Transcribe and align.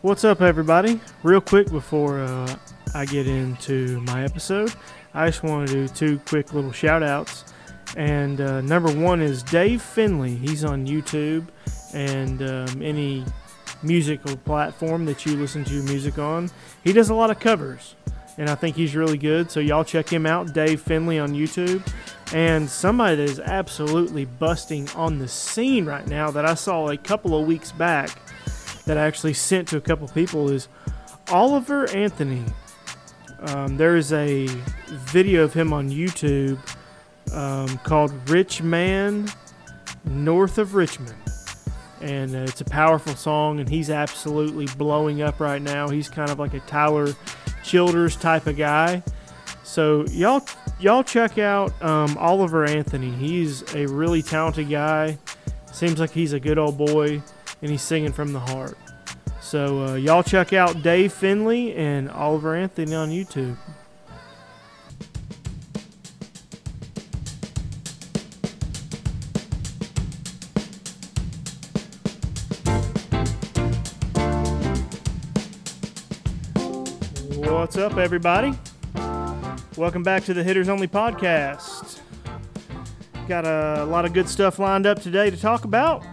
What's 0.00 0.22
up, 0.22 0.40
everybody? 0.40 1.00
Real 1.24 1.40
quick 1.40 1.68
before 1.72 2.20
uh, 2.20 2.56
I 2.94 3.04
get 3.04 3.26
into 3.26 4.00
my 4.02 4.22
episode, 4.22 4.72
I 5.12 5.26
just 5.26 5.42
want 5.42 5.66
to 5.66 5.74
do 5.74 5.88
two 5.88 6.20
quick 6.20 6.54
little 6.54 6.70
shout 6.70 7.02
outs. 7.02 7.44
And 7.96 8.40
uh, 8.40 8.60
number 8.60 8.92
one 8.92 9.20
is 9.20 9.42
Dave 9.42 9.82
Fenely. 9.82 10.36
He's 10.36 10.64
on 10.64 10.86
YouTube 10.86 11.48
and 11.92 12.40
um, 12.42 12.80
any 12.80 13.24
musical 13.82 14.36
platform 14.36 15.04
that 15.06 15.26
you 15.26 15.36
listen 15.36 15.64
to 15.64 15.82
music 15.82 16.16
on. 16.16 16.48
He 16.84 16.92
does 16.92 17.10
a 17.10 17.14
lot 17.14 17.32
of 17.32 17.40
covers, 17.40 17.96
and 18.36 18.48
I 18.48 18.54
think 18.54 18.76
he's 18.76 18.94
really 18.94 19.18
good. 19.18 19.50
So, 19.50 19.58
y'all 19.58 19.82
check 19.82 20.08
him 20.08 20.26
out, 20.26 20.52
Dave 20.54 20.80
Fenely 20.80 21.18
on 21.18 21.32
YouTube. 21.32 21.84
And 22.32 22.70
somebody 22.70 23.16
that 23.16 23.28
is 23.28 23.40
absolutely 23.40 24.26
busting 24.26 24.88
on 24.90 25.18
the 25.18 25.26
scene 25.26 25.86
right 25.86 26.06
now 26.06 26.30
that 26.30 26.44
I 26.44 26.54
saw 26.54 26.90
a 26.90 26.96
couple 26.96 27.36
of 27.36 27.48
weeks 27.48 27.72
back 27.72 28.10
that 28.88 28.96
I 28.96 29.06
actually 29.06 29.34
sent 29.34 29.68
to 29.68 29.76
a 29.76 29.80
couple 29.82 30.08
people 30.08 30.48
is 30.48 30.66
Oliver 31.30 31.88
Anthony. 31.90 32.42
Um, 33.40 33.76
there 33.76 33.96
is 33.96 34.14
a 34.14 34.46
video 34.88 35.44
of 35.44 35.52
him 35.52 35.74
on 35.74 35.90
YouTube 35.90 36.58
um, 37.32 37.76
called 37.78 38.12
Rich 38.30 38.62
Man 38.62 39.28
North 40.06 40.56
of 40.56 40.74
Richmond. 40.74 41.14
And 42.00 42.34
uh, 42.34 42.38
it's 42.38 42.62
a 42.62 42.64
powerful 42.64 43.14
song, 43.14 43.60
and 43.60 43.68
he's 43.68 43.90
absolutely 43.90 44.66
blowing 44.78 45.20
up 45.20 45.38
right 45.38 45.60
now. 45.60 45.88
He's 45.88 46.08
kind 46.08 46.30
of 46.30 46.38
like 46.38 46.54
a 46.54 46.60
Tyler 46.60 47.12
Childers 47.62 48.16
type 48.16 48.46
of 48.46 48.56
guy. 48.56 49.02
So 49.64 50.06
y'all, 50.06 50.46
y'all 50.80 51.04
check 51.04 51.36
out 51.36 51.80
um, 51.82 52.16
Oliver 52.16 52.64
Anthony. 52.64 53.10
He's 53.10 53.62
a 53.74 53.86
really 53.86 54.22
talented 54.22 54.70
guy. 54.70 55.18
Seems 55.72 56.00
like 56.00 56.12
he's 56.12 56.32
a 56.32 56.40
good 56.40 56.56
old 56.56 56.78
boy, 56.78 57.20
and 57.60 57.70
he's 57.70 57.82
singing 57.82 58.12
from 58.12 58.32
the 58.32 58.40
heart. 58.40 58.78
So 59.48 59.86
uh, 59.86 59.94
y'all 59.94 60.22
check 60.22 60.52
out 60.52 60.82
Dave 60.82 61.10
Fenely 61.10 61.74
and 61.74 62.10
Oliver 62.10 62.54
Anthony 62.54 62.94
on 62.94 63.08
YouTube. 63.08 63.56
What's 77.50 77.78
up, 77.78 77.96
everybody? 77.96 78.52
Welcome 79.78 80.02
back 80.02 80.24
to 80.24 80.34
the 80.34 80.44
Hitters 80.44 80.68
Only 80.68 80.88
podcast. 80.88 82.00
Got 83.26 83.46
a 83.46 83.86
lot 83.86 84.04
of 84.04 84.12
good 84.12 84.28
stuff 84.28 84.58
lined 84.58 84.86
up 84.86 85.00
today 85.00 85.30
to 85.30 85.38
talk 85.38 85.64
about. 85.64 86.04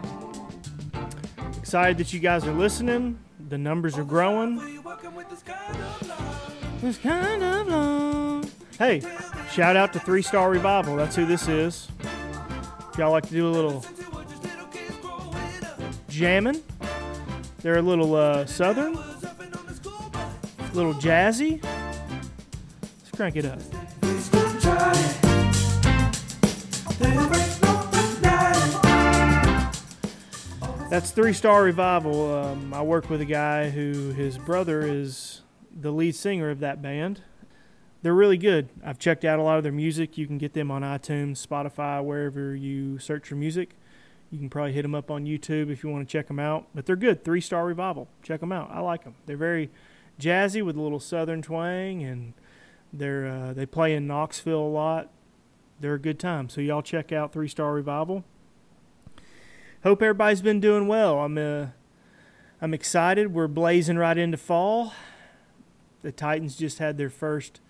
Excited 1.57 1.97
that 1.97 2.13
you 2.13 2.21
guys 2.21 2.47
are 2.47 2.53
listening. 2.53 3.19
The 3.39 3.57
numbers 3.57 3.97
are 3.97 4.03
growing. 4.03 4.57
This 6.81 6.97
kind 6.97 7.43
of 7.43 7.67
love. 7.67 8.53
Hey, 8.77 9.01
shout 9.51 9.75
out 9.75 9.93
to 9.93 9.99
Three 9.99 10.21
Star 10.21 10.49
Revival. 10.49 10.95
That's 10.95 11.15
who 11.15 11.25
this 11.25 11.47
is. 11.47 11.89
If 12.91 12.97
y'all 12.97 13.11
like 13.11 13.27
to 13.27 13.33
do 13.33 13.47
a 13.47 13.49
little 13.49 13.85
jamming, 16.09 16.61
they're 17.59 17.77
a 17.77 17.81
little 17.81 18.15
uh, 18.15 18.45
southern, 18.45 18.95
a 18.95 20.71
little 20.73 20.93
jazzy. 20.93 21.63
Let's 21.63 23.11
crank 23.13 23.35
it 23.35 23.45
up. 23.45 23.59
That's 30.95 31.11
Three 31.11 31.33
Star 31.33 31.61
Revival. 31.61 32.33
Um, 32.33 32.73
I 32.73 32.81
work 32.81 33.09
with 33.09 33.19
a 33.19 33.25
guy 33.25 33.69
who 33.69 34.11
his 34.13 34.37
brother 34.37 34.81
is 34.81 35.41
the 35.77 35.91
lead 35.91 36.15
singer 36.15 36.49
of 36.49 36.61
that 36.61 36.81
band. 36.81 37.19
They're 38.01 38.13
really 38.13 38.37
good. 38.37 38.69
I've 38.81 38.97
checked 38.97 39.25
out 39.25 39.37
a 39.37 39.41
lot 39.41 39.57
of 39.57 39.63
their 39.63 39.73
music. 39.73 40.17
You 40.17 40.25
can 40.25 40.37
get 40.37 40.53
them 40.53 40.71
on 40.71 40.83
iTunes, 40.83 41.45
Spotify, 41.45 42.01
wherever 42.01 42.55
you 42.55 42.97
search 42.97 43.27
for 43.27 43.35
music. 43.35 43.71
You 44.31 44.39
can 44.39 44.49
probably 44.49 44.71
hit 44.71 44.83
them 44.83 44.95
up 44.95 45.11
on 45.11 45.25
YouTube 45.25 45.69
if 45.69 45.83
you 45.83 45.89
want 45.89 46.07
to 46.07 46.09
check 46.09 46.29
them 46.29 46.39
out. 46.39 46.67
But 46.73 46.85
they're 46.85 46.95
good. 46.95 47.25
Three 47.25 47.41
Star 47.41 47.65
Revival. 47.65 48.07
Check 48.23 48.39
them 48.39 48.53
out. 48.53 48.71
I 48.71 48.79
like 48.79 49.03
them. 49.03 49.15
They're 49.25 49.35
very 49.35 49.71
jazzy 50.17 50.63
with 50.63 50.77
a 50.77 50.81
little 50.81 51.01
southern 51.01 51.41
twang, 51.41 52.03
and 52.03 52.31
they're 52.93 53.27
uh, 53.27 53.51
they 53.51 53.65
play 53.65 53.95
in 53.95 54.07
Knoxville 54.07 54.61
a 54.61 54.71
lot. 54.71 55.09
They're 55.77 55.95
a 55.95 55.99
good 55.99 56.19
time. 56.19 56.47
So 56.47 56.61
y'all 56.61 56.81
check 56.81 57.11
out 57.11 57.33
Three 57.33 57.49
Star 57.49 57.73
Revival 57.73 58.23
hope 59.85 60.01
everybody's 60.01 60.41
been 60.41 60.59
doing 60.59 60.87
well. 60.87 61.19
I'm 61.19 61.37
uh, 61.37 61.67
I'm 62.59 62.73
excited. 62.73 63.35
We're 63.35 63.47
blazing 63.47 63.97
right 63.97 64.17
into 64.17 64.35
fall. 64.35 64.93
The 66.01 66.11
Titans 66.11 66.55
just 66.55 66.79
had 66.79 66.97
their 66.97 67.11
first 67.11 67.61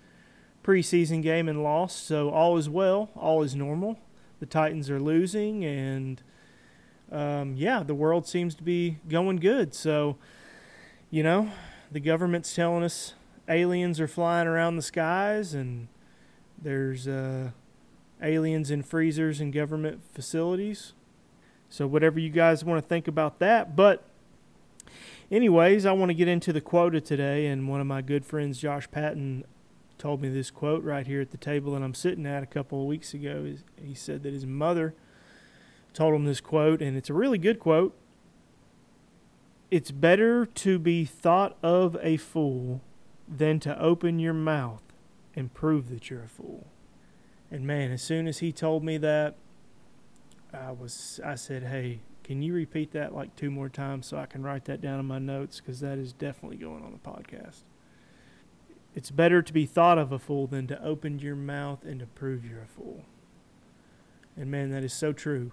preseason 0.64 1.22
game 1.22 1.50
and 1.50 1.62
lost, 1.62 2.08
so 2.08 2.30
all 2.30 2.58
is 2.58 2.70
well, 2.70 3.10
all 3.18 3.44
is 3.44 3.54
normal. 3.54 4.00
The 4.40 4.46
Titans 4.46 4.90
are 4.90 5.00
losing, 5.00 5.66
and 5.66 6.24
um, 7.12 7.56
yeah, 7.58 7.84
the 7.84 7.94
world 7.94 8.26
seems 8.26 8.56
to 8.56 8.64
be 8.64 8.98
going 9.10 9.36
good. 9.36 9.74
So, 9.74 10.16
you 11.12 11.22
know, 11.22 11.52
the 11.92 12.00
government's 12.00 12.56
telling 12.56 12.84
us 12.84 13.14
aliens 13.50 14.00
are 14.00 14.08
flying 14.08 14.48
around 14.48 14.78
the 14.78 14.82
skies, 14.82 15.54
and 15.54 15.90
there's 16.58 17.10
uh, 17.10 17.52
aliens 18.22 18.72
in 18.72 18.84
freezers 18.84 19.42
and 19.42 19.52
government 19.52 20.00
facilities. 20.14 20.94
So, 21.70 21.88
whatever 21.88 22.20
you 22.20 22.30
guys 22.30 22.64
want 22.64 22.82
to 22.82 22.88
think 22.88 23.08
about 23.08 23.40
that. 23.40 23.76
But, 23.76 24.04
anyways, 25.32 25.86
I 25.86 25.92
want 25.92 26.10
to 26.10 26.14
get 26.14 26.28
into 26.28 26.54
the 26.54 26.62
quota 26.62 27.02
today. 27.02 27.48
And 27.48 27.68
one 27.68 27.82
of 27.82 27.88
my 27.88 28.02
good 28.02 28.26
friends, 28.26 28.60
Josh 28.60 28.90
Patton, 28.92 29.44
told 29.98 30.22
me 30.22 30.30
this 30.30 30.52
quote 30.52 30.84
right 30.84 31.08
here 31.08 31.22
at 31.22 31.32
the 31.32 31.38
table 31.38 31.74
that 31.74 31.82
I'm 31.82 31.94
sitting 31.94 32.26
at 32.26 32.44
a 32.44 32.48
couple 32.48 32.82
of 32.82 32.88
weeks 32.88 33.14
ago. 33.14 33.56
He 33.82 33.94
said 33.94 34.24
that 34.24 34.34
his 34.34 34.46
mother 34.46 34.94
told 35.94 36.14
him 36.14 36.26
this 36.26 36.42
quote, 36.42 36.82
and 36.82 36.98
it's 36.98 37.10
a 37.10 37.14
really 37.14 37.38
good 37.38 37.60
quote. 37.60 37.96
It's 39.72 39.92
better 39.92 40.46
to 40.46 40.78
be 40.78 41.06
thought 41.06 41.58
of 41.64 41.98
a 42.02 42.18
fool 42.18 42.82
than 43.28 43.60
to 43.62 43.80
open 43.82 44.20
your 44.20 44.34
mouth 44.34 44.84
and 45.36 45.54
prove 45.54 45.90
that 45.90 46.10
you're 46.10 46.24
a 46.24 46.30
fool. 46.30 46.68
And 47.50 47.66
man, 47.66 47.92
as 47.92 48.02
soon 48.02 48.28
as 48.28 48.40
he 48.40 48.52
told 48.52 48.84
me 48.84 48.98
that, 48.98 49.36
I 50.54 50.72
was 50.72 51.20
I 51.24 51.36
said, 51.36 51.64
"Hey, 51.64 52.00
can 52.24 52.42
you 52.42 52.54
repeat 52.54 52.92
that 52.92 53.14
like 53.14 53.36
two 53.36 53.52
more 53.52 53.70
times 53.70 54.08
so 54.08 54.18
I 54.18 54.26
can 54.26 54.44
write 54.44 54.66
that 54.66 54.82
down 54.82 55.00
in 55.00 55.06
my 55.06 55.20
notes 55.20 55.60
because 55.60 55.80
that 55.82 55.98
is 55.98 56.14
definitely 56.14 56.58
going 56.58 56.84
on 56.84 56.92
the 56.92 57.10
podcast." 57.10 57.64
It's 58.96 59.12
better 59.12 59.42
to 59.42 59.52
be 59.52 59.66
thought 59.66 59.98
of 59.98 60.14
a 60.14 60.20
fool 60.20 60.48
than 60.48 60.68
to 60.68 60.82
open 60.82 61.20
your 61.20 61.36
mouth 61.36 61.84
and 61.84 62.00
to 62.00 62.06
prove 62.06 62.46
you're 62.46 62.62
a 62.62 62.68
fool. 62.68 63.04
And 64.38 64.50
man, 64.50 64.72
that 64.72 64.84
is 64.86 64.94
so 64.94 65.12
true. 65.12 65.52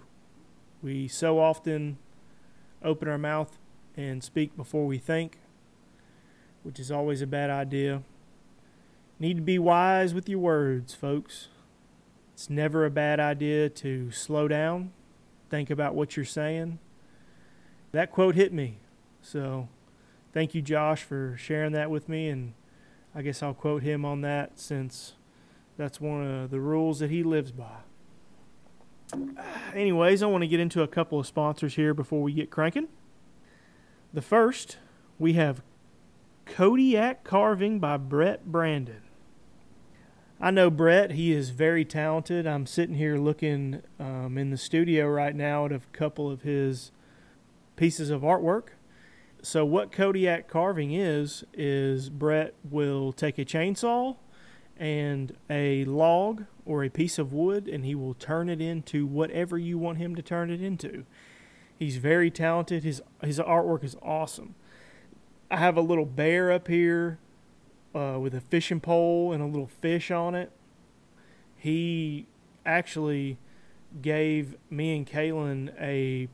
We 0.81 1.09
so 1.09 1.39
often 1.39 1.97
open 2.81 3.09
our 3.09 3.17
mouth 3.17 3.57
and 3.97 4.23
speak 4.23 4.55
before 4.55 4.85
we 4.85 4.97
think, 4.97 5.39
which 6.63 6.79
is 6.79 6.89
always 6.89 7.21
a 7.21 7.27
bad 7.27 7.49
idea. 7.49 8.03
Need 9.19 9.35
to 9.35 9.43
be 9.43 9.59
wise 9.59 10.13
with 10.13 10.27
your 10.27 10.39
words, 10.39 10.93
folks. 10.93 11.49
It's 12.33 12.49
never 12.49 12.85
a 12.85 12.89
bad 12.89 13.19
idea 13.19 13.69
to 13.69 14.11
slow 14.11 14.47
down, 14.47 14.91
think 15.49 15.69
about 15.69 15.95
what 15.95 16.17
you're 16.17 16.25
saying. 16.25 16.79
That 17.91 18.11
quote 18.11 18.35
hit 18.35 18.51
me. 18.51 18.77
So 19.21 19.69
thank 20.33 20.55
you, 20.55 20.61
Josh, 20.61 21.03
for 21.03 21.35
sharing 21.37 21.73
that 21.73 21.91
with 21.91 22.09
me. 22.09 22.27
And 22.27 22.53
I 23.13 23.21
guess 23.21 23.43
I'll 23.43 23.53
quote 23.53 23.83
him 23.83 24.03
on 24.03 24.21
that 24.21 24.59
since 24.59 25.13
that's 25.77 26.01
one 26.01 26.25
of 26.25 26.49
the 26.49 26.59
rules 26.59 26.99
that 26.99 27.11
he 27.11 27.23
lives 27.23 27.51
by. 27.51 27.77
Anyways, 29.75 30.23
I 30.23 30.25
want 30.25 30.41
to 30.41 30.47
get 30.47 30.59
into 30.59 30.81
a 30.81 30.87
couple 30.87 31.19
of 31.19 31.27
sponsors 31.27 31.75
here 31.75 31.93
before 31.93 32.21
we 32.21 32.33
get 32.33 32.49
cranking. 32.49 32.87
The 34.11 34.21
first, 34.21 34.77
we 35.19 35.33
have 35.33 35.61
Kodiak 36.45 37.23
Carving 37.23 37.79
by 37.79 37.97
Brett 37.97 38.51
Brandon. 38.51 39.01
I 40.43 40.51
know 40.51 40.69
Brett. 40.69 41.11
He 41.11 41.31
is 41.31 41.51
very 41.51 41.85
talented. 41.85 42.45
I'm 42.45 42.65
sitting 42.65 42.95
here 42.95 43.15
looking 43.15 43.81
um, 43.97 44.37
in 44.37 44.49
the 44.49 44.57
studio 44.57 45.07
right 45.07 45.33
now 45.33 45.67
at 45.67 45.71
a 45.71 45.79
couple 45.93 46.29
of 46.29 46.41
his 46.41 46.91
pieces 47.77 48.09
of 48.09 48.23
artwork. 48.23 48.71
So, 49.41 49.63
what 49.63 49.93
Kodiak 49.93 50.49
carving 50.49 50.91
is, 50.91 51.45
is 51.53 52.09
Brett 52.09 52.55
will 52.69 53.13
take 53.13 53.39
a 53.39 53.45
chainsaw 53.45 54.17
and 54.75 55.33
a 55.49 55.85
log 55.85 56.43
or 56.65 56.83
a 56.83 56.89
piece 56.89 57.17
of 57.17 57.31
wood 57.31 57.69
and 57.69 57.85
he 57.85 57.95
will 57.95 58.13
turn 58.13 58.49
it 58.49 58.59
into 58.59 59.05
whatever 59.05 59.57
you 59.57 59.77
want 59.77 59.97
him 59.97 60.13
to 60.13 60.21
turn 60.21 60.51
it 60.51 60.61
into. 60.61 61.05
He's 61.79 61.95
very 61.95 62.29
talented. 62.29 62.83
His, 62.83 63.01
his 63.21 63.39
artwork 63.39 63.85
is 63.85 63.95
awesome. 64.01 64.55
I 65.49 65.55
have 65.55 65.77
a 65.77 65.81
little 65.81 66.05
bear 66.05 66.51
up 66.51 66.67
here 66.67 67.19
uh, 67.93 68.17
with 68.19 68.33
a 68.33 68.41
fishing 68.41 68.79
pole 68.79 69.31
and 69.31 69.41
a 69.41 69.45
little 69.45 69.67
fish 69.67 70.11
on 70.11 70.35
it. 70.35 70.51
He 71.55 72.27
actually 72.65 73.37
gave 74.01 74.55
me 74.69 74.95
and 74.95 75.07
Kaylin 75.07 75.73
a 75.79 76.27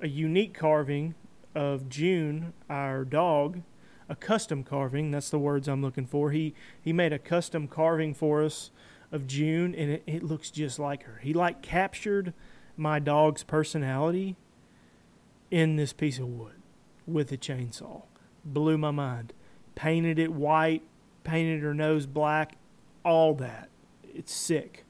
a 0.00 0.08
unique 0.08 0.52
carving 0.52 1.14
of 1.54 1.88
June, 1.88 2.52
our 2.68 3.04
dog, 3.04 3.62
a 4.08 4.16
custom 4.16 4.64
carving. 4.64 5.10
That's 5.10 5.30
the 5.30 5.38
words 5.38 5.68
I'm 5.68 5.82
looking 5.82 6.06
for. 6.06 6.30
He 6.30 6.54
he 6.80 6.92
made 6.92 7.12
a 7.12 7.18
custom 7.18 7.68
carving 7.68 8.14
for 8.14 8.42
us 8.42 8.70
of 9.10 9.26
June, 9.26 9.74
and 9.74 9.90
it, 9.90 10.02
it 10.06 10.22
looks 10.22 10.50
just 10.50 10.78
like 10.78 11.04
her. 11.04 11.20
He 11.22 11.32
like 11.32 11.62
captured 11.62 12.32
my 12.76 12.98
dog's 12.98 13.42
personality 13.42 14.36
in 15.50 15.76
this 15.76 15.92
piece 15.92 16.18
of 16.18 16.26
wood 16.26 16.62
with 17.06 17.30
a 17.30 17.36
chainsaw. 17.36 18.02
Blew 18.44 18.78
my 18.78 18.90
mind. 18.90 19.32
Painted 19.74 20.18
it 20.18 20.32
white, 20.32 20.82
painted 21.24 21.62
her 21.62 21.74
nose 21.74 22.06
black, 22.06 22.56
all 23.04 23.34
that. 23.34 23.68
It's 24.14 24.32
sick. 24.32 24.84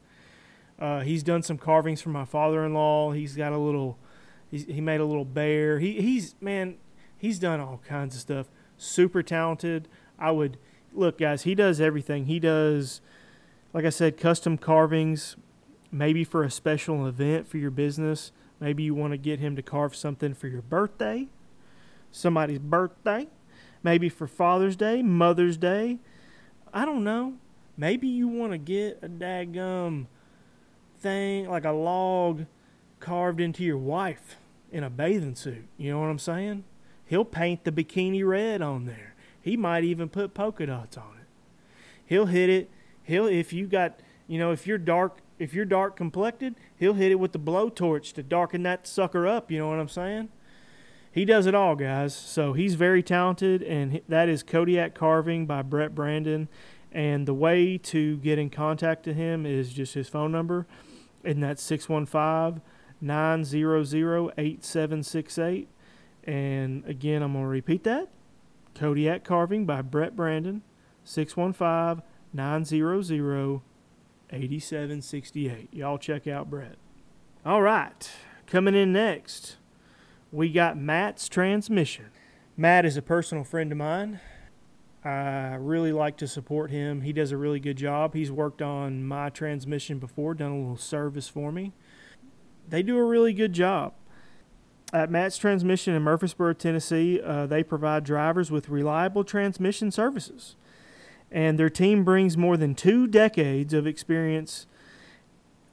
Uh, 0.79 1.01
he's 1.01 1.23
done 1.23 1.43
some 1.43 1.59
carvings 1.59 2.03
for 2.03 2.09
my 2.09 2.25
father-in-law. 2.25 3.13
He's 3.13 3.37
got 3.37 3.53
a 3.53 3.59
little. 3.59 3.99
He 4.51 4.81
made 4.81 5.01
a 5.01 5.05
little 5.05 5.25
bear. 5.25 5.79
He 5.79 6.01
he's 6.03 6.35
man. 6.41 6.77
He's 7.17 7.39
done 7.39 7.61
all 7.61 7.81
kinds 7.87 8.15
of 8.15 8.21
stuff. 8.21 8.51
Super 8.77 9.23
talented. 9.23 9.89
I 10.19 10.31
would 10.31 10.59
look, 10.93 11.19
guys. 11.19 11.43
He 11.43 11.55
does 11.55 11.81
everything. 11.81 12.27
He 12.27 12.39
does, 12.39 13.01
like 13.73 13.85
I 13.85 13.91
said, 13.91 14.19
custom 14.19 14.59
carvings. 14.59 15.37
Maybe 15.91 16.25
for 16.25 16.43
a 16.43 16.51
special 16.51 17.07
event 17.07 17.47
for 17.47 17.59
your 17.59 17.71
business. 17.71 18.33
Maybe 18.61 18.83
you 18.83 18.95
want 18.95 19.13
to 19.13 19.19
get 19.19 19.41
him 19.41 19.57
to 19.57 19.63
carve 19.63 19.97
something 19.97 20.35
for 20.35 20.49
your 20.49 20.63
birthday, 20.63 21.29
somebody's 22.11 22.61
birthday. 22.61 23.29
Maybe 23.83 24.09
for 24.09 24.27
Father's 24.27 24.77
Day, 24.77 25.03
Mother's 25.03 25.57
Day. 25.57 25.99
I 26.73 26.85
don't 26.85 27.05
know. 27.05 27.35
Maybe 27.77 28.09
you 28.09 28.29
want 28.29 28.53
to 28.53 28.59
get 28.59 28.99
a 29.03 29.09
daggum 29.09 30.07
thing, 30.99 31.49
like 31.49 31.65
a 31.65 31.73
log 31.73 32.47
carved 33.01 33.41
into 33.41 33.65
your 33.65 33.79
wife 33.79 34.37
in 34.71 34.85
a 34.85 34.91
bathing 34.91 35.35
suit. 35.35 35.67
You 35.77 35.93
know 35.93 36.01
what 36.01 36.07
I'm 36.07 36.19
saying? 36.19 36.65
He'll 37.05 37.25
paint 37.25 37.65
the 37.65 37.73
bikini 37.73 38.27
red 38.27 38.63
on 38.63 38.87
there. 38.87 39.15
He 39.41 39.57
might 39.57 39.85
even 39.85 40.09
put 40.09 40.35
polka 40.35 40.67
dots 40.67 40.97
on 40.97 41.19
it. 41.21 41.27
He'll 42.07 42.27
hit 42.27 42.49
it. 42.49 42.71
He'll 43.03 43.27
if 43.27 43.53
you 43.53 43.67
got 43.67 44.01
you 44.27 44.39
know 44.39 44.53
if 44.53 44.67
you're 44.67 44.79
dark 44.79 45.19
if 45.39 45.53
you're 45.53 45.65
dark 45.65 45.97
complected, 45.97 46.55
he'll 46.77 46.95
hit 46.95 47.11
it 47.11 47.17
with 47.17 47.33
the 47.33 47.39
blowtorch 47.39 48.13
to 48.15 48.23
darken 48.23 48.63
that 48.63 48.87
sucker 48.87 49.27
up. 49.27 49.51
You 49.51 49.59
know 49.59 49.69
what 49.69 49.81
I'm 49.81 49.89
saying? 49.89 50.29
He 51.13 51.27
does 51.27 51.47
it 51.47 51.55
all, 51.55 51.77
guys. 51.77 52.17
So 52.17 52.55
he's 52.55 52.75
very 52.75 53.03
talented, 53.03 53.63
and 53.63 54.01
that 54.09 54.29
is 54.31 54.43
Kodiak 54.43 54.95
Carving 54.95 55.47
by 55.47 55.61
Brett 55.61 55.95
Brandon. 55.95 56.49
And 56.91 57.27
the 57.27 57.35
way 57.35 57.79
to 57.79 58.17
get 58.19 58.39
in 58.39 58.51
contact 58.51 59.03
to 59.05 59.15
him 59.15 59.47
is 59.47 59.73
just 59.73 59.95
his 59.95 60.09
phone 60.09 60.33
number, 60.33 60.67
and 61.23 61.43
that's 61.43 61.63
615 61.63 62.63
900 63.01 64.33
8768. 64.39 65.69
And 66.25 66.85
again, 66.87 67.23
I'm 67.23 67.33
going 67.33 67.45
to 67.45 67.49
repeat 67.49 67.85
that 67.85 68.09
Kodiak 68.75 69.25
Carving 69.25 69.67
by 69.67 69.83
Brett 69.83 70.17
Brandon, 70.17 70.63
615 71.05 72.03
900 72.33 73.61
8768. 74.31 75.69
Y'all 75.73 75.99
check 75.99 76.27
out 76.27 76.49
Brett. 76.49 76.77
All 77.45 77.61
right, 77.61 78.11
coming 78.47 78.75
in 78.75 78.93
next, 78.93 79.57
we 80.33 80.51
got 80.51 80.79
Matt's 80.79 81.29
Transmission. 81.29 82.07
Matt 82.57 82.87
is 82.87 82.97
a 82.97 83.03
personal 83.03 83.45
friend 83.45 83.71
of 83.71 83.79
mine. 83.79 84.19
I 85.05 85.57
really 85.57 85.93
like 85.93 86.17
to 86.19 86.27
support 86.27 86.71
him. 86.71 87.03
He 87.03 87.13
does 87.13 87.33
a 87.33 87.37
really 87.37 87.61
good 87.61 87.77
job. 87.77 88.15
He's 88.15 88.31
worked 88.33 88.63
on 88.63 89.05
my 89.05 89.29
transmission 89.29 89.99
before, 89.99 90.33
done 90.35 90.53
a 90.53 90.59
little 90.59 90.77
service 90.77 91.29
for 91.29 91.53
me. 91.53 91.73
They 92.67 92.83
do 92.83 92.97
a 92.97 93.05
really 93.05 93.35
good 93.35 93.53
job. 93.53 93.93
At 94.93 95.11
Matt's 95.11 95.39
Transmission 95.39 95.95
in 95.95 96.03
Murfreesboro, 96.03 96.55
Tennessee, 96.55 97.21
uh, 97.21 97.47
they 97.47 97.63
provide 97.63 98.05
drivers 98.05 98.51
with 98.51 98.69
reliable 98.69 99.25
transmission 99.25 99.91
services. 99.91 100.57
And 101.31 101.59
their 101.59 101.71
team 101.71 102.05
brings 102.05 102.37
more 102.37 102.57
than 102.57 102.75
two 102.75 103.07
decades 103.07 103.75
of 103.75 103.87
experience. 103.87 104.67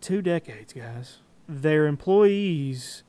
Two 0.02 0.22
decades, 0.22 0.74
guys. 0.74 1.18
Their 1.48 1.86
employees 1.86 3.04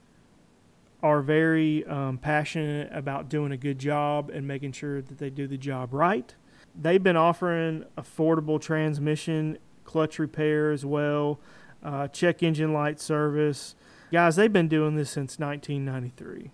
are 1.02 1.22
very 1.22 1.84
um, 1.86 2.18
passionate 2.18 2.90
about 2.92 3.28
doing 3.28 3.52
a 3.52 3.56
good 3.56 3.78
job 3.78 4.30
and 4.30 4.46
making 4.46 4.72
sure 4.72 5.00
that 5.00 5.18
they 5.18 5.30
do 5.30 5.46
the 5.46 5.56
job 5.56 5.94
right. 5.94 6.34
They've 6.74 7.02
been 7.02 7.16
offering 7.16 7.84
affordable 7.96 8.60
transmission, 8.60 9.58
clutch 9.84 10.18
repair 10.18 10.70
as 10.72 10.84
well, 10.84 11.40
uh, 11.82 12.08
check 12.08 12.42
engine 12.42 12.72
light 12.72 13.00
service, 13.00 13.74
Guys, 14.12 14.34
they've 14.34 14.52
been 14.52 14.66
doing 14.66 14.96
this 14.96 15.08
since 15.08 15.38
1993. 15.38 16.50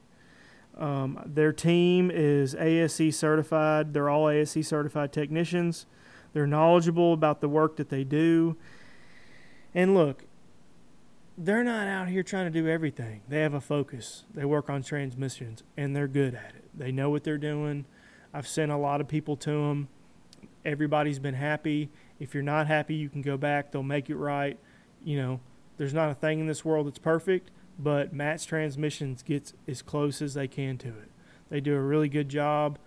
Um, 0.77 1.23
their 1.25 1.55
team 1.55 2.11
is 2.13 2.55
ASE 2.55 3.17
certified. 3.17 3.95
They're 3.95 4.11
all 4.11 4.29
ASE 4.29 4.67
certified 4.67 5.11
technicians. 5.11 5.87
They're 6.35 6.47
knowledgeable 6.47 7.15
about 7.15 7.41
the 7.41 7.49
work 7.49 7.77
that 7.77 7.89
they 7.89 8.05
do. 8.05 8.59
And 9.75 9.95
look, 9.95 10.25
they're 11.39 11.65
not 11.65 11.87
out 11.87 12.09
here 12.09 12.23
trying 12.23 12.51
to 12.51 12.63
do 12.63 12.69
everything. 12.69 13.21
They 13.29 13.41
have 13.41 13.55
a 13.55 13.61
focus. 13.61 14.25
They 14.35 14.45
work 14.45 14.71
on 14.71 14.83
transmissions 14.83 15.63
and 15.77 15.95
they're 15.95 16.09
good 16.09 16.35
at 16.35 16.55
it. 16.57 16.65
They 16.75 16.93
know 16.93 17.11
what 17.11 17.25
they're 17.25 17.39
doing. 17.39 17.85
I've 18.33 18.49
sent 18.49 18.73
a 18.73 18.77
lot 18.77 19.01
of 19.01 19.09
people 19.09 19.37
to 19.39 19.51
them. 19.51 19.89
Everybody's 20.65 21.19
been 21.19 21.35
happy. 21.35 21.91
If 22.19 22.35
you're 22.35 22.43
not 22.43 22.67
happy, 22.67 22.95
you 22.95 23.09
can 23.09 23.23
go 23.23 23.37
back. 23.37 23.71
They'll 23.71 23.83
make 23.83 24.09
it 24.11 24.17
right. 24.17 24.59
You 25.05 25.19
know, 25.19 25.41
there's 25.77 25.95
not 25.95 26.11
a 26.11 26.15
thing 26.15 26.41
in 26.41 26.47
this 26.47 26.65
world 26.65 26.87
that's 26.87 26.99
perfect, 26.99 27.51
but 27.79 28.13
Matt's 28.13 28.45
Transmissions 28.45 29.23
gets 29.23 29.53
as 29.69 29.83
close 29.83 30.23
as 30.23 30.35
they 30.35 30.49
can 30.49 30.79
to 30.79 30.89
it. 30.89 31.11
They 31.51 31.61
do 31.61 31.75
a 31.75 31.81
really 31.81 32.09
good 32.09 32.29
job. 32.29 32.79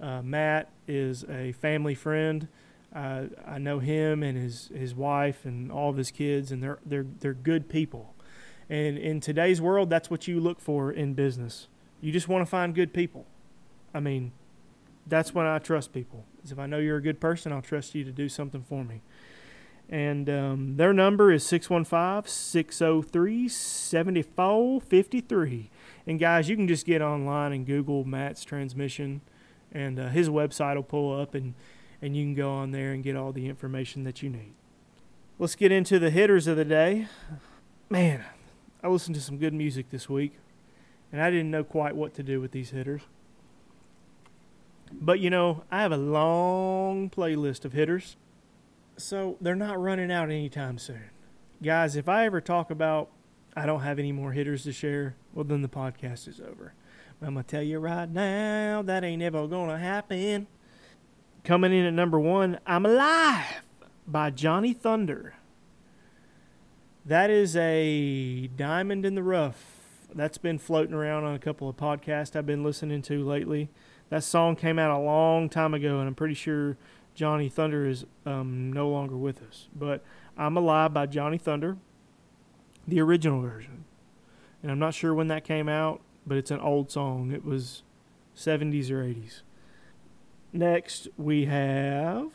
Uh, 0.00 0.22
Matt 0.22 0.70
is 0.86 1.24
a 1.24 1.52
family 1.52 1.94
friend. 1.94 2.48
Uh, 2.94 3.24
I 3.46 3.58
know 3.58 3.78
him 3.78 4.22
and 4.22 4.38
his, 4.38 4.70
his 4.74 4.94
wife 4.94 5.44
and 5.44 5.70
all 5.70 5.90
of 5.90 5.96
his 5.96 6.10
kids, 6.10 6.50
and 6.50 6.62
they're 6.62 6.78
they're 6.84 7.06
they're 7.20 7.34
good 7.34 7.68
people. 7.68 8.14
And 8.68 8.98
in 8.98 9.20
today's 9.20 9.60
world, 9.60 9.90
that's 9.90 10.10
what 10.10 10.26
you 10.26 10.40
look 10.40 10.60
for 10.60 10.90
in 10.90 11.14
business. 11.14 11.68
You 12.00 12.12
just 12.12 12.28
want 12.28 12.42
to 12.42 12.46
find 12.46 12.74
good 12.74 12.92
people. 12.92 13.26
I 13.94 14.00
mean, 14.00 14.32
that's 15.06 15.34
when 15.34 15.46
I 15.46 15.58
trust 15.58 15.92
people. 15.92 16.24
Is 16.44 16.52
if 16.52 16.58
I 16.58 16.66
know 16.66 16.78
you're 16.78 16.96
a 16.96 17.02
good 17.02 17.20
person, 17.20 17.52
I'll 17.52 17.62
trust 17.62 17.94
you 17.94 18.04
to 18.04 18.12
do 18.12 18.28
something 18.28 18.62
for 18.62 18.84
me. 18.84 19.02
And 19.88 20.28
um, 20.28 20.76
their 20.76 20.92
number 20.92 21.32
is 21.32 21.44
615 21.44 22.28
603 22.28 23.48
7453. 23.48 25.70
And 26.08 26.18
guys, 26.18 26.48
you 26.48 26.56
can 26.56 26.66
just 26.66 26.86
get 26.86 27.02
online 27.02 27.52
and 27.52 27.64
Google 27.64 28.04
Matt's 28.04 28.44
transmission, 28.44 29.20
and 29.70 30.00
uh, 30.00 30.08
his 30.08 30.28
website 30.28 30.74
will 30.74 30.82
pull 30.82 31.20
up, 31.20 31.34
and, 31.34 31.54
and 32.00 32.16
you 32.16 32.24
can 32.24 32.34
go 32.34 32.50
on 32.50 32.70
there 32.70 32.92
and 32.92 33.02
get 33.02 33.16
all 33.16 33.32
the 33.32 33.48
information 33.48 34.04
that 34.04 34.22
you 34.22 34.30
need. 34.30 34.54
Let's 35.38 35.54
get 35.54 35.72
into 35.72 35.98
the 35.98 36.10
hitters 36.10 36.46
of 36.46 36.56
the 36.56 36.64
day. 36.64 37.08
Man, 37.88 38.24
I 38.82 38.88
listened 38.88 39.14
to 39.16 39.20
some 39.20 39.38
good 39.38 39.54
music 39.54 39.90
this 39.90 40.08
week, 40.08 40.34
and 41.12 41.22
I 41.22 41.30
didn't 41.30 41.50
know 41.50 41.64
quite 41.64 41.94
what 41.94 42.14
to 42.14 42.22
do 42.22 42.40
with 42.40 42.52
these 42.52 42.70
hitters. 42.70 43.02
But 44.92 45.20
you 45.20 45.30
know, 45.30 45.64
I 45.70 45.82
have 45.82 45.92
a 45.92 45.96
long 45.96 47.10
playlist 47.10 47.64
of 47.64 47.72
hitters 47.72 48.16
so 48.96 49.36
they're 49.40 49.54
not 49.54 49.80
running 49.80 50.10
out 50.10 50.30
anytime 50.30 50.78
soon. 50.78 51.10
Guys, 51.62 51.96
if 51.96 52.08
I 52.08 52.26
ever 52.26 52.40
talk 52.40 52.70
about 52.70 53.10
I 53.56 53.64
don't 53.64 53.80
have 53.80 53.98
any 53.98 54.12
more 54.12 54.32
hitters 54.32 54.64
to 54.64 54.72
share, 54.72 55.16
well, 55.32 55.44
then 55.44 55.62
the 55.62 55.68
podcast 55.68 56.28
is 56.28 56.40
over. 56.40 56.74
But 57.18 57.26
I'm 57.26 57.34
going 57.34 57.44
to 57.44 57.50
tell 57.50 57.62
you 57.62 57.78
right 57.78 58.08
now, 58.08 58.82
that 58.82 59.02
ain't 59.02 59.22
ever 59.22 59.46
going 59.46 59.70
to 59.70 59.78
happen. 59.78 60.46
Coming 61.46 61.72
in 61.72 61.84
at 61.84 61.92
number 61.92 62.18
one, 62.18 62.58
I'm 62.66 62.84
Alive 62.84 63.62
by 64.04 64.30
Johnny 64.30 64.72
Thunder. 64.72 65.34
That 67.04 67.30
is 67.30 67.54
a 67.54 68.48
diamond 68.56 69.06
in 69.06 69.14
the 69.14 69.22
rough. 69.22 70.08
That's 70.12 70.38
been 70.38 70.58
floating 70.58 70.92
around 70.92 71.22
on 71.22 71.36
a 71.36 71.38
couple 71.38 71.68
of 71.68 71.76
podcasts 71.76 72.34
I've 72.34 72.46
been 72.46 72.64
listening 72.64 73.00
to 73.02 73.24
lately. 73.24 73.68
That 74.08 74.24
song 74.24 74.56
came 74.56 74.76
out 74.76 74.90
a 74.90 74.98
long 74.98 75.48
time 75.48 75.72
ago, 75.72 76.00
and 76.00 76.08
I'm 76.08 76.16
pretty 76.16 76.34
sure 76.34 76.76
Johnny 77.14 77.48
Thunder 77.48 77.86
is 77.86 78.04
um, 78.24 78.72
no 78.72 78.88
longer 78.88 79.16
with 79.16 79.40
us. 79.40 79.68
But 79.72 80.02
I'm 80.36 80.56
Alive 80.56 80.92
by 80.92 81.06
Johnny 81.06 81.38
Thunder, 81.38 81.76
the 82.88 83.00
original 83.00 83.40
version. 83.40 83.84
And 84.64 84.72
I'm 84.72 84.80
not 84.80 84.94
sure 84.94 85.14
when 85.14 85.28
that 85.28 85.44
came 85.44 85.68
out, 85.68 86.00
but 86.26 86.38
it's 86.38 86.50
an 86.50 86.58
old 86.58 86.90
song. 86.90 87.30
It 87.30 87.44
was 87.44 87.84
70s 88.34 88.90
or 88.90 89.04
80s. 89.04 89.42
Next, 90.56 91.08
we 91.18 91.44
have 91.44 92.30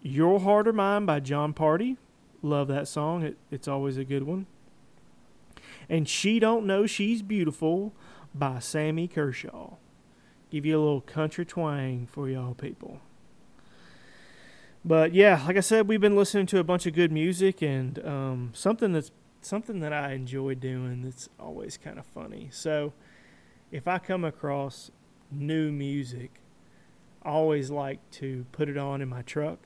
Your 0.00 0.38
Heart 0.38 0.68
or 0.68 0.72
Mine 0.72 1.04
by 1.04 1.18
Jon 1.18 1.52
Pardi. 1.52 1.96
Love 2.40 2.68
that 2.68 2.86
song. 2.86 3.24
It, 3.24 3.38
it's 3.50 3.66
always 3.66 3.96
a 3.96 4.04
good 4.04 4.22
one. 4.22 4.46
And 5.88 6.08
She 6.08 6.38
Don't 6.38 6.64
Know 6.64 6.86
She's 6.86 7.22
Beautiful 7.22 7.92
by 8.32 8.60
Sammy 8.60 9.08
Kershaw. 9.08 9.74
Give 10.48 10.64
you 10.64 10.78
a 10.78 10.80
little 10.80 11.00
country 11.00 11.44
twang 11.44 12.06
for 12.06 12.28
y'all 12.28 12.54
people. 12.54 13.00
But 14.84 15.12
yeah, 15.12 15.42
like 15.44 15.56
I 15.56 15.60
said, 15.60 15.88
we've 15.88 16.00
been 16.00 16.14
listening 16.14 16.46
to 16.46 16.60
a 16.60 16.64
bunch 16.64 16.86
of 16.86 16.94
good 16.94 17.10
music 17.10 17.62
and 17.62 17.98
um, 18.06 18.50
something 18.54 18.92
that's 18.92 19.10
something 19.40 19.80
that 19.80 19.92
I 19.92 20.12
enjoy 20.12 20.54
doing. 20.54 21.02
That's 21.02 21.28
always 21.40 21.76
kind 21.76 21.98
of 21.98 22.06
funny. 22.06 22.48
So 22.52 22.92
if 23.72 23.88
I 23.88 23.98
come 23.98 24.24
across 24.24 24.92
new 25.32 25.72
music, 25.72 26.40
always 27.26 27.70
like 27.70 27.98
to 28.12 28.46
put 28.52 28.68
it 28.68 28.78
on 28.78 29.02
in 29.02 29.08
my 29.08 29.22
truck 29.22 29.58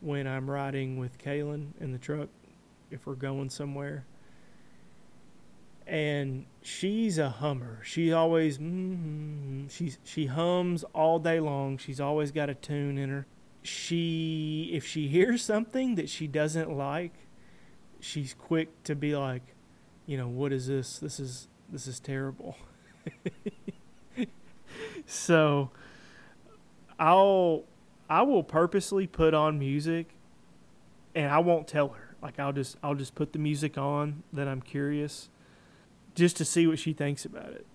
when 0.00 0.26
I'm 0.26 0.50
riding 0.50 0.98
with 0.98 1.18
Kaylin 1.18 1.70
in 1.80 1.92
the 1.92 1.98
truck 1.98 2.28
if 2.90 3.06
we're 3.06 3.14
going 3.14 3.50
somewhere. 3.50 4.04
And 5.86 6.46
she's 6.62 7.18
a 7.18 7.30
hummer. 7.30 7.80
She 7.82 8.12
always 8.12 8.58
mm-hmm, 8.58 9.66
she's 9.68 9.98
she 10.04 10.26
hums 10.26 10.84
all 10.94 11.18
day 11.18 11.40
long. 11.40 11.78
She's 11.78 12.00
always 12.00 12.30
got 12.30 12.48
a 12.48 12.54
tune 12.54 12.96
in 12.96 13.08
her. 13.08 13.26
She 13.62 14.70
if 14.72 14.86
she 14.86 15.08
hears 15.08 15.42
something 15.42 15.96
that 15.96 16.08
she 16.08 16.28
doesn't 16.28 16.70
like, 16.70 17.14
she's 17.98 18.34
quick 18.34 18.84
to 18.84 18.94
be 18.94 19.16
like, 19.16 19.42
you 20.06 20.16
know, 20.16 20.28
what 20.28 20.52
is 20.52 20.68
this? 20.68 20.98
This 20.98 21.18
is 21.18 21.48
this 21.68 21.88
is 21.88 21.98
terrible. 21.98 22.56
so 25.06 25.70
I'll 27.00 27.64
I 28.08 28.22
will 28.22 28.42
purposely 28.44 29.06
put 29.06 29.34
on 29.34 29.58
music 29.58 30.10
and 31.14 31.32
I 31.32 31.38
won't 31.38 31.66
tell 31.66 31.88
her. 31.88 32.16
Like 32.22 32.38
I'll 32.38 32.52
just 32.52 32.76
I'll 32.82 32.94
just 32.94 33.14
put 33.14 33.32
the 33.32 33.38
music 33.38 33.78
on 33.78 34.22
that 34.32 34.46
I'm 34.46 34.60
curious 34.60 35.30
just 36.14 36.36
to 36.36 36.44
see 36.44 36.66
what 36.66 36.78
she 36.78 36.92
thinks 36.92 37.24
about 37.24 37.52
it. 37.52 37.66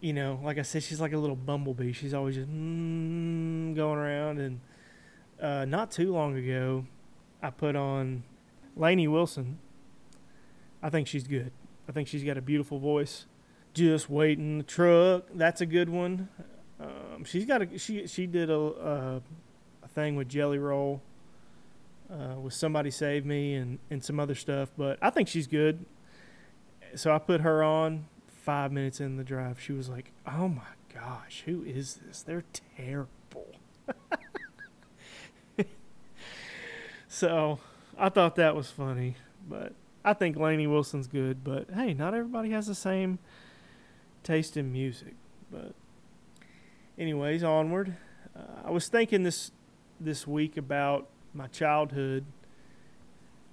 You 0.00 0.12
know, 0.12 0.40
like 0.42 0.58
I 0.58 0.62
said, 0.62 0.82
she's 0.82 1.00
like 1.00 1.12
a 1.12 1.18
little 1.18 1.36
bumblebee. 1.36 1.92
She's 1.92 2.14
always 2.14 2.36
just 2.36 2.48
mm, 2.48 3.74
going 3.74 3.98
around. 3.98 4.38
And 4.38 4.60
uh, 5.40 5.64
not 5.64 5.90
too 5.90 6.12
long 6.12 6.36
ago, 6.36 6.86
I 7.42 7.50
put 7.50 7.76
on 7.76 8.24
Lainey 8.76 9.08
Wilson. 9.08 9.58
I 10.82 10.90
think 10.90 11.06
she's 11.06 11.26
good. 11.26 11.52
I 11.88 11.92
think 11.92 12.08
she's 12.08 12.24
got 12.24 12.36
a 12.36 12.42
beautiful 12.42 12.78
voice. 12.78 13.26
Just 13.74 14.10
waiting 14.10 14.58
the 14.58 14.64
truck. 14.64 15.24
That's 15.34 15.60
a 15.60 15.66
good 15.66 15.88
one. 15.88 16.28
Um, 16.82 17.24
she's 17.24 17.44
got 17.44 17.62
a 17.62 17.78
she 17.78 18.06
she 18.06 18.26
did 18.26 18.50
a 18.50 18.58
a, 18.58 19.22
thing 19.88 20.16
with 20.16 20.28
Jelly 20.28 20.58
Roll. 20.58 21.02
Uh, 22.10 22.38
with 22.38 22.52
somebody 22.52 22.90
save 22.90 23.24
me 23.24 23.54
and 23.54 23.78
and 23.90 24.04
some 24.04 24.20
other 24.20 24.34
stuff, 24.34 24.70
but 24.76 24.98
I 25.00 25.10
think 25.10 25.28
she's 25.28 25.46
good. 25.46 25.84
So 26.94 27.14
I 27.14 27.18
put 27.18 27.40
her 27.40 27.62
on. 27.62 28.06
Five 28.28 28.72
minutes 28.72 29.00
in 29.00 29.16
the 29.18 29.22
drive, 29.24 29.60
she 29.60 29.72
was 29.72 29.88
like, 29.88 30.10
"Oh 30.26 30.48
my 30.48 30.62
gosh, 30.92 31.44
who 31.46 31.62
is 31.62 32.00
this? 32.04 32.22
They're 32.22 32.42
terrible." 32.76 33.54
so 37.08 37.60
I 37.96 38.08
thought 38.08 38.34
that 38.36 38.56
was 38.56 38.68
funny, 38.68 39.14
but 39.48 39.74
I 40.04 40.12
think 40.12 40.36
Lainey 40.36 40.66
Wilson's 40.66 41.06
good. 41.06 41.44
But 41.44 41.70
hey, 41.72 41.94
not 41.94 42.14
everybody 42.14 42.50
has 42.50 42.66
the 42.66 42.74
same 42.74 43.20
taste 44.24 44.56
in 44.56 44.72
music. 44.72 45.14
But 45.50 45.74
anyways, 46.98 47.42
onward. 47.42 47.96
Uh, 48.36 48.66
I 48.66 48.70
was 48.70 48.88
thinking 48.88 49.22
this 49.22 49.52
this 50.00 50.26
week 50.26 50.56
about 50.56 51.08
my 51.34 51.46
childhood. 51.46 52.24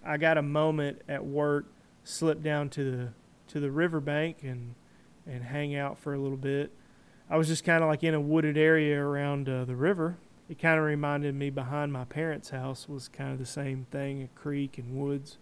I 0.04 0.18
got 0.18 0.38
a 0.38 0.42
moment 0.42 1.02
at 1.08 1.26
work, 1.26 1.66
slipped 2.04 2.44
down 2.44 2.70
to 2.70 2.92
the 2.92 3.10
to 3.50 3.60
the 3.60 3.72
riverbank 3.72 4.44
and 4.44 4.76
and 5.28 5.44
hang 5.44 5.76
out 5.76 5.98
for 5.98 6.14
a 6.14 6.20
little 6.20 6.38
bit. 6.38 6.72
I 7.30 7.38
was 7.38 7.48
just 7.48 7.64
kind 7.64 7.84
of 7.84 7.90
like 7.90 8.04
in 8.04 8.14
a 8.14 8.22
wooded 8.22 8.58
area 8.58 9.00
around 9.00 9.48
uh, 9.48 9.66
the 9.66 9.76
river. 9.76 10.18
It 10.50 10.58
kind 10.58 10.80
of 10.80 10.86
reminded 10.86 11.36
me 11.36 11.52
behind 11.52 11.94
my 11.94 12.06
parents' 12.06 12.50
house 12.50 12.90
was 12.90 13.08
kind 13.08 13.32
of 13.32 13.38
the 13.38 13.46
same 13.46 13.86
thing, 13.92 14.24
a 14.24 14.40
creek 14.40 14.80
and 14.80 15.00
woods. 15.00 15.38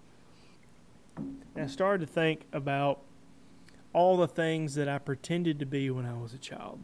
And 1.16 1.64
I 1.64 1.68
started 1.68 2.06
to 2.06 2.12
think 2.12 2.46
about 2.52 3.00
all 3.94 4.18
the 4.18 4.28
things 4.28 4.76
that 4.76 4.90
I 4.90 4.98
pretended 4.98 5.60
to 5.60 5.66
be 5.66 5.90
when 5.90 6.06
I 6.06 6.14
was 6.14 6.34
a 6.34 6.38
child. 6.38 6.82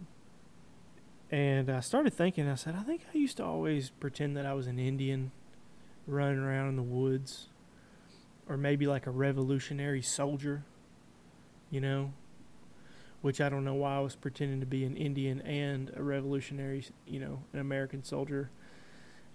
And 1.33 1.71
I 1.71 1.79
started 1.79 2.13
thinking, 2.13 2.47
I 2.47 2.53
said, 2.53 2.75
I 2.75 2.83
think 2.83 3.01
I 3.11 3.17
used 3.17 3.37
to 3.37 3.43
always 3.43 3.89
pretend 3.89 4.37
that 4.37 4.45
I 4.45 4.53
was 4.53 4.67
an 4.67 4.77
Indian 4.77 5.31
running 6.05 6.37
around 6.37 6.69
in 6.69 6.75
the 6.75 6.83
woods, 6.83 7.47
or 8.47 8.55
maybe 8.55 8.85
like 8.85 9.07
a 9.07 9.09
revolutionary 9.09 10.03
soldier, 10.03 10.63
you 11.71 11.81
know, 11.81 12.13
which 13.23 13.41
I 13.41 13.49
don't 13.49 13.65
know 13.65 13.73
why 13.73 13.95
I 13.95 13.99
was 14.01 14.15
pretending 14.15 14.59
to 14.59 14.67
be 14.67 14.83
an 14.85 14.95
Indian 14.95 15.41
and 15.41 15.91
a 15.95 16.03
revolutionary, 16.03 16.85
you 17.07 17.19
know, 17.19 17.41
an 17.51 17.57
American 17.57 18.03
soldier 18.03 18.51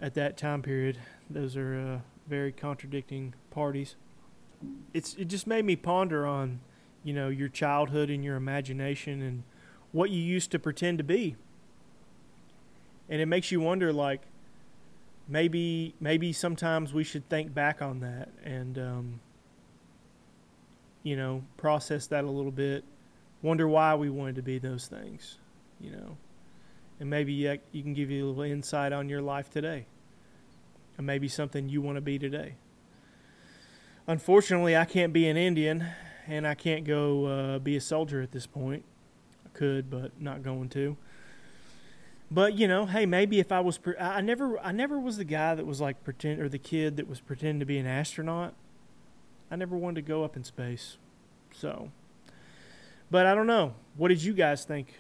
at 0.01 0.15
that 0.15 0.37
time 0.37 0.63
period. 0.63 0.99
Those 1.29 1.57
are 1.57 1.75
uh, 1.75 1.99
very 2.29 2.53
contradicting 2.53 3.35
parties. 3.51 3.97
It's 4.95 5.15
it 5.15 5.25
just 5.25 5.49
made 5.49 5.65
me 5.65 5.75
ponder 5.75 6.29
on, 6.29 6.61
you 7.03 7.13
know, 7.13 7.29
your 7.29 7.49
childhood 7.49 8.09
and 8.09 8.23
your 8.23 8.37
imagination 8.37 9.21
and 9.21 9.43
what 9.91 10.11
you 10.11 10.23
used 10.23 10.53
to 10.53 10.61
pretend 10.61 10.99
to 10.99 11.05
be 11.05 11.35
and 13.09 13.21
it 13.21 13.27
makes 13.27 13.51
you 13.51 13.61
wonder 13.61 13.93
like 13.93 14.23
maybe 15.29 15.95
maybe 16.01 16.33
sometimes 16.33 16.93
we 16.93 17.05
should 17.05 17.29
think 17.29 17.55
back 17.55 17.83
on 17.83 18.01
that 18.01 18.29
and 18.45 18.79
um, 18.79 19.21
you 21.03 21.17
know 21.17 21.43
process 21.57 22.07
that 22.07 22.25
a 22.25 22.31
little 22.31 22.51
bit 22.51 22.85
wonder 23.43 23.69
why 23.69 23.95
we 23.95 24.11
wanted 24.11 24.35
to 24.35 24.43
be 24.43 24.59
those 24.59 24.87
things 24.87 25.39
you 25.81 25.91
know? 25.91 26.17
And 27.01 27.09
maybe 27.09 27.33
you, 27.33 27.59
you 27.73 27.83
can 27.83 27.95
give 27.95 28.11
you 28.11 28.27
a 28.27 28.29
little 28.29 28.43
insight 28.43 28.93
on 28.93 29.09
your 29.09 29.23
life 29.23 29.51
today. 29.51 29.87
And 30.97 31.07
maybe 31.07 31.29
something 31.29 31.69
you 31.69 31.81
want 31.81 31.97
to 31.97 32.01
be 32.01 32.19
today. 32.19 32.55
Unfortunately 34.07 34.75
i 34.75 34.87
can't 34.87 35.13
be 35.13 35.29
an 35.29 35.37
indian 35.37 35.87
and 36.27 36.47
i 36.47 36.55
can't 36.55 36.85
go 36.85 37.27
uh, 37.27 37.59
be 37.59 37.77
a 37.77 37.81
soldier 37.81 38.23
at 38.23 38.33
this 38.33 38.47
point. 38.47 38.85
I 39.45 39.51
could 39.51 39.91
but 39.91 40.21
not 40.21 40.43
going 40.43 40.71
to 40.71 40.97
but 42.31 42.55
you 42.59 42.69
know, 42.69 42.87
hey, 42.87 43.07
maybe 43.07 43.41
if 43.41 43.51
I 43.53 43.61
was, 43.61 43.79
pre- 43.79 43.97
I 43.97 44.21
never, 44.21 44.59
I 44.61 44.73
never 44.73 44.99
was 44.99 45.17
the 45.17 45.25
guy 45.25 45.55
that 45.55 45.67
was 45.67 45.81
like 45.81 46.05
pretend 46.05 46.41
or 46.41 46.49
the 46.49 46.59
kid 46.59 46.97
that 46.97 47.09
was 47.09 47.21
pretending 47.21 47.61
to 47.61 47.67
be 47.67 47.79
an 47.79 47.87
astronaut. 47.87 48.55
I 49.51 49.57
never 49.57 49.77
wanted 49.77 49.97
to 49.97 50.09
go 50.09 50.25
up 50.25 50.37
in 50.37 50.45
space, 50.45 50.99
so. 51.53 51.91
But 53.11 53.25
I 53.25 53.35
don't 53.35 53.47
know. 53.47 53.75
What 53.97 54.09
did 54.09 54.23
you 54.23 54.35
guys 54.35 54.65
think? 54.65 54.93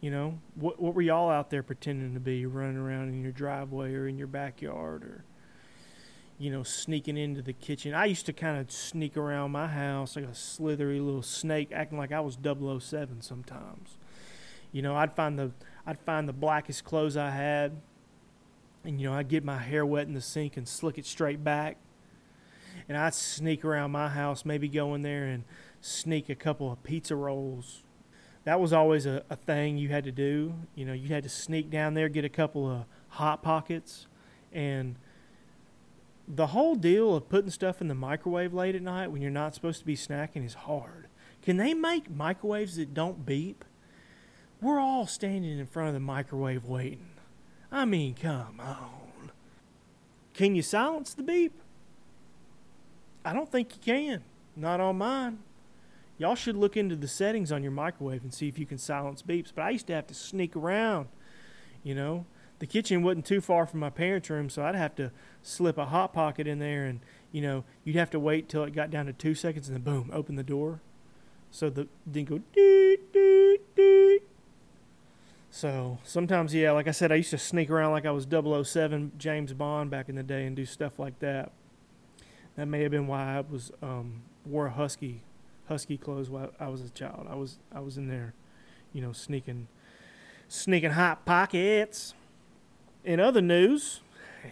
You 0.00 0.10
know, 0.10 0.38
what 0.54 0.80
what 0.80 0.94
were 0.94 1.02
y'all 1.02 1.28
out 1.28 1.50
there 1.50 1.62
pretending 1.62 2.14
to 2.14 2.20
be, 2.20 2.46
running 2.46 2.76
around 2.76 3.08
in 3.08 3.22
your 3.22 3.32
driveway 3.32 3.92
or 3.94 4.06
in 4.06 4.16
your 4.16 4.28
backyard, 4.28 5.02
or 5.02 5.24
you 6.38 6.50
know, 6.50 6.62
sneaking 6.62 7.16
into 7.16 7.42
the 7.42 7.52
kitchen? 7.52 7.92
I 7.92 8.04
used 8.04 8.24
to 8.26 8.32
kind 8.32 8.58
of 8.58 8.70
sneak 8.70 9.16
around 9.16 9.50
my 9.50 9.66
house 9.66 10.14
like 10.14 10.24
a 10.24 10.34
slithery 10.34 11.00
little 11.00 11.22
snake, 11.22 11.70
acting 11.72 11.98
like 11.98 12.12
I 12.12 12.20
was 12.20 12.38
007 12.40 13.20
sometimes. 13.20 13.98
You 14.70 14.82
know, 14.82 14.94
I'd 14.94 15.14
find 15.16 15.36
the 15.36 15.50
I'd 15.86 15.98
find 15.98 16.28
the 16.28 16.32
blackest 16.32 16.84
clothes 16.84 17.16
I 17.16 17.30
had, 17.30 17.72
and 18.84 19.00
you 19.00 19.08
know 19.08 19.14
I'd 19.14 19.28
get 19.28 19.44
my 19.44 19.58
hair 19.58 19.84
wet 19.84 20.06
in 20.06 20.14
the 20.14 20.20
sink 20.20 20.56
and 20.56 20.68
slick 20.68 20.98
it 20.98 21.06
straight 21.06 21.42
back, 21.42 21.76
and 22.88 22.96
I'd 22.96 23.14
sneak 23.14 23.64
around 23.64 23.90
my 23.90 24.08
house, 24.08 24.44
maybe 24.44 24.68
go 24.68 24.94
in 24.94 25.02
there 25.02 25.24
and 25.24 25.44
sneak 25.80 26.28
a 26.28 26.34
couple 26.34 26.70
of 26.70 26.82
pizza 26.82 27.16
rolls. 27.16 27.82
That 28.44 28.60
was 28.60 28.72
always 28.72 29.06
a, 29.06 29.22
a 29.28 29.36
thing 29.36 29.76
you 29.78 29.88
had 29.88 30.04
to 30.04 30.12
do. 30.12 30.54
You 30.74 30.86
know, 30.86 30.92
you 30.92 31.08
had 31.08 31.22
to 31.24 31.28
sneak 31.28 31.70
down 31.70 31.94
there, 31.94 32.08
get 32.08 32.24
a 32.24 32.30
couple 32.30 32.70
of 32.70 32.84
hot 33.08 33.42
pockets, 33.42 34.06
and 34.52 34.96
the 36.26 36.48
whole 36.48 36.74
deal 36.74 37.14
of 37.14 37.28
putting 37.28 37.50
stuff 37.50 37.80
in 37.80 37.88
the 37.88 37.94
microwave 37.94 38.54
late 38.54 38.74
at 38.74 38.82
night 38.82 39.10
when 39.10 39.20
you're 39.20 39.30
not 39.30 39.54
supposed 39.54 39.80
to 39.80 39.86
be 39.86 39.96
snacking 39.96 40.44
is 40.44 40.54
hard. 40.54 41.08
Can 41.42 41.56
they 41.56 41.74
make 41.74 42.10
microwaves 42.10 42.76
that 42.76 42.94
don't 42.94 43.26
beep? 43.26 43.64
We're 44.60 44.80
all 44.80 45.06
standing 45.06 45.58
in 45.58 45.66
front 45.66 45.88
of 45.88 45.94
the 45.94 46.00
microwave 46.00 46.64
waiting. 46.64 47.08
I 47.72 47.84
mean, 47.84 48.14
come 48.14 48.60
on. 48.60 49.30
Can 50.34 50.54
you 50.54 50.62
silence 50.62 51.14
the 51.14 51.22
beep? 51.22 51.52
I 53.24 53.32
don't 53.32 53.50
think 53.50 53.74
you 53.74 53.80
can. 53.82 54.24
Not 54.56 54.80
on 54.80 54.98
mine. 54.98 55.38
Y'all 56.18 56.34
should 56.34 56.56
look 56.56 56.76
into 56.76 56.96
the 56.96 57.08
settings 57.08 57.50
on 57.50 57.62
your 57.62 57.72
microwave 57.72 58.22
and 58.22 58.34
see 58.34 58.48
if 58.48 58.58
you 58.58 58.66
can 58.66 58.76
silence 58.76 59.22
beeps. 59.22 59.52
But 59.54 59.62
I 59.62 59.70
used 59.70 59.86
to 59.86 59.94
have 59.94 60.06
to 60.08 60.14
sneak 60.14 60.54
around, 60.54 61.08
you 61.82 61.94
know. 61.94 62.26
The 62.58 62.66
kitchen 62.66 63.02
wasn't 63.02 63.24
too 63.24 63.40
far 63.40 63.64
from 63.66 63.80
my 63.80 63.88
parents' 63.88 64.28
room, 64.28 64.50
so 64.50 64.62
I'd 64.62 64.74
have 64.74 64.94
to 64.96 65.12
slip 65.42 65.78
a 65.78 65.86
hot 65.86 66.12
pocket 66.12 66.46
in 66.46 66.58
there, 66.58 66.84
and 66.84 67.00
you 67.32 67.40
know, 67.40 67.64
you'd 67.84 67.96
have 67.96 68.10
to 68.10 68.20
wait 68.20 68.50
till 68.50 68.64
it 68.64 68.74
got 68.74 68.90
down 68.90 69.06
to 69.06 69.14
two 69.14 69.34
seconds, 69.34 69.68
and 69.68 69.76
then 69.76 69.82
boom, 69.82 70.10
open 70.12 70.36
the 70.36 70.42
door. 70.42 70.80
So 71.50 71.70
the 71.70 71.88
then 72.06 72.26
go 72.26 72.40
doot 72.52 73.12
doot 73.14 73.74
doot 73.74 74.29
so 75.50 75.98
sometimes, 76.04 76.54
yeah, 76.54 76.70
like 76.70 76.86
I 76.86 76.92
said, 76.92 77.10
I 77.10 77.16
used 77.16 77.30
to 77.30 77.38
sneak 77.38 77.70
around 77.70 77.90
like 77.90 78.06
I 78.06 78.12
was 78.12 78.26
007 78.30 79.12
James 79.18 79.52
Bond 79.52 79.90
back 79.90 80.08
in 80.08 80.14
the 80.14 80.22
day 80.22 80.46
and 80.46 80.54
do 80.54 80.64
stuff 80.64 80.98
like 80.98 81.18
that. 81.18 81.52
That 82.56 82.66
may 82.66 82.82
have 82.82 82.92
been 82.92 83.06
why 83.06 83.38
I 83.38 83.40
was 83.40 83.72
um, 83.82 84.22
wore 84.46 84.68
husky 84.68 85.22
husky 85.68 85.96
clothes 85.96 86.28
while 86.28 86.50
I 86.58 86.68
was 86.68 86.82
a 86.82 86.90
child. 86.90 87.26
I 87.28 87.34
was 87.34 87.58
I 87.72 87.80
was 87.80 87.96
in 87.96 88.08
there, 88.08 88.34
you 88.92 89.00
know, 89.00 89.12
sneaking 89.12 89.68
sneaking 90.48 90.92
hot 90.92 91.24
pockets. 91.24 92.14
In 93.04 93.18
other 93.18 93.40
news, 93.40 94.00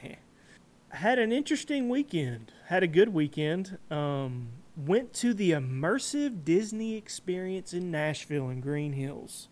had 0.91 1.19
an 1.19 1.33
interesting 1.33 1.89
weekend. 1.89 2.53
Had 2.67 2.83
a 2.83 2.87
good 2.87 3.11
weekend. 3.11 3.79
Um, 3.91 4.49
went 4.77 5.13
to 5.15 5.35
the 5.35 5.51
immersive 5.51 6.45
Disney 6.45 6.97
experience 6.97 7.73
in 7.73 7.91
Nashville 7.91 8.49
in 8.49 8.61
Green 8.61 8.93
Hills. 8.95 9.49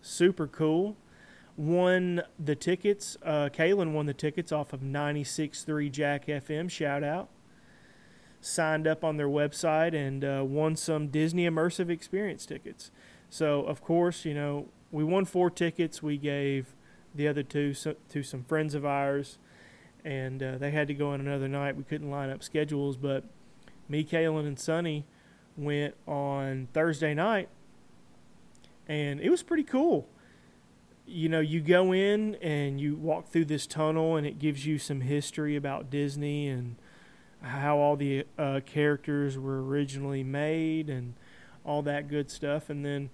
Super 0.00 0.46
cool. 0.46 0.96
Won 1.56 2.22
the 2.38 2.54
tickets. 2.54 3.16
Uh, 3.22 3.50
Kaylin 3.52 3.92
won 3.92 4.06
the 4.06 4.14
tickets 4.14 4.50
off 4.50 4.72
of 4.72 4.80
96.3 4.80 5.90
Jack 5.92 6.26
FM. 6.26 6.70
Shout 6.70 7.04
out. 7.04 7.28
Signed 8.40 8.86
up 8.86 9.04
on 9.04 9.18
their 9.18 9.28
website 9.28 9.94
and 9.94 10.24
uh, 10.24 10.42
won 10.46 10.74
some 10.74 11.08
Disney 11.08 11.46
immersive 11.46 11.90
experience 11.90 12.46
tickets. 12.46 12.90
So, 13.28 13.62
of 13.62 13.82
course, 13.82 14.24
you 14.24 14.32
know, 14.32 14.68
we 14.90 15.04
won 15.04 15.24
four 15.24 15.50
tickets. 15.50 16.02
We 16.02 16.16
gave 16.16 16.74
the 17.14 17.28
other 17.28 17.42
two 17.42 17.74
so, 17.74 17.94
to 18.08 18.22
some 18.22 18.44
friends 18.44 18.74
of 18.74 18.84
ours, 18.84 19.38
and 20.04 20.42
uh, 20.42 20.58
they 20.58 20.70
had 20.70 20.88
to 20.88 20.94
go 20.94 21.10
on 21.10 21.20
another 21.20 21.48
night. 21.48 21.76
We 21.76 21.84
couldn't 21.84 22.10
line 22.10 22.30
up 22.30 22.42
schedules, 22.42 22.96
but 22.96 23.24
me, 23.88 24.04
Kaylin, 24.04 24.46
and 24.46 24.58
Sonny 24.58 25.06
went 25.56 25.94
on 26.06 26.68
Thursday 26.72 27.14
night, 27.14 27.48
and 28.90 29.20
it 29.20 29.30
was 29.30 29.44
pretty 29.44 29.62
cool. 29.62 30.08
You 31.06 31.28
know, 31.28 31.38
you 31.38 31.60
go 31.60 31.92
in 31.92 32.34
and 32.36 32.80
you 32.80 32.96
walk 32.96 33.28
through 33.28 33.44
this 33.44 33.64
tunnel, 33.64 34.16
and 34.16 34.26
it 34.26 34.40
gives 34.40 34.66
you 34.66 34.78
some 34.78 35.02
history 35.02 35.54
about 35.54 35.90
Disney 35.90 36.48
and 36.48 36.74
how 37.40 37.78
all 37.78 37.94
the 37.94 38.26
uh, 38.36 38.60
characters 38.66 39.38
were 39.38 39.62
originally 39.64 40.24
made 40.24 40.90
and 40.90 41.14
all 41.64 41.82
that 41.82 42.08
good 42.08 42.32
stuff. 42.32 42.68
And 42.68 42.84
then 42.84 43.10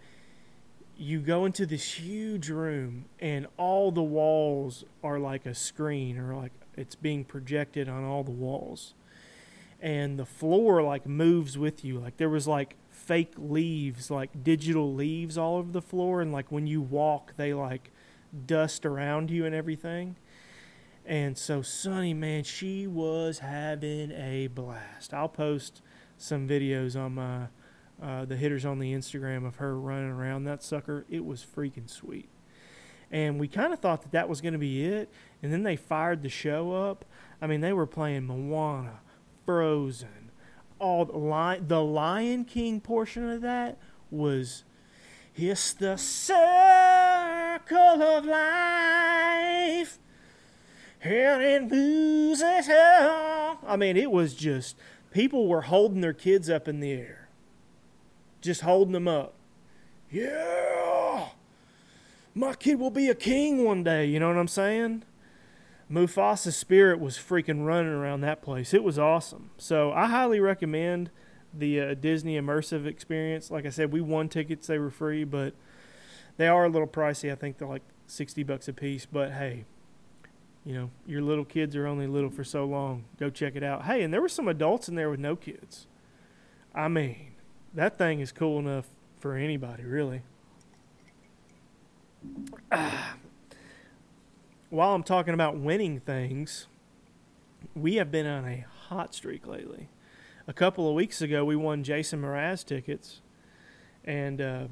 you 0.97 1.21
go 1.21 1.45
into 1.45 1.67
this 1.67 1.93
huge 1.93 2.49
room, 2.49 3.05
and 3.21 3.47
all 3.59 3.93
the 3.93 4.03
walls 4.03 4.83
are 5.05 5.19
like 5.19 5.45
a 5.45 5.55
screen 5.55 6.17
or 6.17 6.35
like 6.35 6.53
it's 6.75 6.95
being 6.95 7.23
projected 7.23 7.87
on 7.87 8.03
all 8.03 8.25
the 8.25 8.31
walls 8.31 8.95
and 9.81 10.19
the 10.19 10.25
floor 10.25 10.83
like 10.83 11.07
moves 11.07 11.59
with 11.59 11.85
you. 11.85 11.99
Like 11.99 12.17
there 12.17 12.31
was 12.31 12.49
like 12.49 12.77
fake 13.07 13.35
leaves, 13.39 14.11
like 14.11 14.45
digital 14.45 14.93
leaves 14.93 15.39
all 15.39 15.57
over 15.57 15.71
the 15.71 15.81
floor, 15.81 16.21
and 16.21 16.33
like 16.33 16.51
when 16.51 16.67
you 16.67 16.83
walk, 16.83 17.33
they 17.37 17.55
like 17.55 17.93
dust 18.47 18.85
around 18.85 19.31
you 19.31 19.47
and 19.47 19.55
everything. 19.55 20.17
And 21.07 21.39
so 21.39 21.63
Sunny, 21.63 22.13
man, 22.13 22.43
she 22.43 22.87
was 22.87 23.39
having 23.39 24.11
a 24.11 24.49
blast. 24.49 25.15
I'll 25.15 25.29
post 25.29 25.81
some 26.19 26.49
videos 26.49 26.97
on 26.97 27.15
my 27.15 27.47
uh, 28.03 28.25
the 28.27 28.37
hitters 28.37 28.67
on 28.67 28.79
the 28.79 28.93
Instagram 28.93 29.47
of 29.47 29.57
her 29.57 29.79
running 29.79 30.11
around 30.11 30.45
that 30.45 30.63
sucker. 30.63 31.07
It 31.09 31.25
was 31.25 31.47
freaking 31.47 31.89
sweet. 31.89 32.29
And 33.11 33.39
we 33.41 33.49
kind 33.49 33.73
of 33.73 33.79
thought 33.79 34.03
that 34.03 34.13
that 34.13 34.29
was 34.29 34.41
going 34.41 34.53
to 34.53 34.59
be 34.59 34.85
it. 34.85 35.11
And 35.43 35.53
then 35.53 35.63
they 35.63 35.77
fired 35.77 36.23
the 36.23 36.29
show 36.29 36.73
up. 36.73 37.05
I 37.41 37.47
mean, 37.47 37.61
they 37.61 37.73
were 37.73 37.87
playing 37.87 38.27
Moana, 38.27 39.01
Frozen, 39.47 40.26
all 40.79 41.05
the 41.05 41.17
lion, 41.17 41.69
the 41.69 41.83
Lion 41.83 42.45
King 42.45 42.81
portion 42.81 43.29
of 43.29 43.41
that 43.43 43.79
was 44.11 44.65
it's 45.35 45.73
the 45.75 45.97
circle 45.97 46.37
of 47.79 48.25
life 48.25 49.99
and 51.03 51.43
it 51.43 51.71
moves 51.71 52.43
us. 52.43 52.69
I 52.69 53.77
mean, 53.77 53.97
it 53.97 54.11
was 54.11 54.35
just 54.35 54.77
people 55.11 55.47
were 55.47 55.63
holding 55.63 56.01
their 56.01 56.13
kids 56.13 56.51
up 56.51 56.69
in 56.69 56.81
the 56.81 56.93
air, 56.93 57.29
just 58.41 58.63
holding 58.63 58.93
them 58.93 59.09
up. 59.09 59.35
Yeah, 60.11 61.29
my 62.35 62.55
kid 62.55 62.79
will 62.79 62.91
be 62.91 63.09
a 63.09 63.15
king 63.15 63.65
one 63.65 63.83
day. 63.83 64.07
You 64.07 64.21
know 64.21 64.29
what 64.29 64.37
I'm 64.39 64.49
saying? 64.49 65.03
Mufasa's 65.89 66.57
spirit 66.57 66.99
was 66.99 67.17
freaking 67.17 67.65
running 67.65 67.93
around 67.93 68.21
that 68.23 68.43
place. 68.43 68.75
It 68.75 68.83
was 68.83 68.99
awesome. 68.99 69.51
So 69.57 69.93
I 69.93 70.07
highly 70.07 70.41
recommend 70.41 71.11
the 71.55 71.81
uh, 71.81 71.95
Disney 71.95 72.37
immersive 72.37 72.87
experience. 72.87 73.51
Like 73.51 73.67
I 73.67 73.71
said, 73.71 73.93
we 73.93 74.01
won 74.01 74.29
tickets; 74.29 74.67
they 74.67 74.79
were 74.79 74.91
free, 74.91 75.25
but 75.25 75.55
they 76.37 76.49
are 76.49 76.65
a 76.65 76.69
little 76.69 76.89
pricey. 76.89 77.31
I 77.31 77.37
think 77.37 77.59
they're 77.59 77.69
like 77.69 77.85
sixty 78.07 78.43
bucks 78.43 78.69
a 78.69 78.73
piece. 78.73 79.07
But 79.07 79.33
hey, 79.33 79.65
you 80.65 80.75
know 80.75 80.91
your 81.07 81.23
little 81.23 81.45
kids 81.45 81.77
are 81.77 81.87
only 81.87 82.07
little 82.07 82.31
for 82.31 82.45
so 82.45 82.65
long. 82.65 83.05
Go 83.19 83.31
check 83.31 83.55
it 83.55 83.63
out. 83.63 83.85
Hey, 83.85 84.03
and 84.03 84.13
there 84.13 84.21
were 84.21 84.29
some 84.29 84.49
adults 84.49 84.89
in 84.89 84.97
there 84.97 85.09
with 85.09 85.21
no 85.21 85.37
kids. 85.37 85.87
I 86.75 86.89
mean, 86.89 87.33
that 87.73 87.97
thing 87.97 88.21
is 88.21 88.33
cool 88.33 88.59
enough 88.59 88.87
for 89.19 89.35
anybody, 89.35 89.85
really. 89.85 90.23
Ah, 92.73 93.15
while 94.77 94.95
I'm 94.95 95.03
talking 95.03 95.33
about 95.33 95.57
winning 95.57 96.01
things, 96.01 96.67
we 97.75 97.95
have 97.95 98.11
been 98.11 98.27
on 98.27 98.45
a 98.45 98.67
hot 98.89 99.15
streak 99.15 99.47
lately. 99.47 99.89
A 100.47 100.53
couple 100.53 100.87
of 100.87 100.95
weeks 100.95 101.23
ago, 101.23 101.47
we 101.47 101.57
won 101.57 101.83
Jason 101.83 102.21
Mraz 102.21 102.63
tickets, 102.63 103.23
and 104.05 104.39
uh, 104.39 104.67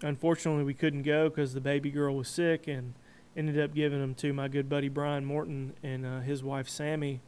unfortunately, 0.00 0.62
we 0.62 0.74
couldn't 0.74 1.02
go 1.02 1.28
because 1.28 1.54
the 1.54 1.60
baby 1.60 1.90
girl 1.90 2.14
was 2.14 2.28
sick, 2.28 2.68
and 2.68 2.94
ended 3.36 3.58
up 3.58 3.74
giving 3.74 4.00
them 4.00 4.14
to 4.14 4.32
my 4.32 4.46
good 4.46 4.68
buddy 4.68 4.88
Brian 4.88 5.24
Morton 5.24 5.74
and 5.82 6.06
uh, 6.06 6.20
his 6.20 6.40
wife 6.44 6.68
Sammy, 6.68 7.20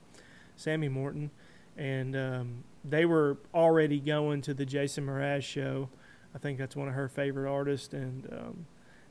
Sammy 0.55 0.89
Morton, 0.89 1.33
and 1.77 2.15
um, 2.15 2.65
they 2.85 3.07
were 3.07 3.39
already 3.53 3.99
going 3.99 4.41
to 4.43 4.55
the 4.55 4.65
Jason 4.65 5.05
Mraz 5.05 5.43
show. 5.43 5.89
I 6.33 6.39
think 6.39 6.59
that's 6.59 6.77
one 6.77 6.87
of 6.87 6.95
her 6.95 7.09
favorite 7.09 7.51
artists, 7.51 7.93
and 7.93 8.29
um, 8.33 8.67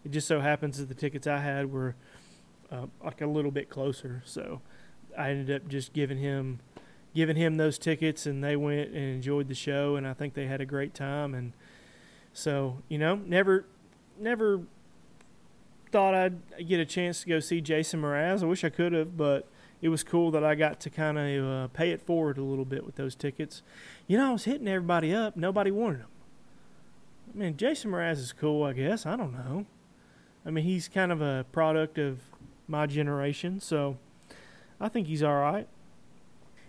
it 0.06 0.12
just 0.12 0.26
so 0.26 0.40
happens 0.40 0.78
that 0.78 0.88
the 0.88 0.96
tickets 0.96 1.28
I 1.28 1.40
had 1.40 1.70
were 1.70 1.96
uh, 2.72 2.88
like 3.04 3.22
a 3.22 3.28
little 3.28 3.52
bit 3.52 3.70
closer. 3.70 4.22
So 4.26 4.62
I 5.18 5.30
ended 5.32 5.64
up 5.64 5.68
just 5.68 5.94
giving 5.94 6.18
him 6.18 6.60
giving 7.16 7.36
him 7.36 7.58
those 7.58 7.78
tickets, 7.78 8.26
and 8.26 8.44
they 8.44 8.56
went 8.56 8.90
and 8.90 8.98
enjoyed 8.98 9.48
the 9.48 9.56
show, 9.56 9.96
and 9.96 10.08
I 10.08 10.14
think 10.14 10.36
they 10.36 10.46
had 10.46 10.62
a 10.62 10.66
great 10.66 10.94
time. 10.94 11.34
And 11.34 11.54
so 12.34 12.78
you 12.88 12.98
know, 12.98 13.16
never 13.16 13.66
never 14.20 14.62
thought 15.92 16.14
I'd 16.14 16.68
get 16.68 16.80
a 16.80 16.86
chance 16.86 17.22
to 17.22 17.28
go 17.28 17.40
see 17.40 17.62
Jason 17.62 18.02
Mraz. 18.02 18.44
I 18.44 18.46
wish 18.46 18.64
I 18.64 18.70
could 18.70 18.94
have, 18.94 19.18
but 19.18 19.48
it 19.82 19.90
was 19.90 20.04
cool 20.04 20.32
that 20.32 20.44
I 20.44 20.56
got 20.56 20.80
to 20.82 20.90
kind 20.90 21.18
of 21.18 21.46
uh, 21.46 21.68
pay 21.70 21.92
it 21.92 22.02
forward 22.02 22.38
a 22.38 22.44
little 22.44 22.66
bit 22.66 22.86
with 22.86 22.96
those 22.96 23.16
tickets. 23.16 23.62
You 24.08 24.18
know, 24.18 24.30
I 24.30 24.34
was 24.34 24.44
hitting 24.44 24.68
everybody 24.68 25.14
up. 25.14 25.36
Nobody 25.36 25.72
wanted 25.72 26.02
them. 26.02 26.08
I 27.34 27.38
mean, 27.38 27.58
Jason 27.58 27.92
Mraz 27.92 28.18
is 28.18 28.34
cool, 28.34 28.64
I 28.64 28.74
guess. 28.74 29.06
I 29.06 29.16
don't 29.16 29.34
know. 29.34 29.66
I 30.46 30.52
mean, 30.52 30.64
he's 30.64 30.88
kind 30.88 31.12
of 31.12 31.22
a 31.22 31.46
product 31.52 31.98
of 31.98 32.20
my 32.70 32.86
generation. 32.86 33.60
So 33.60 33.98
I 34.80 34.90
think 34.90 35.08
he's 35.08 35.24
all 35.24 35.40
right. 35.40 35.68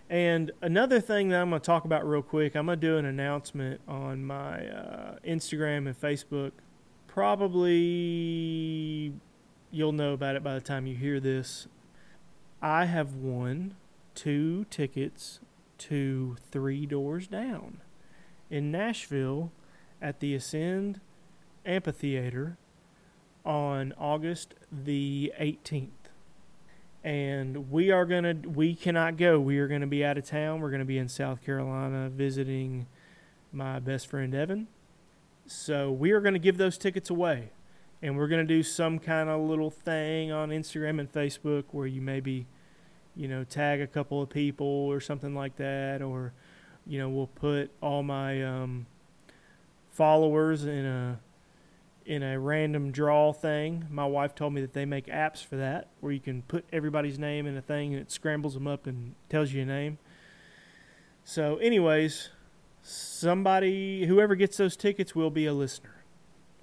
And 0.09 0.51
another 0.61 0.99
thing 0.99 1.29
that 1.29 1.41
I'm 1.41 1.51
going 1.51 1.61
to 1.61 1.65
talk 1.65 1.85
about 1.85 2.05
real 2.05 2.21
quick, 2.21 2.55
I'm 2.55 2.65
going 2.65 2.79
to 2.79 2.87
do 2.87 2.97
an 2.97 3.05
announcement 3.05 3.79
on 3.87 4.25
my 4.25 4.67
uh, 4.67 5.15
Instagram 5.25 5.87
and 5.87 5.99
Facebook. 5.99 6.51
Probably 7.07 7.73
you'll 9.71 9.93
know 9.93 10.11
about 10.11 10.35
it 10.35 10.43
by 10.43 10.53
the 10.53 10.61
time 10.61 10.85
you 10.85 10.97
hear 10.97 11.21
this. 11.21 11.67
I 12.61 12.85
have 12.85 13.15
won 13.15 13.75
two 14.13 14.65
tickets 14.69 15.39
to 15.77 16.35
Three 16.51 16.85
Doors 16.85 17.27
Down 17.27 17.79
in 18.49 18.69
Nashville 18.69 19.53
at 20.01 20.19
the 20.19 20.35
Ascend 20.35 20.99
Amphitheater 21.65 22.57
on 23.45 23.93
August 23.97 24.53
the 24.71 25.33
18th. 25.39 25.89
And 27.03 27.71
we 27.71 27.89
are 27.89 28.05
going 28.05 28.23
to, 28.23 28.49
we 28.49 28.75
cannot 28.75 29.17
go. 29.17 29.39
We 29.39 29.57
are 29.57 29.67
going 29.67 29.81
to 29.81 29.87
be 29.87 30.05
out 30.05 30.17
of 30.17 30.25
town. 30.25 30.61
We're 30.61 30.69
going 30.69 30.81
to 30.81 30.85
be 30.85 30.99
in 30.99 31.07
South 31.07 31.43
Carolina 31.43 32.09
visiting 32.09 32.85
my 33.51 33.79
best 33.79 34.07
friend 34.07 34.35
Evan. 34.35 34.67
So 35.47 35.91
we 35.91 36.11
are 36.11 36.21
going 36.21 36.33
to 36.33 36.39
give 36.39 36.57
those 36.57 36.77
tickets 36.77 37.09
away. 37.09 37.49
And 38.03 38.17
we're 38.17 38.27
going 38.27 38.45
to 38.45 38.53
do 38.53 38.63
some 38.63 38.99
kind 38.99 39.29
of 39.29 39.41
little 39.41 39.69
thing 39.69 40.31
on 40.31 40.49
Instagram 40.49 40.99
and 40.99 41.11
Facebook 41.11 41.65
where 41.71 41.87
you 41.87 42.01
maybe, 42.01 42.47
you 43.15 43.27
know, 43.27 43.43
tag 43.43 43.81
a 43.81 43.87
couple 43.87 44.21
of 44.21 44.29
people 44.29 44.65
or 44.65 44.99
something 44.99 45.35
like 45.35 45.55
that. 45.57 46.01
Or, 46.01 46.33
you 46.85 46.99
know, 46.99 47.09
we'll 47.09 47.27
put 47.27 47.71
all 47.81 48.01
my 48.03 48.43
um, 48.43 48.85
followers 49.91 50.65
in 50.65 50.85
a 50.85 51.19
in 52.05 52.23
a 52.23 52.39
random 52.39 52.91
draw 52.91 53.31
thing. 53.31 53.85
My 53.89 54.05
wife 54.05 54.35
told 54.35 54.53
me 54.53 54.61
that 54.61 54.73
they 54.73 54.85
make 54.85 55.07
apps 55.07 55.45
for 55.45 55.55
that 55.57 55.89
where 55.99 56.11
you 56.11 56.19
can 56.19 56.41
put 56.43 56.65
everybody's 56.71 57.19
name 57.19 57.45
in 57.45 57.55
a 57.55 57.61
thing 57.61 57.93
and 57.93 58.01
it 58.01 58.11
scrambles 58.11 58.53
them 58.53 58.67
up 58.67 58.87
and 58.87 59.15
tells 59.29 59.53
you 59.53 59.61
a 59.61 59.65
name. 59.65 59.97
So, 61.23 61.57
anyways, 61.57 62.29
somebody, 62.81 64.05
whoever 64.05 64.35
gets 64.35 64.57
those 64.57 64.75
tickets, 64.75 65.15
will 65.15 65.29
be 65.29 65.45
a 65.45 65.53
listener. 65.53 66.03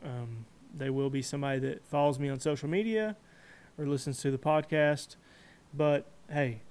Um, 0.05 0.46
they 0.77 0.90
will 0.90 1.11
be 1.11 1.22
somebody 1.22 1.61
that 1.61 1.87
follows 1.87 2.18
me 2.18 2.29
on 2.29 2.40
social 2.40 2.68
media 2.68 3.16
or 3.79 3.87
listens 3.87 4.20
to 4.22 4.31
the 4.31 4.38
podcast. 4.38 5.16
But 5.72 6.07
hey, 6.31 6.62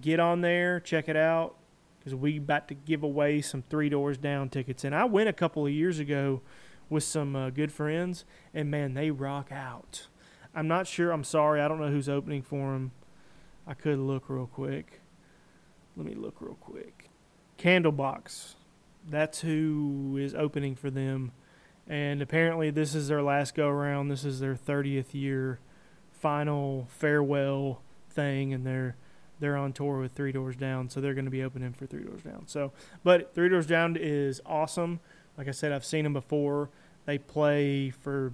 get 0.00 0.20
on 0.20 0.42
there, 0.42 0.80
check 0.80 1.08
it 1.08 1.16
out, 1.16 1.56
because 1.98 2.14
we 2.14 2.38
about 2.38 2.68
to 2.68 2.74
give 2.74 3.02
away 3.02 3.40
some 3.40 3.62
Three 3.68 3.88
Doors 3.88 4.18
Down 4.18 4.48
tickets. 4.48 4.84
And 4.84 4.94
I 4.94 5.04
went 5.04 5.28
a 5.28 5.32
couple 5.32 5.66
of 5.66 5.72
years 5.72 5.98
ago 5.98 6.42
with 6.90 7.04
some 7.04 7.36
uh, 7.36 7.50
good 7.50 7.72
friends, 7.72 8.24
and 8.54 8.70
man, 8.70 8.94
they 8.94 9.10
rock 9.10 9.50
out. 9.52 10.06
I'm 10.54 10.68
not 10.68 10.86
sure. 10.86 11.12
I'm 11.12 11.24
sorry. 11.24 11.60
I 11.60 11.68
don't 11.68 11.80
know 11.80 11.90
who's 11.90 12.08
opening 12.08 12.42
for 12.42 12.72
them. 12.72 12.92
I 13.66 13.74
could 13.74 13.98
look 13.98 14.24
real 14.28 14.46
quick. 14.46 15.00
Let 15.96 16.06
me 16.06 16.14
look 16.14 16.40
real 16.40 16.54
quick. 16.54 17.10
Candlebox. 17.58 18.54
That's 19.08 19.40
who 19.40 20.18
is 20.20 20.34
opening 20.34 20.74
for 20.74 20.90
them. 20.90 21.32
And 21.86 22.20
apparently, 22.20 22.70
this 22.70 22.94
is 22.94 23.08
their 23.08 23.22
last 23.22 23.54
go 23.54 23.68
around. 23.68 24.08
This 24.08 24.24
is 24.24 24.40
their 24.40 24.54
30th 24.54 25.14
year 25.14 25.58
final 26.12 26.86
farewell 26.90 27.82
thing, 28.10 28.52
and 28.52 28.66
they're 28.66 28.96
they're 29.40 29.56
on 29.56 29.72
tour 29.72 30.00
with 30.00 30.12
Three 30.12 30.32
Doors 30.32 30.56
Down, 30.56 30.88
so 30.88 31.00
they're 31.00 31.14
going 31.14 31.24
to 31.24 31.30
be 31.30 31.44
opening 31.44 31.72
for 31.72 31.86
Three 31.86 32.02
Doors 32.02 32.22
Down. 32.22 32.44
So, 32.46 32.72
but 33.04 33.34
Three 33.34 33.48
Doors 33.48 33.66
Down 33.66 33.96
is 33.98 34.40
awesome. 34.44 35.00
Like 35.38 35.48
I 35.48 35.52
said, 35.52 35.72
I've 35.72 35.84
seen 35.84 36.02
them 36.02 36.12
before. 36.12 36.68
They 37.06 37.16
play 37.16 37.90
for 37.90 38.32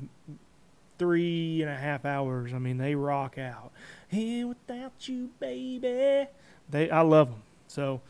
three 0.98 1.60
and 1.62 1.70
a 1.70 1.76
half 1.76 2.04
hours. 2.04 2.52
I 2.54 2.58
mean, 2.58 2.78
they 2.78 2.94
rock 2.94 3.38
out. 3.38 3.70
Here 4.08 4.46
without 4.46 5.06
you, 5.06 5.30
baby. 5.38 6.28
They, 6.70 6.90
I 6.90 7.02
love 7.02 7.28
them. 7.30 7.42
So, 7.68 8.00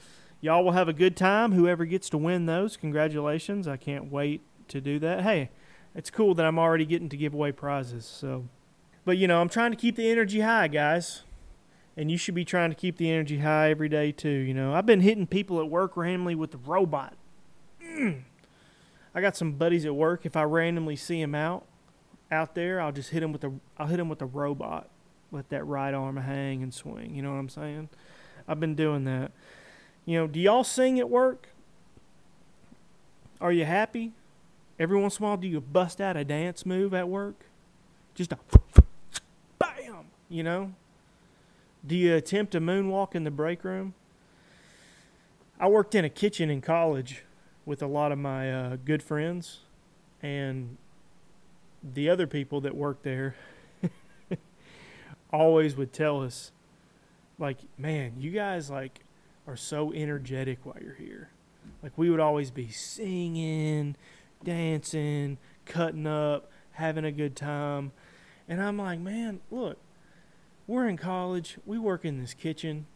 y'all 0.41 0.65
will 0.65 0.73
have 0.73 0.89
a 0.89 0.93
good 0.93 1.17
time. 1.17 1.53
Whoever 1.53 1.85
gets 1.85 2.09
to 2.11 2.19
win 2.19 2.47
those, 2.47 2.77
congratulations. 2.77 3.67
I 3.67 3.77
can't 3.77 4.13
wait 4.13 4.43
to 4.69 4.81
do 4.81 4.99
that. 5.01 5.23
Hey, 5.23 5.51
it's 5.95 6.11
cool 6.11 6.35
that 6.35 6.47
I'm 6.47 6.59
already 6.59 6.87
getting 6.87 7.09
to 7.09 7.17
give 7.17 7.35
away 7.35 7.51
prizes. 7.53 8.05
So, 8.07 8.45
but 9.05 9.17
you 9.19 9.27
know, 9.27 9.41
I'm 9.41 9.49
trying 9.49 9.73
to 9.73 9.77
keep 9.77 9.97
the 9.97 10.09
energy 10.09 10.41
high, 10.41 10.69
guys. 10.69 11.23
And 11.97 12.11
you 12.11 12.19
should 12.19 12.35
be 12.35 12.45
trying 12.45 12.71
to 12.71 12.77
keep 12.77 12.97
the 12.97 13.11
energy 13.11 13.39
high 13.39 13.71
every 13.71 13.89
day 13.89 14.13
too. 14.13 14.29
You 14.29 14.53
know, 14.53 14.75
I've 14.75 14.87
been 14.87 15.01
hitting 15.01 15.27
people 15.27 15.61
at 15.61 15.71
work 15.71 15.97
randomly 15.97 16.35
with 16.35 16.51
the 16.51 16.59
robot. 16.59 17.15
Mm. 17.83 18.23
I 19.15 19.21
got 19.21 19.37
some 19.37 19.53
buddies 19.53 19.85
at 19.87 19.95
work. 19.95 20.27
If 20.27 20.37
I 20.37 20.43
randomly 20.43 20.97
see 20.97 21.21
them 21.21 21.35
out, 21.35 21.65
out 22.31 22.55
there, 22.55 22.81
I'll 22.81 22.93
just 22.93 23.11
hit 23.11 23.21
them 23.21 23.33
with 23.33 23.43
the 23.43 23.53
I'll 23.79 23.87
hit 23.87 23.99
them 23.99 24.09
with 24.09 24.19
the 24.19 24.27
robot. 24.27 24.89
Let 25.31 25.49
that 25.51 25.65
right 25.65 25.95
arm 25.95 26.17
hang 26.17 26.63
and 26.63 26.73
swing. 26.73 27.15
You 27.15 27.23
know 27.23 27.31
what 27.31 27.39
I'm 27.39 27.49
saying? 27.49 27.89
I've 28.47 28.61
been 28.61 28.75
doing 28.75 29.05
that. 29.05 29.33
You 30.05 30.19
know, 30.19 30.27
do 30.27 30.39
y'all 30.39 30.65
sing 30.65 30.99
at 30.99 31.09
work? 31.09 31.49
Are 33.41 33.53
you 33.53 33.65
happy? 33.65 34.13
Every 34.79 34.99
once 34.99 35.19
in 35.19 35.25
a 35.25 35.29
while, 35.29 35.37
do 35.37 35.49
you 35.49 35.61
bust 35.61 36.01
out 36.01 36.17
a 36.17 36.25
dance 36.25 36.67
move 36.67 36.95
at 36.95 37.09
work? 37.09 37.47
Just 38.15 38.33
a 38.33 38.39
bam, 39.59 40.07
you 40.29 40.43
know? 40.43 40.73
Do 41.87 41.95
you 41.95 42.15
attempt 42.15 42.55
a 42.55 42.61
moonwalk 42.61 43.15
in 43.15 43.25
the 43.25 43.31
break 43.31 43.65
room? 43.65 43.95
I 45.59 45.69
worked 45.69 45.95
in 45.95 46.05
a 46.05 46.09
kitchen 46.09 46.51
in 46.51 46.61
college 46.61 47.23
with 47.67 47.83
a 47.83 47.87
lot 47.87 48.13
of 48.13 48.19
my 48.19 48.53
uh, 48.53 48.77
good 48.85 49.03
friends, 49.03 49.61
and 50.23 50.77
the 51.83 52.09
other 52.09 52.27
people 52.27 52.61
that 52.63 52.75
worked 52.75 53.03
there 53.03 53.37
always 55.33 55.77
would 55.77 55.93
tell 55.93 56.23
us, 56.23 56.53
like, 57.39 57.59
man, 57.77 58.15
you 58.19 58.31
guys 58.31 58.71
like 58.71 59.01
are 59.47 59.57
so 59.57 59.93
energetic 59.93 60.59
while 60.65 60.77
you're 60.81 60.95
here. 60.95 61.29
Like 61.83 61.93
we 61.97 62.11
would 62.11 62.21
always 62.21 62.51
be 62.51 62.69
singing, 62.69 63.97
dancing, 64.43 65.39
cutting 65.67 66.07
up, 66.07 66.51
having 66.73 67.05
a 67.05 67.13
good 67.13 67.37
time. 67.37 67.93
And 68.49 68.63
I'm 68.63 68.79
like, 68.79 69.01
man, 69.01 69.41
look, 69.51 69.79
we're 70.67 70.89
in 70.89 70.97
college. 70.97 71.59
We 71.67 71.79
work 71.79 72.05
in 72.05 72.21
this 72.21 72.35
kitchen. 72.35 72.87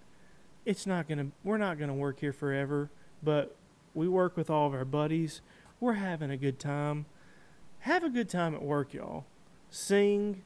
It's 0.64 0.86
not 0.86 1.08
to, 1.08 1.32
we're 1.44 1.58
not 1.58 1.78
to 1.78 1.94
work 1.94 2.20
here 2.20 2.32
forever, 2.32 2.90
but 3.22 3.54
we 3.94 4.08
work 4.08 4.36
with 4.36 4.50
all 4.50 4.66
of 4.66 4.74
our 4.74 4.84
buddies. 4.84 5.40
We're 5.80 5.94
having 5.94 6.30
a 6.30 6.36
good 6.36 6.58
time. 6.58 7.06
Have 7.80 8.02
a 8.02 8.10
good 8.10 8.28
time 8.28 8.54
at 8.54 8.62
work, 8.62 8.94
y'all. 8.94 9.24
Sing, 9.70 10.42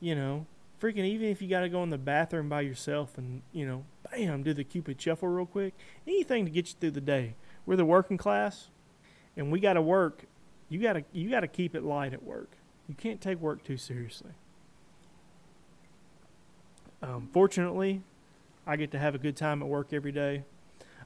you 0.00 0.14
know, 0.14 0.46
freaking, 0.80 1.04
even 1.04 1.28
if 1.28 1.40
you 1.40 1.48
got 1.48 1.60
to 1.60 1.68
go 1.68 1.82
in 1.82 1.90
the 1.90 1.98
bathroom 1.98 2.48
by 2.48 2.62
yourself 2.62 3.16
and, 3.18 3.42
you 3.52 3.66
know, 3.66 3.84
bam, 4.10 4.42
do 4.42 4.52
the 4.52 4.64
Cupid 4.64 5.00
shuffle 5.00 5.28
real 5.28 5.46
quick. 5.46 5.74
Anything 6.06 6.44
to 6.44 6.50
get 6.50 6.68
you 6.68 6.74
through 6.80 6.92
the 6.92 7.00
day. 7.00 7.34
We're 7.66 7.76
the 7.76 7.84
working 7.84 8.16
class 8.16 8.68
and 9.36 9.52
we 9.52 9.60
got 9.60 9.74
to 9.74 9.82
work. 9.82 10.24
You 10.68 10.80
got 10.80 10.94
to 10.94 11.04
you 11.12 11.30
got 11.30 11.40
to 11.40 11.48
keep 11.48 11.74
it 11.74 11.82
light 11.82 12.12
at 12.12 12.22
work. 12.22 12.50
You 12.88 12.94
can't 12.94 13.20
take 13.20 13.40
work 13.40 13.64
too 13.64 13.76
seriously. 13.76 14.32
Um, 17.02 17.28
fortunately, 17.32 18.02
I 18.66 18.76
get 18.76 18.90
to 18.92 18.98
have 18.98 19.14
a 19.14 19.18
good 19.18 19.36
time 19.36 19.62
at 19.62 19.68
work 19.68 19.92
every 19.92 20.12
day. 20.12 20.44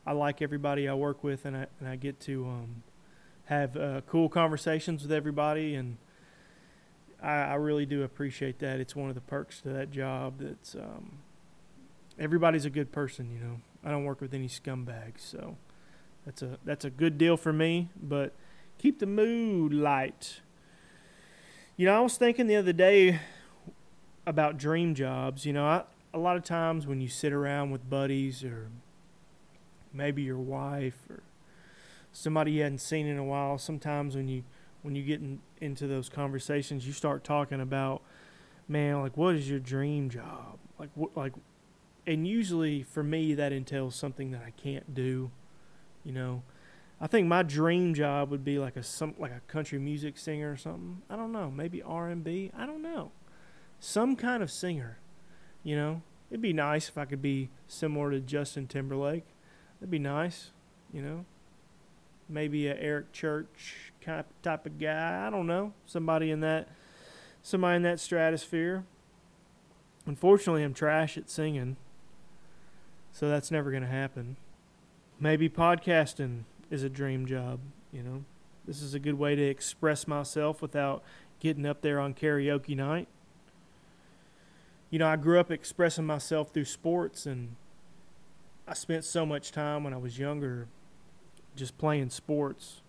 I 0.06 0.12
like 0.12 0.42
everybody 0.42 0.88
I 0.88 0.94
work 0.94 1.24
with, 1.24 1.44
and 1.44 1.56
I 1.56 1.66
and 1.80 1.88
I 1.88 1.96
get 1.96 2.20
to 2.20 2.46
um, 2.46 2.82
have 3.46 3.76
uh, 3.76 4.00
cool 4.06 4.28
conversations 4.28 5.02
with 5.02 5.12
everybody, 5.12 5.74
and 5.74 5.96
I, 7.22 7.32
I, 7.32 7.54
really 7.54 7.86
do 7.86 8.02
appreciate 8.02 8.58
that. 8.58 8.80
It's 8.80 8.94
one 8.94 9.08
of 9.08 9.14
the 9.14 9.20
perks 9.22 9.60
to 9.62 9.70
that 9.70 9.90
job. 9.90 10.40
That's 10.40 10.74
um, 10.74 11.18
everybody's 12.18 12.64
a 12.64 12.70
good 12.70 12.92
person, 12.92 13.30
you 13.30 13.38
know. 13.38 13.60
I 13.82 13.90
don't 13.90 14.04
work 14.04 14.20
with 14.20 14.34
any 14.34 14.48
scumbags, 14.48 15.20
so 15.20 15.56
that's 16.26 16.42
a 16.42 16.58
that's 16.64 16.84
a 16.84 16.90
good 16.90 17.16
deal 17.16 17.36
for 17.36 17.52
me. 17.52 17.88
But 18.00 18.34
keep 18.78 18.98
the 18.98 19.06
mood 19.06 19.72
light. 19.72 20.40
You 21.76 21.86
know, 21.86 21.96
I 21.96 22.00
was 22.00 22.16
thinking 22.16 22.46
the 22.46 22.56
other 22.56 22.72
day 22.72 23.20
about 24.26 24.58
dream 24.58 24.94
jobs. 24.94 25.44
You 25.44 25.54
know, 25.54 25.64
I, 25.64 25.84
a 26.12 26.18
lot 26.18 26.36
of 26.36 26.44
times 26.44 26.86
when 26.86 27.00
you 27.00 27.08
sit 27.08 27.32
around 27.32 27.70
with 27.70 27.88
buddies 27.88 28.44
or 28.44 28.68
maybe 29.94 30.22
your 30.22 30.38
wife 30.38 30.98
or 31.08 31.22
somebody 32.12 32.52
you 32.52 32.62
hadn't 32.62 32.78
seen 32.78 33.06
in 33.06 33.16
a 33.16 33.24
while, 33.24 33.58
sometimes 33.58 34.16
when 34.16 34.28
you 34.28 34.44
when 34.82 34.94
you 34.94 35.02
get 35.02 35.20
in, 35.20 35.40
into 35.62 35.86
those 35.86 36.10
conversations, 36.10 36.86
you 36.86 36.92
start 36.92 37.24
talking 37.24 37.60
about, 37.60 38.02
man, 38.68 39.00
like 39.00 39.16
what 39.16 39.34
is 39.34 39.48
your 39.48 39.60
dream 39.60 40.10
job? 40.10 40.58
Like 40.78 40.90
what 40.94 41.16
like 41.16 41.32
and 42.06 42.28
usually 42.28 42.82
for 42.82 43.02
me 43.02 43.32
that 43.34 43.52
entails 43.52 43.94
something 43.94 44.30
that 44.32 44.42
I 44.46 44.50
can't 44.50 44.94
do 44.94 45.30
you 46.04 46.12
know, 46.12 46.42
I 47.00 47.06
think 47.06 47.26
my 47.26 47.42
dream 47.42 47.94
job 47.94 48.30
would 48.30 48.44
be 48.44 48.58
like 48.58 48.76
a 48.76 48.82
some 48.82 49.14
like 49.18 49.32
a 49.32 49.40
country 49.50 49.78
music 49.78 50.18
singer 50.18 50.52
or 50.52 50.56
something. 50.56 51.02
I 51.10 51.16
don't 51.16 51.32
know, 51.32 51.50
maybe 51.50 51.82
R 51.82 52.08
and 52.08 52.22
B. 52.22 52.50
I 52.56 52.66
don't 52.66 52.82
know, 52.82 53.10
some 53.80 54.14
kind 54.14 54.42
of 54.42 54.50
singer. 54.50 54.98
You 55.62 55.76
know, 55.76 56.02
it'd 56.30 56.42
be 56.42 56.52
nice 56.52 56.88
if 56.88 56.98
I 56.98 57.06
could 57.06 57.22
be 57.22 57.48
similar 57.66 58.10
to 58.10 58.20
Justin 58.20 58.66
Timberlake. 58.66 59.24
That'd 59.84 59.90
be 59.90 59.98
nice. 59.98 60.50
You 60.94 61.02
know, 61.02 61.24
maybe 62.26 62.68
a 62.68 62.74
Eric 62.74 63.12
Church 63.12 63.92
of 64.06 64.24
type 64.40 64.64
of 64.64 64.78
guy. 64.78 65.26
I 65.26 65.28
don't 65.28 65.46
know, 65.46 65.74
somebody 65.84 66.30
in 66.30 66.40
that 66.40 66.70
somebody 67.42 67.76
in 67.76 67.82
that 67.82 68.00
stratosphere. 68.00 68.84
Unfortunately, 70.06 70.62
I'm 70.62 70.72
trash 70.72 71.18
at 71.18 71.28
singing, 71.28 71.76
so 73.12 73.28
that's 73.28 73.50
never 73.50 73.70
going 73.70 73.82
to 73.82 73.88
happen. 73.90 74.38
Maybe 75.20 75.50
podcasting 75.50 76.44
is 76.70 76.82
a 76.82 76.88
dream 76.88 77.26
job, 77.26 77.60
you 77.92 78.02
know. 78.02 78.24
This 78.66 78.80
is 78.80 78.94
a 78.94 78.98
good 78.98 79.18
way 79.18 79.34
to 79.34 79.42
express 79.42 80.08
myself 80.08 80.62
without 80.62 81.02
getting 81.40 81.66
up 81.66 81.82
there 81.82 82.00
on 82.00 82.14
karaoke 82.14 82.74
night. 82.74 83.08
You 84.88 84.98
know, 84.98 85.08
I 85.08 85.16
grew 85.16 85.38
up 85.38 85.50
expressing 85.50 86.06
myself 86.06 86.54
through 86.54 86.64
sports 86.64 87.26
and 87.26 87.56
I 88.66 88.74
spent 88.74 89.04
so 89.04 89.26
much 89.26 89.52
time 89.52 89.84
when 89.84 89.92
I 89.92 89.98
was 89.98 90.18
younger 90.18 90.68
just 91.54 91.76
playing 91.76 92.10
sports 92.10 92.80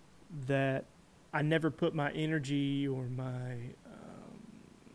that 0.48 0.86
I 1.34 1.42
never 1.42 1.70
put 1.70 1.94
my 1.94 2.12
energy 2.12 2.88
or 2.88 3.04
my 3.04 3.54
um, 3.86 4.40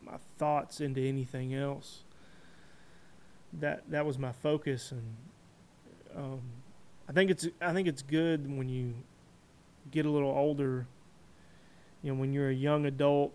my 0.01 0.17
thoughts 0.37 0.81
into 0.81 1.01
anything 1.01 1.53
else. 1.53 2.03
That 3.53 3.83
that 3.91 4.05
was 4.05 4.17
my 4.17 4.31
focus, 4.31 4.91
and 4.91 5.15
um, 6.15 6.41
I 7.07 7.11
think 7.11 7.29
it's 7.29 7.47
I 7.61 7.73
think 7.73 7.87
it's 7.87 8.01
good 8.01 8.49
when 8.57 8.67
you 8.67 8.95
get 9.91 10.05
a 10.05 10.09
little 10.09 10.31
older. 10.31 10.87
You 12.01 12.13
know, 12.13 12.19
when 12.19 12.33
you're 12.33 12.49
a 12.49 12.55
young 12.55 12.87
adult, 12.87 13.33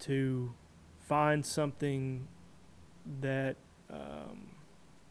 to 0.00 0.52
find 1.00 1.44
something 1.44 2.28
that 3.20 3.56
um, 3.90 4.50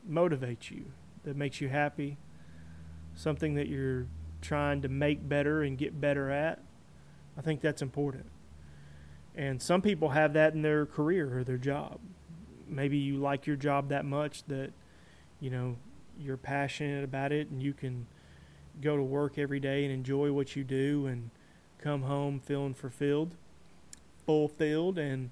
motivates 0.09 0.71
you, 0.71 0.85
that 1.27 1.35
makes 1.35 1.59
you 1.59 1.67
happy, 1.67 2.17
something 3.13 3.55
that 3.55 3.67
you're 3.67 4.07
trying 4.41 4.81
to 4.81 4.87
make 4.87 5.27
better 5.27 5.61
and 5.61 5.77
get 5.77 5.99
better 5.99 6.31
at. 6.31 6.61
I 7.37 7.41
think 7.41 7.59
that's 7.59 7.81
important. 7.81 8.25
And 9.35 9.61
some 9.61 9.81
people 9.81 10.09
have 10.09 10.31
that 10.33 10.53
in 10.53 10.61
their 10.61 10.85
career 10.85 11.37
or 11.37 11.43
their 11.43 11.57
job. 11.57 11.99
Maybe 12.65 12.97
you 12.97 13.17
like 13.17 13.45
your 13.45 13.57
job 13.57 13.89
that 13.89 14.05
much 14.05 14.43
that, 14.45 14.71
you 15.41 15.49
know, 15.49 15.75
you're 16.17 16.37
passionate 16.37 17.03
about 17.03 17.33
it 17.33 17.49
and 17.49 17.61
you 17.61 17.73
can 17.73 18.07
go 18.81 18.95
to 18.95 19.03
work 19.03 19.37
every 19.37 19.59
day 19.59 19.83
and 19.83 19.93
enjoy 19.93 20.31
what 20.31 20.55
you 20.55 20.63
do 20.63 21.07
and 21.07 21.29
come 21.77 22.03
home 22.03 22.39
feeling 22.39 22.73
fulfilled 22.73 23.35
fulfilled 24.25 24.97
and 24.97 25.29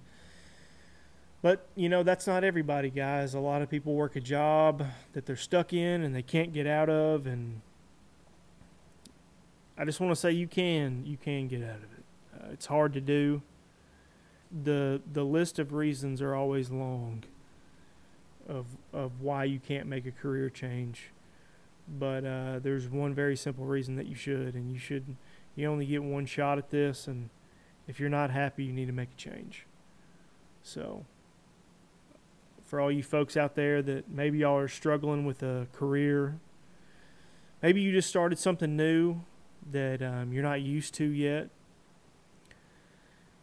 but 1.46 1.68
you 1.76 1.90
know 1.90 2.02
that's 2.02 2.26
not 2.26 2.44
everybody 2.44 2.90
guys 2.90 3.36
a 3.36 3.40
lot 3.40 3.62
of 3.62 3.70
people 3.70 3.94
work 3.94 4.16
a 4.16 4.20
job 4.20 4.84
that 5.14 5.28
they're 5.28 5.36
stuck 5.36 5.74
in 5.74 6.02
and 6.02 6.16
they 6.16 6.24
can't 6.24 6.52
get 6.54 6.66
out 6.66 6.90
of 6.90 7.28
and 7.28 7.62
i 9.78 9.86
just 9.86 10.00
want 10.00 10.12
to 10.12 10.16
say 10.16 10.32
you 10.32 10.48
can 10.48 11.06
you 11.06 11.18
can 11.18 11.48
get 11.48 11.62
out 11.62 11.78
of 11.78 11.84
it 11.84 12.04
uh, 12.34 12.48
it's 12.52 12.66
hard 12.66 12.92
to 12.94 13.00
do 13.00 13.44
the 14.64 15.00
the 15.14 15.24
list 15.24 15.60
of 15.60 15.72
reasons 15.72 16.20
are 16.20 16.34
always 16.34 16.72
long 16.72 17.24
of 18.50 18.66
of 18.92 19.22
why 19.22 19.44
you 19.44 19.60
can't 19.60 19.86
make 19.86 20.08
a 20.08 20.12
career 20.12 20.50
change. 20.50 21.12
but 21.88 22.26
uh, 22.26 22.58
there's 22.58 22.88
one 22.88 23.14
very 23.14 23.36
simple 23.36 23.66
reason 23.66 23.96
that 23.96 24.08
you 24.08 24.16
should, 24.16 24.56
and 24.56 24.72
you 24.72 24.80
should. 24.80 25.16
You 25.56 25.68
only 25.68 25.86
get 25.86 26.04
one 26.04 26.26
shot 26.26 26.58
at 26.58 26.72
this, 26.72 27.08
and 27.08 27.30
if 27.88 28.00
you're 28.00 28.10
not 28.10 28.32
happy, 28.32 28.64
you 28.64 28.74
need 28.74 28.88
to 28.88 28.94
make 28.94 29.12
a 29.12 29.16
change. 29.16 29.68
So, 30.64 31.06
for 32.76 32.82
all 32.82 32.92
you 32.92 33.04
folks 33.04 33.38
out 33.38 33.56
there 33.56 33.82
that 33.82 34.12
maybe 34.12 34.40
y'all 34.40 34.58
are 34.58 34.68
struggling 34.68 35.26
with 35.26 35.42
a 35.42 35.66
career, 35.72 36.38
maybe 37.64 37.80
you 37.80 37.94
just 37.94 38.10
started 38.10 38.38
something 38.38 38.76
new 38.76 39.22
that 39.72 40.02
um, 40.02 40.34
you're 40.34 40.44
not 40.44 40.62
used 40.62 40.94
to 40.94 41.06
yet. 41.06 41.48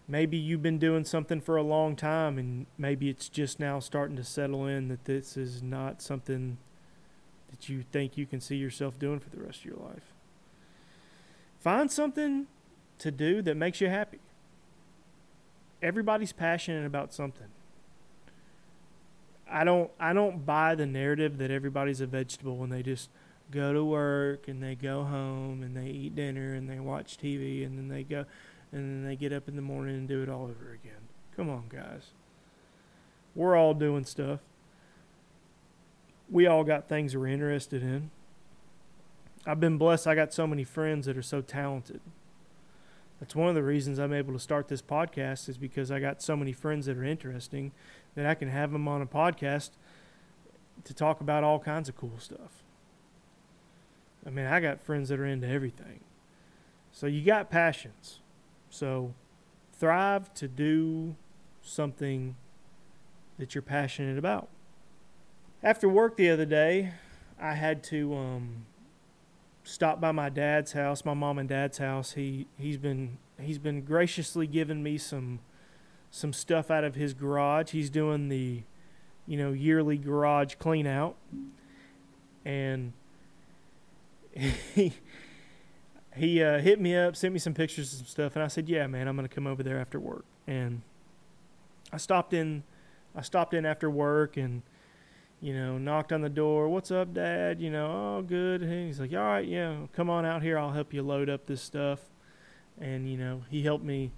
Maybe 0.06 0.36
you've 0.36 0.60
been 0.62 0.78
doing 0.78 1.06
something 1.06 1.40
for 1.40 1.56
a 1.56 1.62
long 1.62 1.96
time 1.96 2.36
and 2.36 2.66
maybe 2.76 3.08
it's 3.08 3.30
just 3.30 3.58
now 3.58 3.78
starting 3.78 4.16
to 4.16 4.22
settle 4.22 4.66
in 4.66 4.88
that 4.88 5.06
this 5.06 5.38
is 5.38 5.62
not 5.62 6.02
something 6.02 6.58
that 7.50 7.70
you 7.70 7.84
think 7.90 8.18
you 8.18 8.26
can 8.26 8.38
see 8.38 8.56
yourself 8.56 8.98
doing 8.98 9.18
for 9.18 9.30
the 9.30 9.42
rest 9.42 9.60
of 9.60 9.64
your 9.64 9.76
life. 9.76 10.12
Find 11.58 11.90
something 11.90 12.48
to 12.98 13.10
do 13.10 13.40
that 13.40 13.56
makes 13.56 13.80
you 13.80 13.88
happy. 13.88 14.20
Everybody's 15.80 16.34
passionate 16.34 16.84
about 16.84 17.14
something. 17.14 17.48
I 19.52 19.64
don't 19.64 19.90
I 20.00 20.12
don't 20.12 20.44
buy 20.46 20.74
the 20.74 20.86
narrative 20.86 21.38
that 21.38 21.50
everybody's 21.50 22.00
a 22.00 22.06
vegetable 22.06 22.62
and 22.62 22.72
they 22.72 22.82
just 22.82 23.10
go 23.50 23.72
to 23.72 23.84
work 23.84 24.48
and 24.48 24.62
they 24.62 24.74
go 24.74 25.04
home 25.04 25.62
and 25.62 25.76
they 25.76 25.86
eat 25.86 26.14
dinner 26.14 26.54
and 26.54 26.68
they 26.68 26.80
watch 26.80 27.18
TV 27.18 27.64
and 27.64 27.76
then 27.76 27.88
they 27.88 28.02
go 28.02 28.24
and 28.72 29.04
then 29.04 29.08
they 29.08 29.14
get 29.14 29.32
up 29.32 29.48
in 29.48 29.56
the 29.56 29.62
morning 29.62 29.96
and 29.96 30.08
do 30.08 30.22
it 30.22 30.28
all 30.28 30.44
over 30.44 30.72
again. 30.72 31.02
Come 31.36 31.50
on, 31.50 31.64
guys. 31.68 32.12
We're 33.34 33.56
all 33.56 33.74
doing 33.74 34.04
stuff. 34.04 34.40
We 36.30 36.46
all 36.46 36.64
got 36.64 36.88
things 36.88 37.14
we're 37.14 37.26
interested 37.26 37.82
in. 37.82 38.10
I've 39.46 39.60
been 39.60 39.76
blessed. 39.76 40.06
I 40.06 40.14
got 40.14 40.32
so 40.32 40.46
many 40.46 40.64
friends 40.64 41.06
that 41.06 41.16
are 41.16 41.22
so 41.22 41.42
talented. 41.42 42.00
That's 43.22 43.36
one 43.36 43.48
of 43.48 43.54
the 43.54 43.62
reasons 43.62 44.00
I'm 44.00 44.12
able 44.12 44.32
to 44.32 44.38
start 44.40 44.66
this 44.66 44.82
podcast 44.82 45.48
is 45.48 45.56
because 45.56 45.92
I 45.92 46.00
got 46.00 46.20
so 46.20 46.34
many 46.34 46.52
friends 46.52 46.86
that 46.86 46.96
are 46.96 47.04
interesting 47.04 47.70
that 48.16 48.26
I 48.26 48.34
can 48.34 48.48
have 48.48 48.72
them 48.72 48.88
on 48.88 49.00
a 49.00 49.06
podcast 49.06 49.70
to 50.82 50.92
talk 50.92 51.20
about 51.20 51.44
all 51.44 51.60
kinds 51.60 51.88
of 51.88 51.94
cool 51.96 52.18
stuff. 52.18 52.64
I 54.26 54.30
mean, 54.30 54.46
I 54.46 54.58
got 54.58 54.80
friends 54.80 55.08
that 55.08 55.20
are 55.20 55.24
into 55.24 55.46
everything. 55.46 56.00
So 56.90 57.06
you 57.06 57.24
got 57.24 57.48
passions. 57.48 58.18
So 58.70 59.14
thrive 59.72 60.34
to 60.34 60.48
do 60.48 61.14
something 61.62 62.34
that 63.38 63.54
you're 63.54 63.62
passionate 63.62 64.18
about. 64.18 64.48
After 65.62 65.88
work 65.88 66.16
the 66.16 66.28
other 66.28 66.44
day, 66.44 66.94
I 67.40 67.54
had 67.54 67.84
to 67.84 68.16
um, 68.16 68.66
stop 69.64 70.00
by 70.00 70.12
my 70.12 70.28
dad's 70.28 70.72
house, 70.72 71.04
my 71.04 71.14
mom 71.14 71.38
and 71.38 71.48
dad's 71.48 71.78
house. 71.78 72.12
He 72.12 72.46
he's 72.58 72.76
been 72.76 73.18
he's 73.40 73.58
been 73.58 73.82
graciously 73.82 74.46
giving 74.46 74.82
me 74.82 74.98
some 74.98 75.40
some 76.10 76.32
stuff 76.32 76.70
out 76.70 76.84
of 76.84 76.94
his 76.94 77.14
garage. 77.14 77.70
He's 77.70 77.90
doing 77.90 78.28
the 78.28 78.62
you 79.26 79.36
know 79.36 79.52
yearly 79.52 79.98
garage 79.98 80.54
clean 80.56 80.86
out, 80.86 81.16
and 82.44 82.92
he 84.34 84.92
he 86.16 86.42
uh, 86.42 86.58
hit 86.58 86.80
me 86.80 86.96
up, 86.96 87.16
sent 87.16 87.32
me 87.32 87.38
some 87.38 87.54
pictures 87.54 87.94
and 87.98 88.06
stuff, 88.06 88.36
and 88.36 88.42
I 88.42 88.48
said, 88.48 88.68
"Yeah, 88.68 88.86
man, 88.86 89.08
I'm 89.08 89.16
gonna 89.16 89.28
come 89.28 89.46
over 89.46 89.62
there 89.62 89.78
after 89.78 89.98
work." 89.98 90.24
And 90.46 90.82
I 91.92 91.98
stopped 91.98 92.32
in, 92.32 92.64
I 93.14 93.22
stopped 93.22 93.54
in 93.54 93.64
after 93.64 93.88
work 93.90 94.36
and 94.36 94.62
you 95.42 95.52
know 95.52 95.76
knocked 95.76 96.12
on 96.12 96.22
the 96.22 96.30
door. 96.30 96.70
What's 96.70 96.90
up, 96.90 97.12
Dad? 97.12 97.60
You 97.60 97.70
know, 97.70 97.86
oh 97.86 98.22
good. 98.22 98.62
And 98.62 98.86
he's 98.86 98.98
like, 98.98 99.12
"All 99.12 99.18
right, 99.18 99.46
yeah, 99.46 99.76
come 99.92 100.08
on 100.08 100.24
out 100.24 100.42
here. 100.42 100.58
I'll 100.58 100.72
help 100.72 100.94
you 100.94 101.02
load 101.02 101.28
up 101.28 101.44
this 101.44 101.60
stuff." 101.60 102.00
And 102.80 103.10
you 103.10 103.18
know, 103.18 103.42
he 103.50 103.62
helped 103.62 103.84
me 103.84 104.12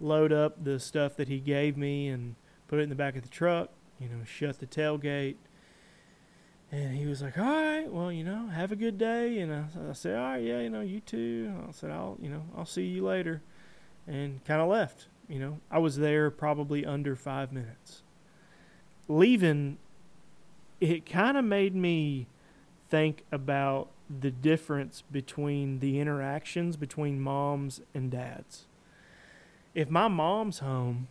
load 0.00 0.32
up 0.32 0.64
the 0.64 0.80
stuff 0.80 1.14
that 1.16 1.28
he 1.28 1.38
gave 1.38 1.76
me 1.76 2.08
and 2.08 2.34
put 2.66 2.80
it 2.80 2.82
in 2.82 2.88
the 2.88 2.96
back 2.96 3.14
of 3.14 3.22
the 3.22 3.28
truck. 3.28 3.70
You 4.00 4.08
know, 4.08 4.24
shut 4.24 4.58
the 4.58 4.66
tailgate 4.66 5.36
and 6.72 6.96
he 6.96 7.04
was 7.04 7.20
like, 7.20 7.36
"All 7.38 7.44
right, 7.44 7.92
well, 7.92 8.10
you 8.10 8.24
know, 8.24 8.46
have 8.48 8.72
a 8.72 8.76
good 8.76 8.96
day." 8.96 9.38
And 9.38 9.52
I, 9.52 9.66
I 9.90 9.92
said, 9.92 10.16
"All 10.16 10.24
right, 10.24 10.42
yeah, 10.42 10.60
you 10.60 10.70
know, 10.70 10.80
you 10.80 11.00
too." 11.00 11.52
I 11.68 11.70
said, 11.72 11.90
"I'll, 11.90 12.16
you 12.20 12.30
know, 12.30 12.42
I'll 12.56 12.66
see 12.66 12.86
you 12.86 13.04
later," 13.04 13.42
and 14.06 14.42
kind 14.46 14.62
of 14.62 14.68
left. 14.68 15.06
You 15.28 15.38
know, 15.38 15.60
I 15.70 15.78
was 15.78 15.98
there 15.98 16.30
probably 16.30 16.84
under 16.84 17.14
five 17.14 17.52
minutes. 17.52 18.02
Leaving, 19.06 19.76
it 20.82 21.06
kind 21.06 21.36
of 21.36 21.44
made 21.44 21.74
me 21.74 22.26
think 22.88 23.24
about 23.30 23.88
the 24.10 24.30
difference 24.30 25.02
between 25.10 25.78
the 25.78 26.00
interactions 26.00 26.76
between 26.76 27.20
moms 27.20 27.80
and 27.94 28.10
dads. 28.10 28.66
If 29.74 29.88
my 29.88 30.08
mom's 30.08 30.58
home 30.58 31.08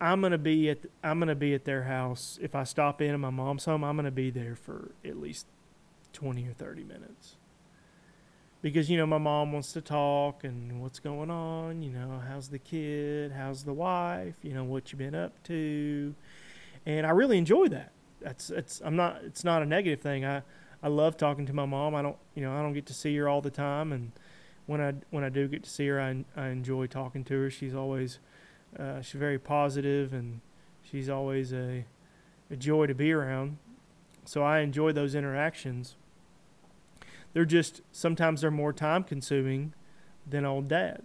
I'm 0.00 0.22
gonna 0.22 0.38
be 0.38 0.70
at 0.70 0.78
I'm 1.04 1.18
gonna 1.18 1.34
be 1.34 1.52
at 1.52 1.66
their 1.66 1.84
house 1.84 2.38
if 2.40 2.54
I 2.54 2.64
stop 2.64 3.02
in 3.02 3.12
at 3.12 3.20
my 3.20 3.30
mom's 3.30 3.66
home. 3.66 3.84
I'm 3.84 3.96
gonna 3.96 4.10
be 4.10 4.30
there 4.30 4.56
for 4.56 4.92
at 5.04 5.20
least 5.20 5.46
twenty 6.12 6.48
or 6.48 6.54
thirty 6.54 6.82
minutes 6.82 7.36
because 8.62 8.90
you 8.90 8.96
know 8.96 9.06
my 9.06 9.18
mom 9.18 9.52
wants 9.52 9.72
to 9.74 9.82
talk 9.82 10.42
and 10.42 10.80
what's 10.80 10.98
going 10.98 11.30
on. 11.30 11.82
You 11.82 11.90
know, 11.90 12.22
how's 12.26 12.48
the 12.48 12.58
kid? 12.58 13.32
How's 13.32 13.64
the 13.64 13.74
wife? 13.74 14.36
You 14.42 14.54
know, 14.54 14.64
what 14.64 14.90
you 14.90 14.98
been 14.98 15.14
up 15.14 15.42
to? 15.44 16.14
And 16.86 17.06
I 17.06 17.10
really 17.10 17.38
enjoy 17.38 17.68
that. 17.68 17.92
That's 18.20 18.50
it's 18.50 18.80
I'm 18.84 18.96
not 18.96 19.20
it's 19.24 19.44
not 19.44 19.62
a 19.62 19.66
negative 19.66 20.00
thing. 20.00 20.24
I 20.24 20.42
I 20.82 20.88
love 20.88 21.16
talking 21.16 21.46
to 21.46 21.52
my 21.52 21.66
mom. 21.66 21.94
I 21.94 22.02
don't 22.02 22.16
you 22.34 22.42
know 22.42 22.52
I 22.52 22.62
don't 22.62 22.72
get 22.72 22.86
to 22.86 22.94
see 22.94 23.16
her 23.16 23.28
all 23.28 23.40
the 23.40 23.50
time 23.50 23.92
and 23.92 24.12
when 24.70 24.80
I 24.80 24.94
when 25.10 25.24
I 25.24 25.30
do 25.30 25.48
get 25.48 25.64
to 25.64 25.70
see 25.70 25.88
her, 25.88 26.00
I 26.00 26.24
I 26.36 26.48
enjoy 26.48 26.86
talking 26.86 27.24
to 27.24 27.42
her. 27.42 27.50
She's 27.50 27.74
always 27.74 28.20
uh, 28.78 29.00
she's 29.02 29.18
very 29.18 29.38
positive 29.38 30.12
and 30.12 30.40
she's 30.82 31.08
always 31.08 31.52
a, 31.52 31.84
a 32.50 32.56
joy 32.56 32.86
to 32.86 32.94
be 32.94 33.10
around. 33.10 33.58
So 34.24 34.44
I 34.44 34.60
enjoy 34.60 34.92
those 34.92 35.16
interactions. 35.16 35.96
They're 37.32 37.44
just 37.44 37.80
sometimes 37.90 38.42
they're 38.42 38.50
more 38.52 38.72
time 38.72 39.02
consuming 39.02 39.74
than 40.24 40.44
old 40.44 40.68
dad. 40.68 41.02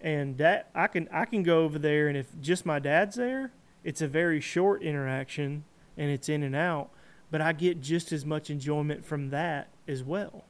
And 0.00 0.38
that 0.38 0.70
I 0.74 0.86
can 0.86 1.10
I 1.12 1.26
can 1.26 1.42
go 1.42 1.62
over 1.62 1.78
there 1.78 2.08
and 2.08 2.16
if 2.16 2.28
just 2.40 2.64
my 2.64 2.78
dad's 2.78 3.16
there, 3.16 3.52
it's 3.86 4.02
a 4.02 4.08
very 4.08 4.40
short 4.40 4.82
interaction 4.82 5.62
and 5.96 6.10
it's 6.10 6.28
in 6.28 6.42
and 6.42 6.56
out, 6.56 6.90
but 7.30 7.40
I 7.40 7.52
get 7.52 7.80
just 7.80 8.10
as 8.10 8.26
much 8.26 8.50
enjoyment 8.50 9.04
from 9.04 9.30
that 9.30 9.68
as 9.86 10.02
well. 10.02 10.44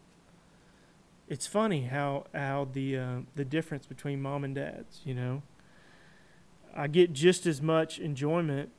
It's 1.29 1.47
funny 1.47 1.83
how 1.83 2.25
how 2.33 2.67
the 2.73 2.97
uh, 2.97 3.19
the 3.35 3.45
difference 3.45 3.85
between 3.85 4.23
mom 4.23 4.43
and 4.43 4.55
dad's, 4.55 5.03
you 5.05 5.13
know. 5.13 5.43
I 6.75 6.87
get 6.87 7.13
just 7.13 7.45
as 7.45 7.61
much 7.61 7.99
enjoyment 7.99 8.71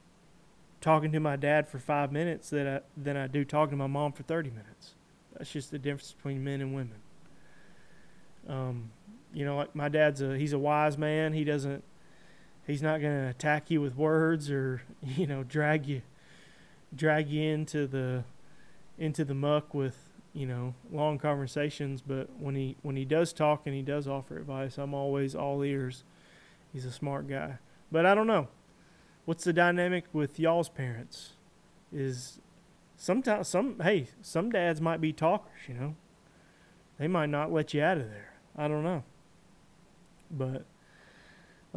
talking 0.81 1.11
to 1.11 1.19
my 1.19 1.35
dad 1.35 1.67
for 1.67 1.77
five 1.77 2.11
minutes 2.11 2.49
that 2.49 2.67
I, 2.67 2.79
than 2.99 3.15
I 3.15 3.27
do 3.27 3.45
talking 3.45 3.71
to 3.71 3.77
my 3.77 3.87
mom 3.87 4.11
for 4.11 4.23
30 4.23 4.49
minutes. 4.49 4.95
That's 5.33 5.51
just 5.51 5.69
the 5.69 5.77
difference 5.77 6.13
between 6.13 6.43
men 6.43 6.61
and 6.61 6.73
women. 6.73 6.97
Um, 8.47 8.91
you 9.33 9.45
know, 9.45 9.57
like 9.57 9.75
my 9.75 9.89
dad's 9.89 10.21
a 10.21 10.35
he's 10.35 10.53
a 10.53 10.59
wise 10.59 10.97
man. 10.97 11.33
He 11.33 11.43
doesn't 11.43 11.83
he's 12.67 12.81
not 12.81 13.01
going 13.01 13.13
to 13.13 13.29
attack 13.29 13.71
you 13.71 13.81
with 13.81 13.95
words 13.95 14.51
or 14.51 14.83
you 15.01 15.25
know 15.25 15.43
drag 15.43 15.87
you 15.87 16.01
drag 16.95 17.29
you 17.29 17.41
into 17.41 17.87
the 17.87 18.23
into 18.97 19.25
the 19.25 19.33
muck 19.33 19.73
with 19.73 19.97
you 20.33 20.45
know 20.45 20.75
long 20.91 21.17
conversations. 21.17 22.01
But 22.01 22.29
when 22.39 22.55
he 22.55 22.75
when 22.81 22.95
he 22.95 23.05
does 23.05 23.33
talk 23.33 23.63
and 23.65 23.73
he 23.73 23.81
does 23.81 24.07
offer 24.07 24.37
advice, 24.37 24.77
I'm 24.77 24.93
always 24.93 25.35
all 25.35 25.63
ears. 25.63 26.03
He's 26.71 26.85
a 26.85 26.91
smart 26.91 27.27
guy. 27.27 27.59
But 27.91 28.05
I 28.05 28.13
don't 28.13 28.27
know. 28.27 28.49
What's 29.25 29.43
the 29.43 29.53
dynamic 29.53 30.05
with 30.13 30.39
y'all's 30.39 30.69
parents? 30.69 31.33
Is 31.91 32.39
sometimes 32.97 33.47
some 33.47 33.79
hey, 33.79 34.07
some 34.21 34.51
dads 34.51 34.81
might 34.81 35.01
be 35.01 35.13
talkers, 35.13 35.61
you 35.67 35.73
know. 35.73 35.95
They 36.99 37.07
might 37.07 37.29
not 37.29 37.51
let 37.51 37.73
you 37.73 37.81
out 37.83 37.97
of 37.97 38.09
there. 38.09 38.33
I 38.55 38.67
don't 38.67 38.83
know. 38.83 39.03
But 40.31 40.65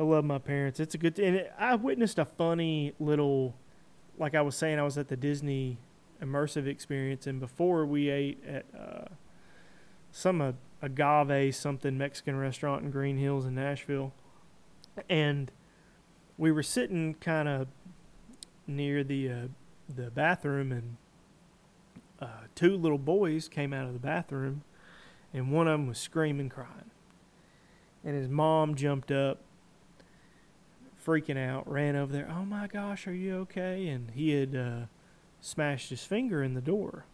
I 0.01 0.03
love 0.03 0.25
my 0.25 0.39
parents. 0.39 0.81
It's 0.81 0.95
a 0.95 0.99
good 0.99 1.19
it, 1.19 1.53
I 1.59 1.75
witnessed 1.75 2.19
a 2.19 2.25
funny 2.25 2.95
little 2.99 3.55
like 4.17 4.35
I 4.35 4.41
was 4.41 4.57
saying 4.57 4.79
I 4.79 4.83
was 4.83 4.97
at 4.97 5.09
the 5.09 5.17
Disney 5.17 5.77
immersive 6.23 6.67
experience 6.67 7.27
and 7.27 7.39
before 7.39 7.85
we 7.85 8.09
ate 8.09 8.43
at 8.47 8.65
uh, 8.75 9.05
some 10.11 10.41
uh, 10.41 10.53
agave 10.81 11.55
something 11.55 11.99
Mexican 11.99 12.37
restaurant 12.37 12.83
in 12.83 12.91
Green 12.91 13.19
Hills 13.19 13.45
in 13.45 13.55
Nashville. 13.55 14.15
And 15.11 15.53
we 16.39 16.51
were 16.51 16.63
sitting 16.63 17.13
kind 17.21 17.47
of 17.47 17.69
near 18.67 19.05
the 19.05 19.31
uh, 19.31 19.49
the 19.95 20.11
bathroom, 20.11 20.73
and 20.73 20.97
uh, 22.23 22.47
two 22.55 22.75
little 22.75 22.97
boys 22.97 23.51
came 23.51 23.75
out 23.75 23.87
of 23.87 23.93
the 23.93 23.99
bathroom, 23.99 24.63
and 25.35 25.53
one 25.53 25.69
of 25.69 25.73
them 25.73 25.89
was 25.89 25.99
screaming, 25.99 26.49
crying, 26.49 26.91
and 28.03 28.17
his 28.17 28.29
mom 28.29 28.77
jumped 28.77 29.11
up, 29.11 29.43
freaking 31.05 31.39
out, 31.39 31.71
ran 31.71 31.97
over 31.97 32.13
there. 32.13 32.29
Oh 32.31 32.45
my 32.45 32.67
gosh, 32.67 33.07
are 33.07 33.15
you 33.15 33.37
okay? 33.39 33.89
And 33.89 34.11
he 34.11 34.31
had 34.31 34.55
uh, 34.55 34.87
smashed 35.41 35.91
his 35.91 36.05
finger 36.05 36.43
in 36.43 36.55
the 36.55 36.61
door, 36.61 37.05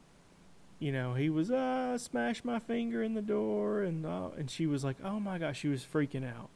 you 0.79 0.93
know, 0.93 1.15
he 1.15 1.31
was 1.31 1.51
uh 1.51 1.97
smashed 1.97 2.45
my 2.45 2.59
finger 2.59 3.03
in 3.03 3.15
the 3.15 3.23
door 3.23 3.83
and 3.83 4.05
uh, 4.05 4.29
and 4.37 4.51
she 4.51 4.67
was 4.67 4.85
like, 4.85 4.97
"Oh 5.03 5.19
my 5.19 5.39
gosh," 5.39 5.59
she 5.59 5.69
was 5.69 5.83
freaking 5.85 6.29
out. 6.29 6.51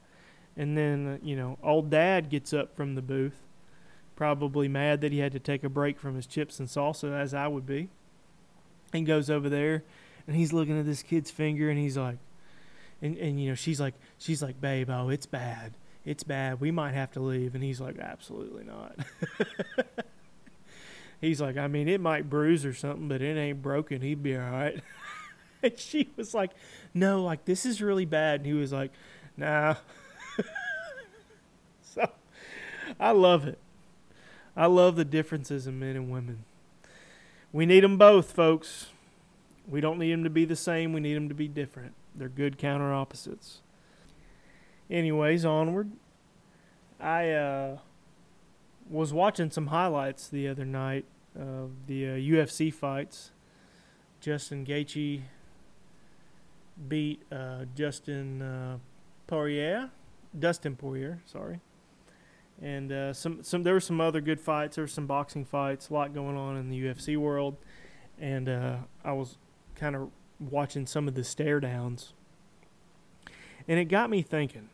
And 0.57 0.77
then, 0.77 1.07
uh, 1.07 1.19
you 1.23 1.37
know, 1.37 1.59
old 1.63 1.91
dad 1.91 2.29
gets 2.29 2.53
up 2.53 2.77
from 2.77 2.97
the 2.97 3.03
booth, 3.03 3.47
probably 4.17 4.69
mad 4.69 5.01
that 5.01 5.13
he 5.13 5.21
had 5.21 5.33
to 5.33 5.39
take 5.39 5.65
a 5.65 5.71
break 5.71 5.99
from 5.99 6.17
his 6.17 6.27
chips 6.27 6.59
and 6.59 6.69
salsa 6.69 7.19
as 7.19 7.33
I 7.33 7.49
would 7.49 7.65
be. 7.65 7.89
And 8.93 9.07
goes 9.07 9.31
over 9.31 9.49
there 9.49 9.85
and 10.27 10.37
he's 10.37 10.53
looking 10.53 10.79
at 10.79 10.85
this 10.85 11.03
kid's 11.03 11.31
finger 11.31 11.71
and 11.71 11.79
he's 11.79 11.97
like 11.97 12.19
and 13.01 13.17
and 13.17 13.41
you 13.41 13.49
know, 13.49 13.55
she's 13.55 13.81
like 13.81 13.95
she's 14.19 14.43
like, 14.43 14.61
"Babe, 14.61 14.91
oh, 14.91 15.09
it's 15.09 15.27
bad. 15.27 15.73
It's 16.05 16.23
bad. 16.23 16.61
We 16.61 16.71
might 16.71 16.95
have 16.95 17.13
to 17.13 17.21
leave." 17.21 17.55
And 17.55 17.63
he's 17.63 17.81
like, 17.81 17.99
"Absolutely 17.99 18.65
not." 18.65 18.97
he's 21.21 21.41
like, 21.41 21.57
I 21.57 21.69
mean, 21.69 21.89
it 21.89 22.01
might 22.01 22.31
bruise 22.31 22.65
or 22.65 22.75
something, 22.75 23.09
but 23.09 23.23
it 23.23 23.37
ain't 23.37 23.63
broken. 23.63 24.01
He'd 24.01 24.23
be 24.23 24.37
all 24.37 24.51
right. 24.51 24.81
and 25.63 25.79
she 25.79 26.09
was 26.17 26.35
like, 26.35 26.51
No, 26.95 27.23
like 27.23 27.45
this 27.45 27.67
is 27.67 27.83
really 27.83 28.05
bad. 28.05 28.41
And 28.41 28.47
he 28.47 28.53
was 28.53 28.73
like, 28.73 28.91
Nah. 29.37 29.77
so 31.83 32.11
I 32.99 33.11
love 33.13 33.47
it. 33.47 33.59
I 34.57 34.67
love 34.67 34.97
the 34.97 35.05
differences 35.05 35.67
in 35.67 35.79
men 35.79 35.97
and 35.97 36.11
women. 36.11 36.45
We 37.53 37.67
need 37.67 37.85
them 37.85 37.99
both, 37.99 38.33
folks. 38.33 38.89
We 39.69 39.81
don't 39.81 39.99
need 39.99 40.13
them 40.13 40.25
to 40.25 40.31
be 40.31 40.45
the 40.45 40.57
same. 40.57 40.93
We 40.93 41.01
need 41.01 41.15
them 41.15 41.29
to 41.29 41.35
be 41.35 41.49
different. 41.49 41.95
They're 42.15 42.29
good 42.29 42.59
counter 42.59 42.93
opposites. 42.93 43.61
Anyways, 44.91 45.45
onward. 45.45 45.93
I 46.99 47.31
uh, 47.31 47.79
was 48.89 49.13
watching 49.13 49.51
some 49.53 49.69
highlights 49.69 50.27
the 50.27 50.49
other 50.49 50.65
night 50.65 51.05
of 51.39 51.87
the 51.87 52.07
uh, 52.07 52.13
UFC 52.15 52.75
fights. 52.75 53.31
Justin 54.21 54.67
Gaethje 54.67 55.23
beat 56.89 57.23
uh, 57.31 57.67
Justin 57.77 58.43
uh, 58.43 58.79
Poirier, 59.29 59.91
Dustin 60.37 60.75
Poirier, 60.75 61.21
sorry. 61.25 61.61
And 62.61 62.91
uh, 62.91 63.13
some 63.13 63.45
some 63.45 63.63
there 63.63 63.75
were 63.75 63.81
some 63.81 64.01
other 64.01 64.21
good 64.21 64.41
fights. 64.41 64.75
There 64.75 64.83
were 64.85 64.89
some 64.89 65.07
boxing 65.07 65.45
fights, 65.45 65.89
a 65.89 65.95
lot 65.95 66.13
going 66.13 66.37
on 66.37 66.57
in 66.57 66.69
the 66.69 66.83
UFC 66.83 67.17
world, 67.17 67.57
and 68.19 68.49
uh, 68.49 68.77
I 69.05 69.13
was 69.13 69.39
kind 69.77 69.95
of 69.95 70.11
watching 70.41 70.85
some 70.85 71.07
of 71.07 71.15
the 71.15 71.25
stare 71.25 71.61
downs, 71.61 72.13
and 73.69 73.79
it 73.79 73.85
got 73.85 74.11
me 74.11 74.21
thinking 74.21 74.69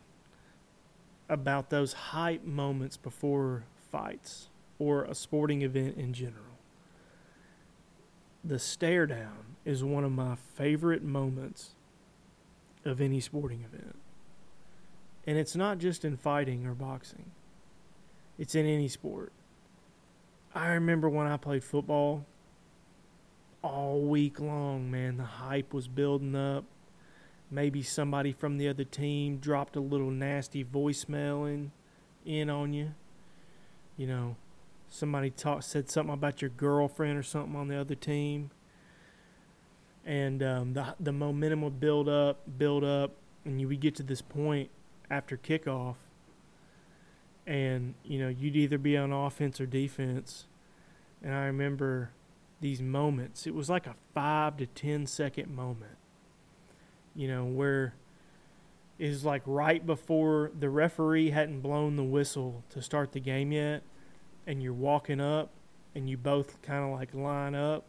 about 1.29 1.71
those 1.71 1.93
hype 1.93 2.45
moments 2.45 2.97
before 2.97 3.65
fights 3.91 4.49
or 4.79 5.05
a 5.05 5.15
sporting 5.15 5.63
event 5.63 5.97
in 5.97 6.13
general. 6.13 6.43
The 8.45 8.59
stare 8.59 9.07
down 9.07 9.57
is 9.65 9.83
one 9.83 10.05
of 10.05 10.13
my 10.13 10.37
favorite 10.55 11.03
moments 11.03 11.75
of 12.85 13.01
any 13.01 13.21
sporting 13.21 13.65
event. 13.65 13.97
And 15.27 15.37
it's 15.37 15.57
not 15.57 15.79
just 15.79 16.05
in 16.05 16.17
fighting 16.17 16.67
or 16.67 16.75
boxing, 16.75 17.33
it's 18.39 18.55
in 18.55 18.67
any 18.67 18.89
sport. 18.89 19.33
I 20.55 20.69
remember 20.69 21.09
when 21.09 21.27
I 21.27 21.37
played 21.37 21.65
football 21.65 22.25
all 23.63 24.01
week 24.03 24.39
long, 24.39 24.91
man, 24.91 25.17
the 25.17 25.25
hype 25.25 25.75
was 25.75 25.89
building 25.89 26.37
up. 26.37 26.65
Maybe 27.51 27.83
somebody 27.83 28.33
from 28.33 28.59
the 28.59 28.69
other 28.69 28.85
team 28.85 29.39
dropped 29.39 29.77
a 29.77 29.81
little 29.81 30.11
nasty 30.11 30.65
voicemail 30.65 31.49
in, 31.49 31.71
in 32.25 32.51
on 32.51 32.73
you. 32.73 32.95
You 33.97 34.09
know, 34.09 34.37
somebody 34.89 35.31
talk, 35.31 35.63
said 35.63 35.89
something 35.89 36.13
about 36.13 36.43
your 36.43 36.51
girlfriend 36.51 37.19
or 37.19 37.23
something 37.23 37.57
on 37.57 37.69
the 37.69 37.81
other 37.81 37.95
team. 37.95 38.51
And 40.05 40.43
um, 40.43 40.75
the, 40.75 40.95
the 41.01 41.13
momentum 41.13 41.63
would 41.63 41.81
build 41.81 42.09
up, 42.09 42.41
build 42.59 42.85
up, 42.85 43.13
and 43.45 43.61
you 43.61 43.69
would 43.69 43.81
get 43.81 43.95
to 43.97 44.03
this 44.03 44.23
point 44.23 44.71
after 45.11 45.37
kickoff. 45.37 45.97
And, 47.47 47.95
you 48.05 48.19
know, 48.19 48.29
you'd 48.29 48.57
either 48.57 48.79
be 48.79 48.97
on 48.97 49.13
offense 49.13 49.61
or 49.61 49.67
defense. 49.67 50.47
And 51.23 51.33
I 51.33 51.45
remember 51.45 52.11
these 52.61 52.83
moments. 52.83 53.47
It 53.47 53.55
was 53.55 53.71
like 53.71 53.87
a 53.87 53.95
five 54.15 54.57
to 54.57 54.67
ten 54.67 55.07
second 55.07 55.55
moment, 55.55 55.97
you 57.17 57.29
know, 57.29 57.45
where 57.45 57.95
it 58.99 59.25
like 59.25 59.43
right 59.47 59.85
before 59.85 60.51
the 60.59 60.71
referee 60.71 61.31
hadn't 61.31 61.61
blown 61.61 61.97
the 61.97 62.05
whistle 62.05 62.63
to 62.71 62.83
start 62.83 63.13
the 63.13 63.21
game 63.21 63.53
yet, 63.53 63.83
and 64.47 64.63
you're 64.63 64.73
walking 64.73 65.21
up, 65.21 65.51
and 65.95 66.09
you 66.09 66.17
both 66.17 66.61
kind 66.63 66.85
of 66.85 66.91
like 66.99 67.15
line 67.15 67.55
up, 67.55 67.85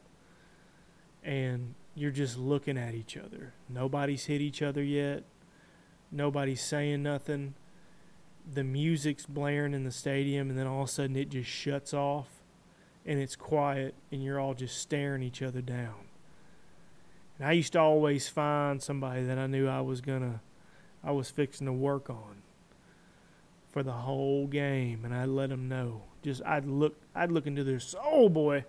and 1.24 1.76
you're 1.96 2.12
just 2.12 2.38
looking 2.38 2.78
at 2.78 2.94
each 2.94 3.18
other. 3.18 3.54
Nobody's 3.70 4.26
hit 4.26 4.42
each 4.42 4.62
other 4.62 4.84
yet. 4.84 5.24
Nobody's 6.12 6.62
saying 6.62 7.04
nothing. 7.04 7.56
The 8.52 8.64
music's 8.64 9.26
blaring 9.26 9.74
in 9.74 9.84
the 9.84 9.92
stadium, 9.92 10.50
and 10.50 10.58
then 10.58 10.68
all 10.68 10.84
of 10.84 10.90
a 10.90 10.92
sudden 10.92 11.16
it 11.16 11.30
just 11.30 11.50
shuts 11.50 11.94
off 11.94 12.38
and 13.08 13.20
it's 13.20 13.38
quiet 13.38 13.96
and 14.12 14.24
you're 14.24 14.40
all 14.40 14.54
just 14.54 14.78
staring 14.78 15.24
each 15.24 15.42
other 15.42 15.62
down. 15.62 15.96
And 17.40 17.48
I 17.48 17.52
used 17.52 17.74
to 17.74 17.80
always 17.80 18.28
find 18.28 18.82
somebody 18.82 19.24
that 19.24 19.38
I 19.38 19.48
knew 19.48 19.68
I 19.68 19.82
was 19.82 20.02
gonna 20.02 20.42
I 21.04 21.12
was 21.12 21.30
fixing 21.30 21.68
to 21.68 21.74
work 21.74 22.10
on 22.10 22.42
for 23.70 23.84
the 23.84 23.92
whole 23.92 24.48
game 24.48 25.06
and 25.06 25.14
I'd 25.14 25.30
let 25.30 25.50
them 25.50 25.68
know. 25.70 26.02
Just 26.24 26.42
I'd 26.46 26.66
look 26.66 26.96
I'd 27.14 27.32
look 27.32 27.46
into 27.48 27.64
their 27.64 27.80
soul 27.80 28.30
boy 28.30 28.66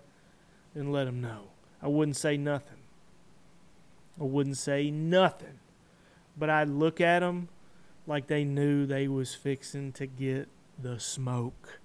and 0.75 0.91
let 0.91 1.05
them 1.05 1.21
know. 1.21 1.49
I 1.81 1.87
wouldn't 1.87 2.17
say 2.17 2.37
nothing. 2.37 2.77
I 4.19 4.23
wouldn't 4.23 4.57
say 4.57 4.91
nothing. 4.91 5.59
But 6.37 6.49
I'd 6.49 6.69
look 6.69 7.01
at 7.01 7.19
them 7.19 7.49
like 8.05 8.27
they 8.27 8.43
knew 8.43 8.85
they 8.85 9.07
was 9.07 9.33
fixing 9.33 9.91
to 9.93 10.05
get 10.05 10.47
the 10.81 10.99
smoke. 10.99 11.79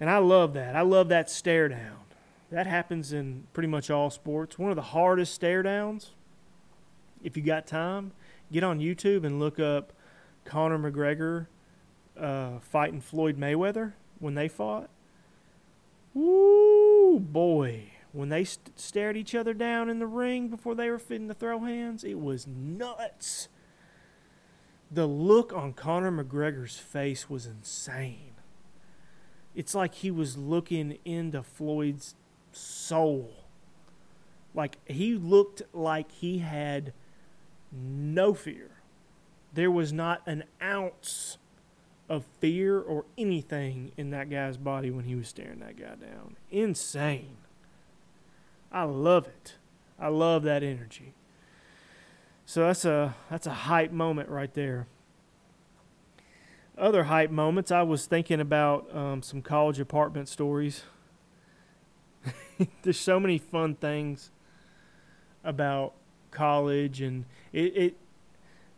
And 0.00 0.10
I 0.10 0.18
love 0.18 0.54
that. 0.54 0.76
I 0.76 0.82
love 0.82 1.08
that 1.08 1.30
stare 1.30 1.68
down. 1.68 1.98
That 2.50 2.66
happens 2.66 3.12
in 3.12 3.46
pretty 3.52 3.68
much 3.68 3.90
all 3.90 4.10
sports. 4.10 4.58
One 4.58 4.70
of 4.70 4.76
the 4.76 4.82
hardest 4.82 5.34
stare 5.34 5.62
downs, 5.62 6.12
if 7.22 7.36
you 7.36 7.42
got 7.42 7.66
time, 7.66 8.12
get 8.52 8.62
on 8.62 8.78
YouTube 8.78 9.24
and 9.24 9.40
look 9.40 9.58
up 9.58 9.92
Conor 10.44 10.78
McGregor 10.78 11.46
uh, 12.18 12.60
fighting 12.60 13.00
Floyd 13.00 13.38
Mayweather 13.38 13.94
when 14.18 14.34
they 14.34 14.48
fought. 14.48 14.88
Woo, 16.12 17.18
boy. 17.18 17.90
When 18.12 18.28
they 18.28 18.44
st- 18.44 18.78
stared 18.78 19.16
each 19.16 19.34
other 19.34 19.52
down 19.52 19.90
in 19.90 19.98
the 19.98 20.06
ring 20.06 20.48
before 20.48 20.76
they 20.76 20.88
were 20.88 21.00
fitting 21.00 21.26
to 21.26 21.34
throw 21.34 21.60
hands, 21.60 22.04
it 22.04 22.20
was 22.20 22.46
nuts. 22.46 23.48
The 24.92 25.06
look 25.06 25.52
on 25.52 25.72
Conor 25.72 26.12
McGregor's 26.12 26.76
face 26.76 27.28
was 27.28 27.46
insane 27.46 28.34
it's 29.54 29.74
like 29.74 29.94
he 29.96 30.10
was 30.10 30.36
looking 30.36 30.98
into 31.04 31.42
Floyd's 31.42 32.16
soul. 32.56 33.32
Like 34.54 34.78
he 34.86 35.14
looked 35.14 35.62
like 35.72 36.12
he 36.12 36.38
had 36.38 36.92
no 37.72 38.34
fear. 38.34 38.70
There 39.52 39.70
was 39.70 39.92
not 39.92 40.22
an 40.26 40.44
ounce 40.62 41.38
of 42.08 42.24
fear 42.40 42.80
or 42.80 43.04
anything 43.16 43.92
in 43.96 44.10
that 44.10 44.30
guy's 44.30 44.56
body 44.56 44.90
when 44.90 45.04
he 45.04 45.14
was 45.14 45.28
staring 45.28 45.60
that 45.60 45.76
guy 45.76 45.94
down. 45.94 46.36
Insane. 46.50 47.36
I 48.70 48.84
love 48.84 49.26
it. 49.26 49.54
I 49.98 50.08
love 50.08 50.42
that 50.42 50.62
energy. 50.62 51.14
So 52.46 52.66
that's 52.66 52.84
a 52.84 53.14
that's 53.30 53.46
a 53.46 53.54
hype 53.54 53.90
moment 53.90 54.28
right 54.28 54.52
there 54.52 54.86
other 56.76 57.04
hype 57.04 57.30
moments, 57.30 57.70
I 57.70 57.82
was 57.82 58.06
thinking 58.06 58.40
about 58.40 58.94
um, 58.94 59.22
some 59.22 59.42
college 59.42 59.78
apartment 59.78 60.28
stories. 60.28 60.82
There's 62.82 62.98
so 62.98 63.18
many 63.18 63.38
fun 63.38 63.74
things 63.74 64.30
about 65.42 65.94
college, 66.30 67.00
and 67.00 67.24
it, 67.52 67.76
it. 67.76 67.96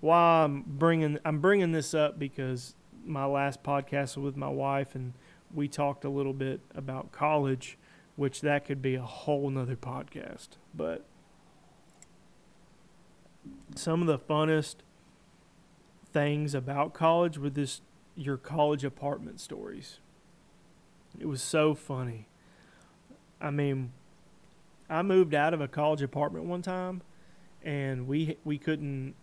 Why 0.01 0.45
I'm 0.45 0.65
bringing 0.67 1.19
I'm 1.25 1.41
bringing 1.41 1.73
this 1.73 1.95
up 1.95 2.19
because 2.19 2.75
my 3.05 3.25
last 3.25 3.63
podcast 3.63 4.17
was 4.17 4.19
with 4.19 4.37
my 4.37 4.49
wife, 4.49 4.95
and 4.95 5.15
we 5.55 5.69
talked 5.69 6.05
a 6.05 6.11
little 6.11 6.33
bit 6.33 6.61
about 6.75 7.13
college, 7.13 7.79
which 8.17 8.41
that 8.43 8.65
could 8.65 8.83
be 8.83 8.95
a 8.95 9.03
whole 9.03 9.49
nother 9.51 9.77
podcast. 9.77 10.49
But 10.75 11.05
some 13.75 14.01
of 14.01 14.07
the 14.07 14.19
funnest 14.19 14.77
things 16.13 16.55
about 16.55 16.95
college 16.95 17.39
were 17.39 17.51
this 17.51 17.81
your 18.15 18.37
college 18.37 18.85
apartment 18.85 19.41
stories. 19.41 20.01
It 21.19 21.27
was 21.27 21.43
so 21.43 21.75
funny. 21.75 22.29
I 23.41 23.51
mean, 23.51 23.93
I 24.89 25.03
moved 25.03 25.35
out 25.35 25.53
of 25.55 25.61
a 25.61 25.69
college 25.69 26.03
apartment 26.03 26.47
one 26.47 26.63
time 26.63 27.03
and 27.63 28.07
we 28.07 28.37
we 28.45 28.59
couldn't 28.59 29.15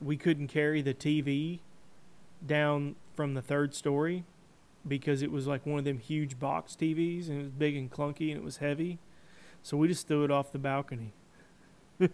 we 0.00 0.16
couldn't 0.16 0.48
carry 0.48 0.82
the 0.82 0.94
TV 0.94 1.60
down 2.44 2.96
from 3.14 3.34
the 3.34 3.42
third 3.42 3.74
story 3.74 4.24
because 4.86 5.22
it 5.22 5.30
was 5.30 5.46
like 5.46 5.64
one 5.64 5.78
of 5.78 5.84
them 5.84 5.98
huge 5.98 6.38
box 6.38 6.76
TVs 6.78 7.28
and 7.28 7.38
it 7.38 7.42
was 7.42 7.50
big 7.50 7.76
and 7.76 7.90
clunky 7.90 8.30
and 8.30 8.38
it 8.38 8.44
was 8.44 8.58
heavy. 8.58 8.98
So 9.62 9.76
we 9.78 9.88
just 9.88 10.06
threw 10.06 10.24
it 10.24 10.30
off 10.30 10.52
the 10.52 10.58
balcony. 10.58 11.14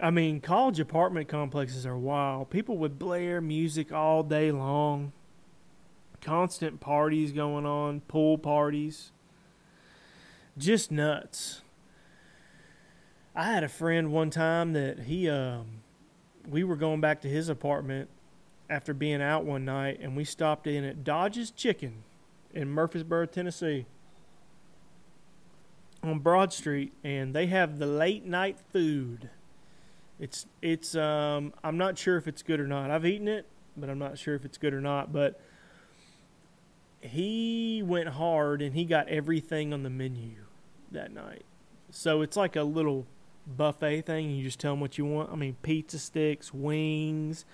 I 0.00 0.10
mean, 0.10 0.40
college 0.40 0.78
apartment 0.78 1.28
complexes 1.28 1.86
are 1.86 1.96
wild. 1.96 2.50
People 2.50 2.76
would 2.78 2.98
blare 2.98 3.40
music 3.40 3.92
all 3.92 4.22
day 4.22 4.50
long, 4.52 5.12
constant 6.26 6.80
parties 6.80 7.30
going 7.30 7.64
on, 7.64 8.00
pool 8.00 8.36
parties. 8.36 9.12
Just 10.58 10.90
nuts. 10.90 11.62
I 13.32 13.44
had 13.44 13.62
a 13.62 13.68
friend 13.68 14.10
one 14.10 14.30
time 14.30 14.72
that 14.72 15.00
he, 15.00 15.30
um, 15.30 15.82
we 16.50 16.64
were 16.64 16.74
going 16.74 17.00
back 17.00 17.20
to 17.20 17.28
his 17.28 17.48
apartment 17.48 18.08
after 18.68 18.92
being 18.92 19.22
out 19.22 19.44
one 19.44 19.64
night, 19.64 20.00
and 20.00 20.16
we 20.16 20.24
stopped 20.24 20.66
in 20.66 20.82
at 20.82 21.04
Dodge's 21.04 21.52
Chicken 21.52 22.02
in 22.52 22.70
Murfreesboro, 22.70 23.26
Tennessee, 23.26 23.86
on 26.02 26.18
Broad 26.18 26.52
Street, 26.52 26.92
and 27.04 27.34
they 27.34 27.46
have 27.46 27.78
the 27.78 27.86
late 27.86 28.24
night 28.24 28.58
food. 28.72 29.30
It's 30.18 30.46
it's 30.60 30.96
um 30.96 31.52
I'm 31.62 31.76
not 31.76 31.96
sure 31.98 32.16
if 32.16 32.26
it's 32.26 32.42
good 32.42 32.58
or 32.58 32.66
not. 32.66 32.90
I've 32.90 33.06
eaten 33.06 33.28
it, 33.28 33.46
but 33.76 33.88
I'm 33.90 33.98
not 33.98 34.18
sure 34.18 34.34
if 34.34 34.44
it's 34.44 34.58
good 34.58 34.74
or 34.74 34.80
not. 34.80 35.12
But 35.12 35.38
he 37.08 37.82
went 37.84 38.08
hard 38.08 38.62
and 38.62 38.74
he 38.74 38.84
got 38.84 39.08
everything 39.08 39.72
on 39.72 39.82
the 39.82 39.90
menu 39.90 40.36
that 40.90 41.12
night. 41.12 41.44
So 41.90 42.22
it's 42.22 42.36
like 42.36 42.56
a 42.56 42.62
little 42.62 43.06
buffet 43.46 44.02
thing. 44.02 44.30
You 44.30 44.44
just 44.44 44.58
tell 44.60 44.72
them 44.72 44.80
what 44.80 44.98
you 44.98 45.04
want. 45.04 45.30
I 45.30 45.36
mean, 45.36 45.56
pizza 45.62 45.98
sticks, 45.98 46.52
wings, 46.52 47.44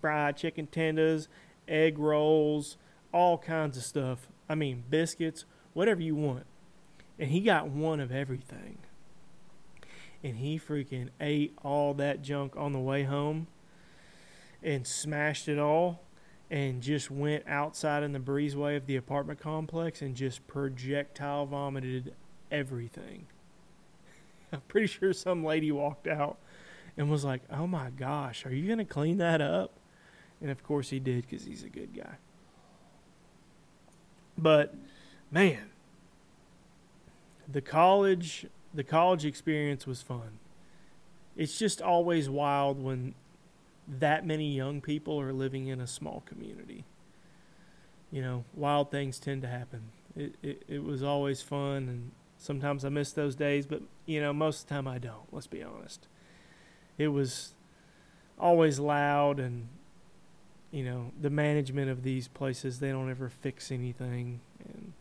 fried 0.00 0.36
chicken 0.36 0.66
tenders, 0.66 1.28
egg 1.68 1.98
rolls, 1.98 2.76
all 3.12 3.38
kinds 3.38 3.76
of 3.76 3.84
stuff. 3.84 4.28
I 4.48 4.54
mean, 4.54 4.84
biscuits, 4.90 5.44
whatever 5.72 6.00
you 6.00 6.14
want. 6.14 6.46
And 7.18 7.30
he 7.30 7.40
got 7.40 7.68
one 7.68 8.00
of 8.00 8.10
everything 8.10 8.78
and 10.22 10.36
he 10.36 10.58
freaking 10.58 11.08
ate 11.20 11.56
all 11.62 11.94
that 11.94 12.22
junk 12.22 12.56
on 12.56 12.72
the 12.72 12.78
way 12.78 13.04
home 13.04 13.46
and 14.62 14.86
smashed 14.86 15.48
it 15.48 15.58
all 15.58 16.02
and 16.52 16.82
just 16.82 17.10
went 17.10 17.42
outside 17.48 18.02
in 18.02 18.12
the 18.12 18.18
breezeway 18.18 18.76
of 18.76 18.84
the 18.84 18.94
apartment 18.94 19.40
complex 19.40 20.02
and 20.02 20.14
just 20.14 20.46
projectile 20.46 21.46
vomited 21.46 22.14
everything. 22.50 23.26
I'm 24.52 24.60
pretty 24.68 24.86
sure 24.86 25.14
some 25.14 25.42
lady 25.42 25.72
walked 25.72 26.06
out 26.06 26.36
and 26.98 27.10
was 27.10 27.24
like, 27.24 27.40
"Oh 27.50 27.66
my 27.66 27.88
gosh, 27.88 28.44
are 28.44 28.54
you 28.54 28.66
going 28.66 28.78
to 28.78 28.84
clean 28.84 29.16
that 29.16 29.40
up?" 29.40 29.72
And 30.42 30.50
of 30.50 30.62
course 30.62 30.90
he 30.90 31.00
did 31.00 31.26
cuz 31.26 31.46
he's 31.46 31.64
a 31.64 31.70
good 31.70 31.94
guy. 31.96 32.16
But 34.36 34.74
man, 35.30 35.70
the 37.48 37.62
college 37.62 38.46
the 38.74 38.84
college 38.84 39.24
experience 39.24 39.86
was 39.86 40.02
fun. 40.02 40.38
It's 41.34 41.58
just 41.58 41.80
always 41.80 42.28
wild 42.28 42.82
when 42.82 43.14
that 43.86 44.26
many 44.26 44.52
young 44.52 44.80
people 44.80 45.20
are 45.20 45.32
living 45.32 45.66
in 45.66 45.80
a 45.80 45.86
small 45.86 46.22
community. 46.26 46.84
You 48.10 48.22
know, 48.22 48.44
wild 48.54 48.90
things 48.90 49.18
tend 49.18 49.42
to 49.42 49.48
happen. 49.48 49.82
It, 50.16 50.34
it, 50.42 50.62
it 50.68 50.84
was 50.84 51.02
always 51.02 51.42
fun, 51.42 51.88
and 51.88 52.10
sometimes 52.36 52.84
I 52.84 52.90
miss 52.90 53.12
those 53.12 53.34
days, 53.34 53.66
but, 53.66 53.82
you 54.06 54.20
know, 54.20 54.32
most 54.32 54.62
of 54.62 54.68
the 54.68 54.74
time 54.74 54.88
I 54.88 54.98
don't, 54.98 55.32
let's 55.32 55.46
be 55.46 55.62
honest. 55.62 56.06
It 56.98 57.08
was 57.08 57.54
always 58.38 58.78
loud, 58.78 59.40
and, 59.40 59.68
you 60.70 60.84
know, 60.84 61.12
the 61.18 61.30
management 61.30 61.90
of 61.90 62.02
these 62.02 62.28
places, 62.28 62.80
they 62.80 62.90
don't 62.90 63.10
ever 63.10 63.28
fix 63.28 63.72
anything. 63.72 64.40
And, 64.64 64.92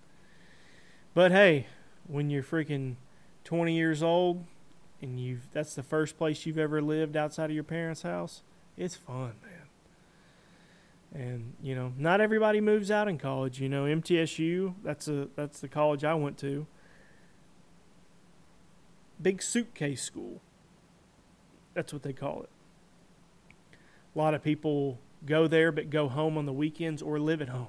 but 1.14 1.32
hey, 1.32 1.68
when 2.08 2.30
you're 2.30 2.44
freaking 2.44 2.96
20 3.44 3.74
years 3.74 4.04
old 4.04 4.46
and 5.02 5.20
you've 5.20 5.48
that's 5.52 5.74
the 5.74 5.84
first 5.84 6.18
place 6.18 6.46
you've 6.46 6.58
ever 6.58 6.82
lived 6.82 7.18
outside 7.18 7.46
of 7.50 7.56
your 7.56 7.64
parents' 7.64 8.04
house, 8.04 8.44
it's 8.82 8.96
fun, 8.96 9.34
man. 9.44 9.62
And 11.14 11.54
you 11.62 11.76
know, 11.76 11.94
not 11.98 12.20
everybody 12.20 12.62
moves 12.62 12.90
out 12.90 13.08
in 13.08 13.18
college. 13.18 13.62
You 13.62 13.70
know, 13.70 13.84
MTSU, 13.84 14.74
that's 14.84 15.08
a 15.08 15.28
that's 15.36 15.60
the 15.60 15.68
college 15.68 16.04
I 16.04 16.16
went 16.16 16.38
to. 16.40 16.66
Big 19.22 19.42
suitcase 19.44 20.02
school. 20.02 20.42
That's 21.74 21.94
what 21.94 22.02
they 22.02 22.14
call 22.14 22.42
it. 22.44 22.50
A 24.16 24.18
lot 24.18 24.34
of 24.34 24.44
people 24.44 25.00
go 25.26 25.48
there 25.48 25.72
but 25.72 25.90
go 25.90 26.10
home 26.10 26.38
on 26.38 26.46
the 26.46 26.54
weekends 26.54 27.02
or 27.02 27.20
live 27.20 27.42
at 27.42 27.50
home. 27.50 27.68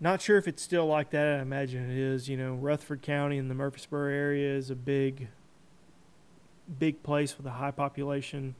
Not 0.00 0.22
sure 0.22 0.38
if 0.38 0.48
it's 0.48 0.62
still 0.62 0.86
like 0.86 1.10
that. 1.10 1.38
I 1.38 1.42
imagine 1.42 1.90
it 1.90 1.98
is. 1.98 2.28
You 2.28 2.36
know, 2.36 2.54
Rutherford 2.54 3.02
County 3.02 3.36
in 3.36 3.48
the 3.48 3.54
Murfreesboro 3.54 4.10
area 4.10 4.54
is 4.54 4.70
a 4.70 4.74
big, 4.74 5.28
big 6.78 7.02
place 7.02 7.36
with 7.36 7.46
a 7.46 7.52
high 7.52 7.70
population. 7.70 8.54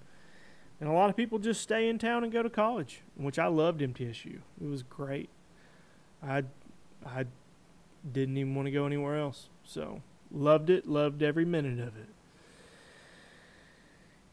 And 0.80 0.88
a 0.88 0.92
lot 0.92 1.10
of 1.10 1.16
people 1.16 1.38
just 1.38 1.60
stay 1.60 1.88
in 1.88 1.98
town 1.98 2.22
and 2.22 2.32
go 2.32 2.42
to 2.42 2.50
college, 2.50 3.02
which 3.16 3.38
I 3.38 3.46
loved 3.46 3.80
MTSU. 3.80 4.38
It 4.60 4.68
was 4.68 4.82
great. 4.82 5.30
I, 6.22 6.44
I 7.04 7.24
didn't 8.10 8.36
even 8.36 8.54
want 8.54 8.66
to 8.66 8.72
go 8.72 8.86
anywhere 8.86 9.18
else. 9.18 9.48
So, 9.64 10.02
loved 10.30 10.70
it, 10.70 10.86
loved 10.86 11.22
every 11.22 11.44
minute 11.44 11.80
of 11.80 11.96
it. 11.96 12.08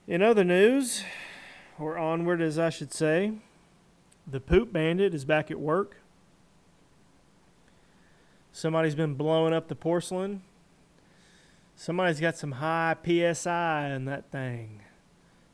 In 0.06 0.22
other 0.22 0.44
news, 0.44 1.04
or 1.80 1.98
onward 1.98 2.42
as 2.42 2.60
I 2.60 2.70
should 2.70 2.94
say, 2.94 3.34
the 4.28 4.40
Poop 4.40 4.72
Bandit 4.72 5.14
is 5.14 5.26
back 5.26 5.50
at 5.50 5.60
work. 5.60 5.98
Somebody's 8.52 8.96
been 8.96 9.16
blowing 9.16 9.54
up 9.54 9.68
the 9.68 9.76
porcelain. 9.76 10.44
Somebody's 11.76 12.20
got 12.20 12.38
some 12.38 12.54
high 12.54 12.96
PSI 13.04 13.90
in 13.90 14.06
that 14.06 14.32
thing. 14.32 14.82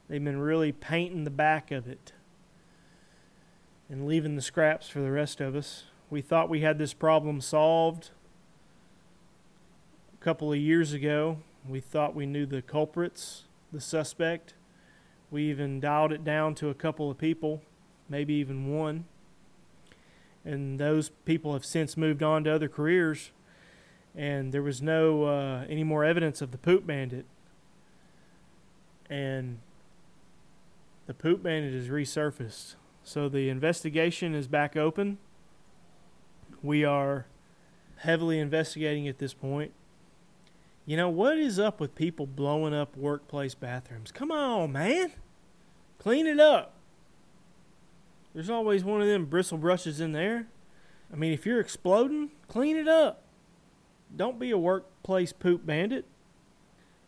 They've 0.07 0.23
been 0.23 0.39
really 0.39 0.71
painting 0.71 1.23
the 1.23 1.29
back 1.29 1.71
of 1.71 1.87
it 1.87 2.13
and 3.89 4.07
leaving 4.07 4.35
the 4.35 4.41
scraps 4.41 4.89
for 4.89 4.99
the 4.99 5.11
rest 5.11 5.41
of 5.41 5.55
us. 5.55 5.85
We 6.09 6.21
thought 6.21 6.49
we 6.49 6.61
had 6.61 6.77
this 6.77 6.93
problem 6.93 7.41
solved 7.41 8.11
a 10.13 10.23
couple 10.23 10.51
of 10.51 10.59
years 10.59 10.93
ago. 10.93 11.37
We 11.67 11.79
thought 11.79 12.15
we 12.15 12.25
knew 12.25 12.45
the 12.45 12.61
culprits, 12.61 13.45
the 13.71 13.81
suspect. 13.81 14.53
We 15.31 15.43
even 15.49 15.79
dialed 15.79 16.11
it 16.11 16.23
down 16.23 16.55
to 16.55 16.69
a 16.69 16.73
couple 16.73 17.09
of 17.09 17.17
people, 17.17 17.61
maybe 18.09 18.33
even 18.33 18.75
one 18.75 19.05
and 20.45 20.79
those 20.79 21.09
people 21.25 21.53
have 21.53 21.65
since 21.65 21.97
moved 21.97 22.23
on 22.23 22.43
to 22.43 22.53
other 22.53 22.69
careers. 22.69 23.31
And 24.15 24.51
there 24.51 24.61
was 24.61 24.81
no 24.81 25.25
uh, 25.25 25.65
any 25.69 25.83
more 25.83 26.03
evidence 26.03 26.41
of 26.41 26.51
the 26.51 26.57
poop 26.57 26.85
bandit. 26.85 27.25
And 29.09 29.59
the 31.07 31.13
poop 31.13 31.41
bandit 31.43 31.73
is 31.73 31.87
resurfaced. 31.87 32.75
So 33.03 33.29
the 33.29 33.49
investigation 33.49 34.35
is 34.35 34.47
back 34.47 34.75
open. 34.75 35.17
We 36.61 36.83
are 36.83 37.25
heavily 37.97 38.39
investigating 38.39 39.07
at 39.07 39.17
this 39.17 39.33
point. 39.33 39.71
You 40.85 40.97
know, 40.97 41.09
what 41.09 41.37
is 41.37 41.59
up 41.59 41.79
with 41.79 41.95
people 41.95 42.25
blowing 42.25 42.73
up 42.73 42.97
workplace 42.97 43.53
bathrooms? 43.55 44.11
Come 44.11 44.31
on, 44.31 44.71
man. 44.71 45.13
Clean 45.99 46.25
it 46.25 46.39
up. 46.39 46.73
There's 48.33 48.49
always 48.49 48.83
one 48.83 49.01
of 49.01 49.07
them 49.07 49.25
bristle 49.25 49.57
brushes 49.57 49.99
in 49.99 50.11
there. 50.11 50.47
I 51.11 51.15
mean, 51.15 51.33
if 51.33 51.45
you're 51.45 51.59
exploding, 51.59 52.31
clean 52.47 52.77
it 52.77 52.87
up. 52.87 53.23
Don't 54.15 54.39
be 54.39 54.51
a 54.51 54.57
workplace 54.57 55.33
poop 55.33 55.65
bandit. 55.65 56.05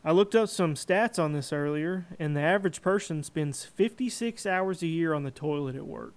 I 0.04 0.12
looked 0.12 0.34
up 0.34 0.50
some 0.50 0.74
stats 0.74 1.20
on 1.20 1.34
this 1.34 1.54
earlier, 1.54 2.08
and 2.20 2.36
the 2.36 2.42
average 2.42 2.82
person 2.82 3.24
spends 3.24 3.66
56 3.66 4.46
hours 4.46 4.82
a 4.82 4.88
year 4.88 5.14
on 5.14 5.24
the 5.24 5.32
toilet 5.32 5.76
at 5.76 5.86
work. 5.86 6.16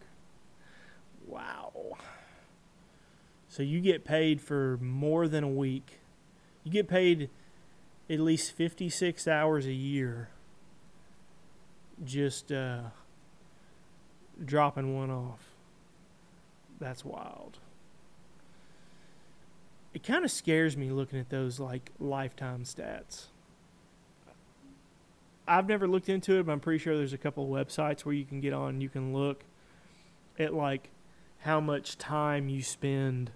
Wow. 1.26 1.99
So 3.49 3.62
you 3.62 3.80
get 3.80 4.05
paid 4.05 4.41
for 4.41 4.78
more 4.80 5.28
than 5.28 5.45
a 5.45 5.49
week. 5.49 6.01
You 6.64 6.72
get 6.72 6.89
paid 6.89 7.28
at 8.09 8.20
least 8.20 8.53
56 8.53 9.28
hours 9.28 9.66
a 9.66 9.72
year 9.72 10.30
just 12.03 12.51
uh, 12.51 12.80
dropping 14.45 14.97
one 14.97 15.11
off. 15.11 15.41
That's 16.80 17.05
wild. 17.05 17.59
It 19.95 20.03
kind 20.03 20.24
of 20.24 20.30
scares 20.30 20.76
me 20.76 20.90
looking 20.90 21.18
at 21.18 21.30
those 21.30 21.61
like 21.61 21.90
lifetime 21.99 22.64
stats. 22.64 23.26
I've 25.47 25.68
never 25.68 25.86
looked 25.86 26.09
into 26.09 26.38
it, 26.38 26.47
but 26.47 26.53
I'm 26.53 26.61
pretty 26.61 26.78
sure 26.78 26.97
there's 26.97 27.12
a 27.12 27.18
couple 27.18 27.45
of 27.45 27.66
websites 27.66 28.01
where 28.01 28.14
you 28.14 28.24
can 28.24 28.40
get 28.40 28.53
on 28.53 28.70
and 28.70 28.82
you 28.82 28.88
can 28.88 29.12
look 29.12 29.45
at 30.38 30.53
like 30.53 30.90
how 31.40 31.61
much 31.61 31.97
time 31.97 32.49
you 32.49 32.62
spend 32.62 33.30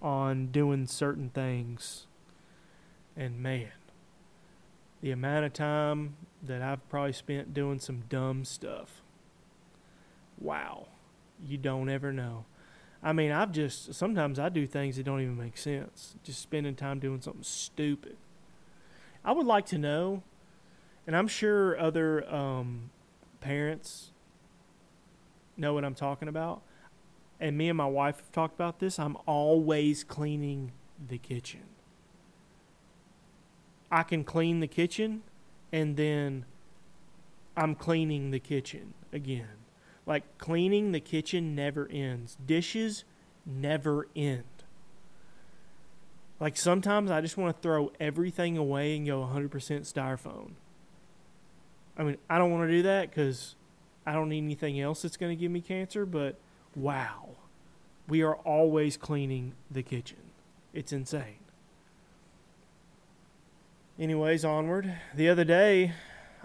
on 0.00 0.46
doing 0.46 0.86
certain 0.86 1.28
things. 1.28 2.06
And 3.16 3.40
man, 3.40 3.72
the 5.02 5.10
amount 5.10 5.44
of 5.44 5.52
time 5.52 6.16
that 6.42 6.62
I've 6.62 6.88
probably 6.88 7.12
spent 7.12 7.52
doing 7.52 7.78
some 7.78 8.04
dumb 8.08 8.44
stuff 8.44 9.02
wow, 10.40 10.86
you 11.44 11.58
don't 11.58 11.88
ever 11.88 12.12
know. 12.12 12.44
I 13.02 13.12
mean, 13.12 13.32
I've 13.32 13.52
just 13.52 13.94
sometimes 13.94 14.38
I 14.38 14.48
do 14.48 14.66
things 14.66 14.96
that 14.96 15.04
don't 15.04 15.20
even 15.20 15.38
make 15.38 15.56
sense. 15.56 16.16
Just 16.22 16.40
spending 16.40 16.74
time 16.74 16.98
doing 16.98 17.20
something 17.20 17.42
stupid. 17.42 18.16
I 19.24 19.32
would 19.32 19.46
like 19.46 19.66
to 19.66 19.78
know, 19.78 20.22
and 21.06 21.16
I'm 21.16 21.28
sure 21.28 21.78
other 21.78 22.28
um, 22.32 22.90
parents 23.40 24.10
know 25.56 25.74
what 25.74 25.84
I'm 25.84 25.94
talking 25.94 26.28
about. 26.28 26.62
And 27.38 27.56
me 27.56 27.68
and 27.68 27.76
my 27.76 27.86
wife 27.86 28.18
have 28.18 28.32
talked 28.32 28.54
about 28.54 28.80
this. 28.80 28.98
I'm 28.98 29.16
always 29.26 30.04
cleaning 30.04 30.72
the 31.08 31.18
kitchen. 31.18 31.62
I 33.90 34.02
can 34.02 34.24
clean 34.24 34.60
the 34.60 34.66
kitchen 34.66 35.22
and 35.72 35.96
then 35.96 36.44
I'm 37.56 37.74
cleaning 37.74 38.30
the 38.30 38.38
kitchen 38.38 38.94
again. 39.12 39.59
Like 40.10 40.38
cleaning 40.38 40.90
the 40.90 40.98
kitchen 40.98 41.54
never 41.54 41.88
ends. 41.88 42.36
Dishes 42.44 43.04
never 43.46 44.08
end. 44.16 44.42
Like 46.40 46.56
sometimes 46.56 47.12
I 47.12 47.20
just 47.20 47.36
want 47.36 47.54
to 47.54 47.62
throw 47.62 47.92
everything 48.00 48.58
away 48.58 48.96
and 48.96 49.06
go 49.06 49.20
100% 49.20 49.50
styrofoam. 49.52 50.54
I 51.96 52.02
mean, 52.02 52.16
I 52.28 52.38
don't 52.38 52.50
want 52.50 52.68
to 52.68 52.76
do 52.76 52.82
that 52.82 53.10
because 53.10 53.54
I 54.04 54.14
don't 54.14 54.30
need 54.30 54.42
anything 54.42 54.80
else 54.80 55.02
that's 55.02 55.16
going 55.16 55.30
to 55.30 55.40
give 55.40 55.52
me 55.52 55.60
cancer, 55.60 56.04
but 56.04 56.40
wow. 56.74 57.28
We 58.08 58.22
are 58.22 58.34
always 58.34 58.96
cleaning 58.96 59.52
the 59.70 59.84
kitchen. 59.84 60.32
It's 60.74 60.92
insane. 60.92 61.38
Anyways, 63.96 64.44
onward. 64.44 64.92
The 65.14 65.28
other 65.28 65.44
day, 65.44 65.92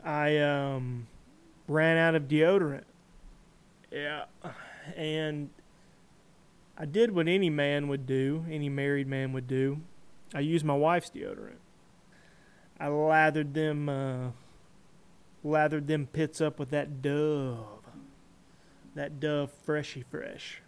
I 0.03 0.37
um, 0.37 1.07
ran 1.67 1.97
out 1.97 2.13
of 2.13 2.27
deodorant. 2.27 2.83
Yeah. 3.91 4.25
And 4.95 5.49
I 6.77 6.85
did 6.85 7.13
what 7.13 7.27
any 7.27 7.49
man 7.49 7.87
would 7.87 8.05
do, 8.05 8.45
any 8.49 8.69
married 8.69 9.07
man 9.07 9.33
would 9.33 9.47
do. 9.47 9.81
I 10.33 10.41
used 10.41 10.65
my 10.65 10.75
wife's 10.75 11.09
deodorant. 11.09 11.59
I 12.79 12.87
lathered 12.87 13.53
them 13.53 13.87
uh, 13.87 14.31
lathered 15.43 15.87
them 15.87 16.07
pits 16.07 16.41
up 16.41 16.59
with 16.59 16.71
that 16.71 17.01
Dove. 17.01 17.65
That 18.95 19.19
Dove 19.19 19.51
Freshy 19.63 20.03
Fresh. 20.09 20.61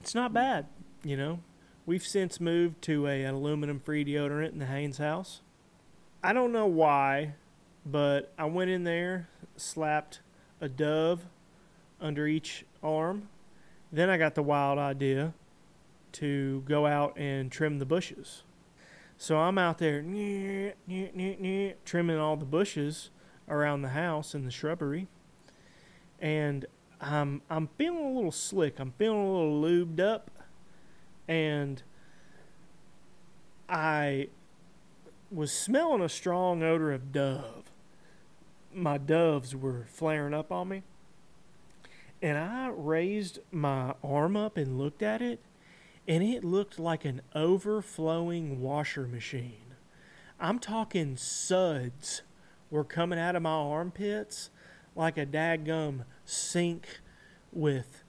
It's 0.00 0.14
not 0.14 0.32
bad, 0.32 0.66
you 1.04 1.16
know. 1.16 1.40
We've 1.86 2.02
since 2.02 2.40
moved 2.40 2.82
to 2.82 3.06
a, 3.06 3.22
an 3.24 3.34
aluminum 3.34 3.80
free 3.80 4.04
deodorant 4.04 4.52
in 4.52 4.58
the 4.58 4.66
Haynes 4.66 4.98
house. 4.98 5.40
I 6.22 6.32
don't 6.32 6.52
know 6.52 6.66
why, 6.66 7.34
but 7.84 8.32
I 8.38 8.44
went 8.44 8.70
in 8.70 8.84
there, 8.84 9.28
slapped 9.56 10.20
a 10.60 10.68
dove 10.68 11.26
under 12.02 12.26
each 12.26 12.66
arm. 12.82 13.28
Then 13.90 14.10
I 14.10 14.18
got 14.18 14.34
the 14.34 14.42
wild 14.42 14.78
idea 14.78 15.32
to 16.12 16.62
go 16.66 16.86
out 16.86 17.16
and 17.16 17.50
trim 17.50 17.78
the 17.78 17.86
bushes. 17.86 18.42
So 19.16 19.38
I'm 19.38 19.56
out 19.56 19.78
there 19.78 20.02
trimming 20.02 20.74
all 22.18 22.36
the 22.36 22.44
bushes 22.44 23.10
around 23.48 23.82
the 23.82 23.90
house 23.90 24.34
and 24.34 24.46
the 24.46 24.50
shrubbery. 24.50 25.06
And 26.18 26.66
I'm 27.00 27.42
I'm 27.48 27.68
feeling 27.78 28.04
a 28.04 28.12
little 28.12 28.32
slick. 28.32 28.78
I'm 28.78 28.92
feeling 28.98 29.20
a 29.20 29.32
little 29.32 29.62
lubed 29.62 30.00
up 30.00 30.30
and 31.28 31.82
I 33.68 34.28
was 35.30 35.52
smelling 35.52 36.02
a 36.02 36.08
strong 36.08 36.62
odor 36.62 36.92
of 36.92 37.12
dove. 37.12 37.70
My 38.74 38.98
doves 38.98 39.54
were 39.54 39.86
flaring 39.88 40.34
up 40.34 40.52
on 40.52 40.68
me. 40.68 40.82
And 42.22 42.38
I 42.38 42.68
raised 42.68 43.40
my 43.50 43.94
arm 44.02 44.36
up 44.36 44.56
and 44.56 44.78
looked 44.78 45.02
at 45.02 45.20
it, 45.20 45.40
and 46.06 46.22
it 46.22 46.44
looked 46.44 46.78
like 46.78 47.04
an 47.04 47.20
overflowing 47.34 48.60
washer 48.62 49.08
machine. 49.08 49.74
I'm 50.38 50.60
talking 50.60 51.16
suds 51.16 52.22
were 52.70 52.84
coming 52.84 53.18
out 53.18 53.36
of 53.36 53.42
my 53.42 53.50
armpits 53.50 54.50
like 54.94 55.18
a 55.18 55.26
daggum 55.26 56.04
sink 56.24 57.00
with 57.52 58.04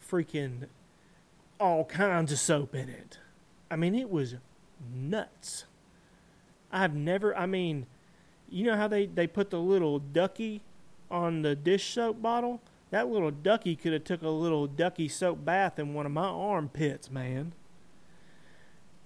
freaking 0.00 0.66
all 1.58 1.84
kinds 1.84 2.32
of 2.32 2.38
soap 2.38 2.74
in 2.74 2.88
it. 2.88 3.18
I 3.70 3.76
mean, 3.76 3.94
it 3.94 4.10
was 4.10 4.36
nuts. 4.92 5.64
I've 6.72 6.94
never, 6.94 7.36
I 7.36 7.46
mean, 7.46 7.86
you 8.48 8.64
know 8.64 8.76
how 8.76 8.88
they, 8.88 9.06
they 9.06 9.26
put 9.26 9.50
the 9.50 9.60
little 9.60 9.98
ducky 9.98 10.62
on 11.10 11.42
the 11.42 11.54
dish 11.54 11.94
soap 11.94 12.22
bottle? 12.22 12.60
That 12.90 13.08
little 13.08 13.30
ducky 13.30 13.76
could 13.76 13.92
have 13.92 14.04
took 14.04 14.22
a 14.22 14.28
little 14.28 14.66
ducky 14.66 15.08
soap 15.08 15.44
bath 15.44 15.78
in 15.78 15.94
one 15.94 16.06
of 16.06 16.12
my 16.12 16.26
armpits, 16.26 17.10
man. 17.10 17.52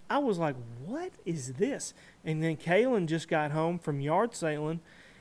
I 0.09 0.18
was 0.18 0.39
like, 0.39 0.57
what 0.85 1.12
is 1.24 1.55
this? 1.55 1.93
And 2.24 2.43
then 2.43 2.57
Kaylin 2.57 3.07
just 3.07 3.28
got 3.28 3.51
home 3.51 3.78
from 3.78 4.01
yard 4.01 4.35
sailing, 4.35 4.80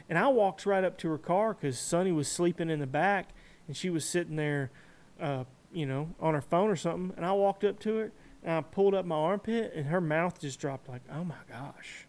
and 0.09 0.17
I 0.17 0.27
walked 0.27 0.65
right 0.65 0.83
up 0.83 0.97
to 0.99 1.09
her 1.09 1.17
car 1.17 1.53
because 1.53 1.77
Sonny 1.77 2.11
was 2.11 2.27
sleeping 2.27 2.69
in 2.69 2.79
the 2.79 2.87
back, 2.87 3.29
and 3.67 3.75
she 3.75 3.89
was 3.89 4.05
sitting 4.05 4.35
there, 4.35 4.71
uh, 5.19 5.43
you 5.73 5.85
know, 5.85 6.09
on 6.19 6.33
her 6.33 6.41
phone 6.41 6.69
or 6.69 6.75
something. 6.75 7.13
And 7.17 7.25
I 7.25 7.31
walked 7.33 7.63
up 7.63 7.79
to 7.81 7.95
her, 7.95 8.11
and 8.43 8.53
I 8.53 8.61
pulled 8.61 8.93
up 8.93 9.05
my 9.05 9.15
armpit, 9.15 9.73
and 9.75 9.87
her 9.87 10.01
mouth 10.01 10.39
just 10.39 10.59
dropped 10.59 10.87
like, 10.87 11.01
oh 11.11 11.23
my 11.23 11.35
gosh. 11.49 12.07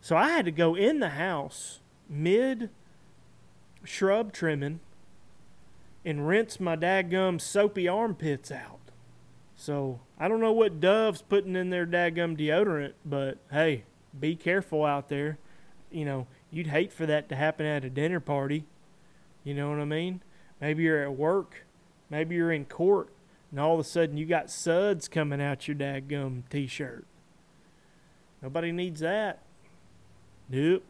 So 0.00 0.16
I 0.16 0.30
had 0.30 0.46
to 0.46 0.50
go 0.50 0.74
in 0.74 1.00
the 1.00 1.10
house 1.10 1.80
mid 2.08 2.70
shrub 3.84 4.32
trimming 4.32 4.80
and 6.04 6.26
rinse 6.26 6.58
my 6.60 6.76
daggum 6.76 7.40
soapy 7.40 7.86
armpits 7.88 8.50
out. 8.50 8.80
So 9.54 10.00
I 10.18 10.28
don't 10.28 10.40
know 10.40 10.52
what 10.52 10.80
Dove's 10.80 11.22
putting 11.22 11.54
in 11.56 11.70
their 11.70 11.86
daggum 11.86 12.38
deodorant, 12.38 12.94
but 13.04 13.38
hey, 13.50 13.84
be 14.18 14.34
careful 14.34 14.84
out 14.84 15.08
there. 15.08 15.38
You 15.90 16.04
know, 16.04 16.26
you'd 16.50 16.68
hate 16.68 16.92
for 16.92 17.06
that 17.06 17.28
to 17.28 17.36
happen 17.36 17.66
at 17.66 17.84
a 17.84 17.90
dinner 17.90 18.20
party. 18.20 18.64
You 19.44 19.54
know 19.54 19.70
what 19.70 19.80
I 19.80 19.84
mean? 19.84 20.22
Maybe 20.60 20.84
you're 20.84 21.02
at 21.02 21.16
work, 21.16 21.66
maybe 22.08 22.36
you're 22.36 22.52
in 22.52 22.64
court, 22.66 23.08
and 23.50 23.60
all 23.60 23.74
of 23.74 23.80
a 23.80 23.84
sudden 23.84 24.16
you 24.16 24.26
got 24.26 24.50
suds 24.50 25.08
coming 25.08 25.40
out 25.40 25.68
your 25.68 25.76
daggum 25.76 26.42
t-shirt. 26.48 27.06
Nobody 28.42 28.72
needs 28.72 29.00
that. 29.00 29.42
Nope. 30.48 30.84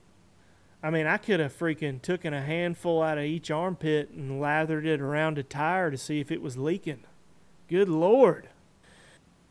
I 0.82 0.90
mean, 0.90 1.06
I 1.06 1.18
could 1.18 1.40
have 1.40 1.56
freaking 1.56 2.00
taken 2.00 2.32
a 2.32 2.40
handful 2.40 3.02
out 3.02 3.18
of 3.18 3.24
each 3.24 3.50
armpit 3.50 4.10
and 4.10 4.40
lathered 4.40 4.86
it 4.86 5.00
around 5.00 5.36
a 5.36 5.42
tire 5.42 5.90
to 5.90 5.98
see 5.98 6.20
if 6.20 6.30
it 6.30 6.40
was 6.40 6.56
leaking. 6.56 7.04
Good 7.68 7.88
Lord. 7.88 8.48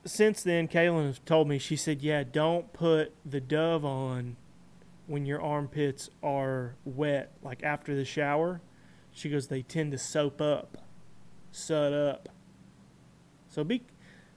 Since 0.06 0.42
then, 0.42 0.68
Kaylin 0.68 1.06
has 1.06 1.20
told 1.20 1.48
me, 1.48 1.60
she 1.60 1.76
said, 1.76 2.02
yeah, 2.02 2.24
don't 2.24 2.74
put 2.74 3.14
the 3.24 3.40
Dove 3.40 3.86
on 3.86 4.38
when 5.06 5.26
your 5.26 5.42
armpits 5.42 6.10
are 6.24 6.76
wet, 6.84 7.32
like 7.44 7.62
after 7.62 7.96
the 7.96 8.06
shower. 8.06 8.62
She 9.12 9.30
goes, 9.30 9.48
they 9.48 9.62
tend 9.62 9.92
to 9.92 9.98
soap 10.00 10.42
up, 10.42 10.78
sud 11.52 11.94
up. 11.94 12.30
So 13.50 13.64
be, 13.64 13.84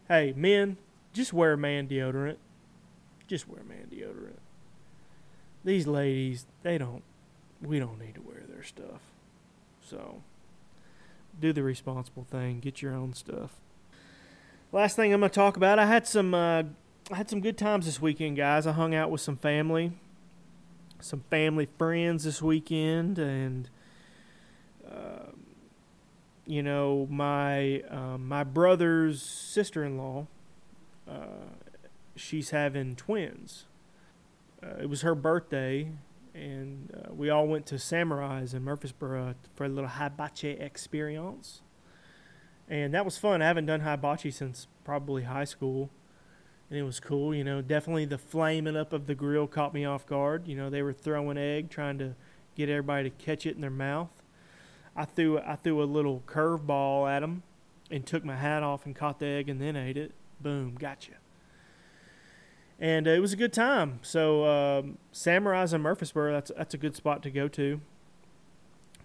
hey, 0.08 0.34
men, 0.36 0.76
just 1.12 1.32
wear 1.32 1.56
man 1.56 1.88
deodorant. 1.88 2.36
Just 3.26 3.48
wear 3.48 3.62
man 3.62 3.88
deodorant 3.90 4.41
these 5.64 5.86
ladies, 5.86 6.46
they 6.62 6.78
don't, 6.78 7.02
we 7.62 7.78
don't 7.78 7.98
need 7.98 8.14
to 8.14 8.20
wear 8.20 8.42
their 8.48 8.62
stuff. 8.62 9.00
So, 9.80 10.22
do 11.38 11.52
the 11.52 11.62
responsible 11.62 12.24
thing. 12.24 12.60
Get 12.60 12.82
your 12.82 12.94
own 12.94 13.14
stuff. 13.14 13.60
Last 14.72 14.96
thing 14.96 15.12
I'm 15.12 15.20
going 15.20 15.30
to 15.30 15.34
talk 15.34 15.56
about, 15.56 15.78
I 15.78 15.86
had 15.86 16.06
some, 16.06 16.34
uh, 16.34 16.64
I 17.10 17.16
had 17.16 17.28
some 17.28 17.40
good 17.40 17.58
times 17.58 17.86
this 17.86 18.00
weekend, 18.00 18.36
guys. 18.36 18.66
I 18.66 18.72
hung 18.72 18.94
out 18.94 19.10
with 19.10 19.20
some 19.20 19.36
family, 19.36 19.92
some 21.00 21.24
family 21.30 21.68
friends 21.78 22.24
this 22.24 22.40
weekend, 22.40 23.18
and, 23.18 23.68
uh, 24.90 25.30
you 26.46 26.62
know, 26.62 27.06
my 27.10 27.82
um, 27.82 28.26
my 28.26 28.44
brother's 28.44 29.22
sister-in-law, 29.22 30.26
uh, 31.08 31.12
she's 32.16 32.50
having 32.50 32.96
twins 32.96 33.66
uh, 34.62 34.80
it 34.80 34.88
was 34.88 35.02
her 35.02 35.14
birthday, 35.14 35.90
and 36.34 36.90
uh, 36.94 37.12
we 37.12 37.30
all 37.30 37.46
went 37.46 37.66
to 37.66 37.78
Samurai's 37.78 38.54
in 38.54 38.62
Murfreesboro 38.62 39.34
for 39.54 39.64
a 39.64 39.68
little 39.68 39.90
hibachi 39.90 40.50
experience. 40.50 41.62
And 42.68 42.94
that 42.94 43.04
was 43.04 43.18
fun. 43.18 43.42
I 43.42 43.46
haven't 43.46 43.66
done 43.66 43.80
hibachi 43.80 44.30
since 44.30 44.66
probably 44.84 45.24
high 45.24 45.44
school. 45.44 45.90
And 46.70 46.78
it 46.78 46.84
was 46.84 47.00
cool, 47.00 47.34
you 47.34 47.44
know. 47.44 47.60
Definitely 47.60 48.06
the 48.06 48.16
flaming 48.16 48.76
up 48.76 48.92
of 48.92 49.06
the 49.06 49.14
grill 49.14 49.46
caught 49.46 49.74
me 49.74 49.84
off 49.84 50.06
guard. 50.06 50.48
You 50.48 50.56
know, 50.56 50.70
they 50.70 50.82
were 50.82 50.94
throwing 50.94 51.36
egg, 51.36 51.68
trying 51.68 51.98
to 51.98 52.14
get 52.54 52.70
everybody 52.70 53.10
to 53.10 53.16
catch 53.16 53.44
it 53.44 53.56
in 53.56 53.60
their 53.60 53.70
mouth. 53.70 54.22
I 54.96 55.04
threw 55.04 55.38
I 55.38 55.56
threw 55.56 55.82
a 55.82 55.84
little 55.84 56.22
curveball 56.26 57.10
at 57.10 57.20
them 57.20 57.42
and 57.90 58.06
took 58.06 58.24
my 58.24 58.36
hat 58.36 58.62
off 58.62 58.86
and 58.86 58.94
caught 58.96 59.18
the 59.18 59.26
egg 59.26 59.48
and 59.48 59.60
then 59.60 59.76
ate 59.76 59.96
it. 59.98 60.12
Boom, 60.40 60.76
gotcha 60.78 61.21
and 62.80 63.06
uh, 63.06 63.10
it 63.12 63.20
was 63.20 63.32
a 63.32 63.36
good 63.36 63.52
time. 63.52 64.00
So 64.02 64.44
um, 64.44 64.98
Samurai's 65.12 65.72
in 65.72 65.80
Murfreesboro, 65.82 66.32
that's 66.32 66.50
that's 66.56 66.74
a 66.74 66.78
good 66.78 66.96
spot 66.96 67.22
to 67.22 67.30
go 67.30 67.48
to. 67.48 67.80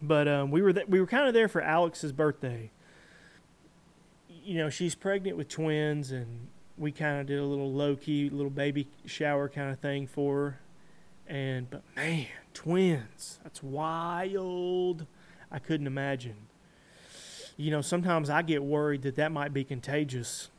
But 0.01 0.27
um, 0.27 0.51
we 0.51 0.61
were 0.61 0.73
th- 0.73 0.87
we 0.87 0.99
were 0.99 1.07
kind 1.07 1.27
of 1.27 1.33
there 1.33 1.47
for 1.47 1.61
Alex's 1.61 2.11
birthday. 2.11 2.71
you 4.29 4.57
know, 4.57 4.69
she's 4.69 4.95
pregnant 4.95 5.35
with 5.37 5.49
twins, 5.49 6.11
and 6.11 6.47
we 6.77 6.91
kind 6.91 7.19
of 7.19 7.27
did 7.27 7.39
a 7.39 7.43
little 7.43 7.71
low 7.71 7.95
key, 7.95 8.29
little 8.29 8.49
baby 8.49 8.87
shower 9.05 9.49
kind 9.49 9.71
of 9.71 9.79
thing 9.79 10.07
for 10.07 10.35
her. 10.35 10.59
And, 11.27 11.69
but 11.69 11.83
man, 11.95 12.27
twins, 12.53 13.39
that's 13.43 13.61
wild. 13.61 15.05
I 15.51 15.59
couldn't 15.59 15.87
imagine. 15.87 16.35
You 17.57 17.71
know, 17.71 17.81
sometimes 17.81 18.29
I 18.29 18.41
get 18.41 18.63
worried 18.63 19.01
that 19.01 19.15
that 19.15 19.31
might 19.31 19.51
be 19.53 19.63
contagious. 19.65 20.49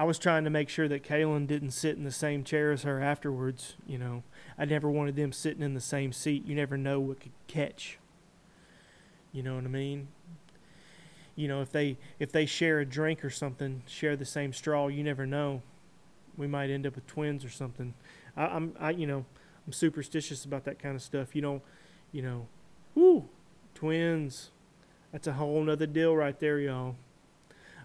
I 0.00 0.04
was 0.04 0.18
trying 0.18 0.44
to 0.44 0.50
make 0.50 0.70
sure 0.70 0.88
that 0.88 1.02
Kaylin 1.02 1.46
didn't 1.46 1.72
sit 1.72 1.94
in 1.94 2.04
the 2.04 2.10
same 2.10 2.42
chair 2.42 2.72
as 2.72 2.84
her 2.84 3.02
afterwards. 3.02 3.76
You 3.86 3.98
know, 3.98 4.22
I 4.56 4.64
never 4.64 4.90
wanted 4.90 5.14
them 5.14 5.30
sitting 5.30 5.62
in 5.62 5.74
the 5.74 5.80
same 5.80 6.10
seat. 6.10 6.46
You 6.46 6.54
never 6.54 6.78
know 6.78 6.98
what 6.98 7.20
could 7.20 7.34
catch. 7.48 7.98
You 9.30 9.42
know 9.42 9.56
what 9.56 9.64
I 9.64 9.68
mean? 9.68 10.08
You 11.36 11.48
know, 11.48 11.60
if 11.60 11.70
they 11.70 11.98
if 12.18 12.32
they 12.32 12.46
share 12.46 12.80
a 12.80 12.86
drink 12.86 13.22
or 13.22 13.28
something, 13.28 13.82
share 13.86 14.16
the 14.16 14.24
same 14.24 14.54
straw, 14.54 14.88
you 14.88 15.04
never 15.04 15.26
know. 15.26 15.60
We 16.34 16.46
might 16.46 16.70
end 16.70 16.86
up 16.86 16.94
with 16.94 17.06
twins 17.06 17.44
or 17.44 17.50
something. 17.50 17.92
I, 18.38 18.46
I'm 18.46 18.72
I 18.80 18.92
you 18.92 19.06
know 19.06 19.26
I'm 19.66 19.72
superstitious 19.74 20.46
about 20.46 20.64
that 20.64 20.78
kind 20.78 20.96
of 20.96 21.02
stuff. 21.02 21.36
You 21.36 21.42
don't 21.42 21.62
you 22.10 22.22
know, 22.22 22.46
whoo, 22.94 23.28
twins. 23.74 24.50
That's 25.12 25.26
a 25.26 25.34
whole 25.34 25.62
nother 25.62 25.84
deal 25.86 26.16
right 26.16 26.40
there, 26.40 26.58
y'all. 26.58 26.96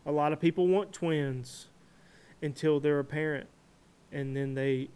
A 0.06 0.14
lot 0.14 0.32
of 0.32 0.40
people 0.40 0.70
want 0.70 0.94
twins 0.94 1.68
until 2.46 2.80
they're 2.80 3.00
a 3.00 3.04
parent, 3.04 3.48
and 4.12 4.36
then 4.36 4.54
they 4.54 4.90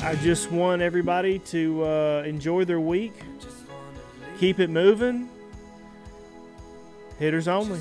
I 0.00 0.14
just 0.22 0.50
want 0.50 0.80
everybody 0.80 1.38
to 1.40 1.84
uh, 1.84 2.22
enjoy 2.24 2.64
their 2.64 2.80
week, 2.80 3.12
keep 4.38 4.60
it 4.60 4.70
moving. 4.70 5.28
Hitters 7.18 7.48
only. 7.48 7.80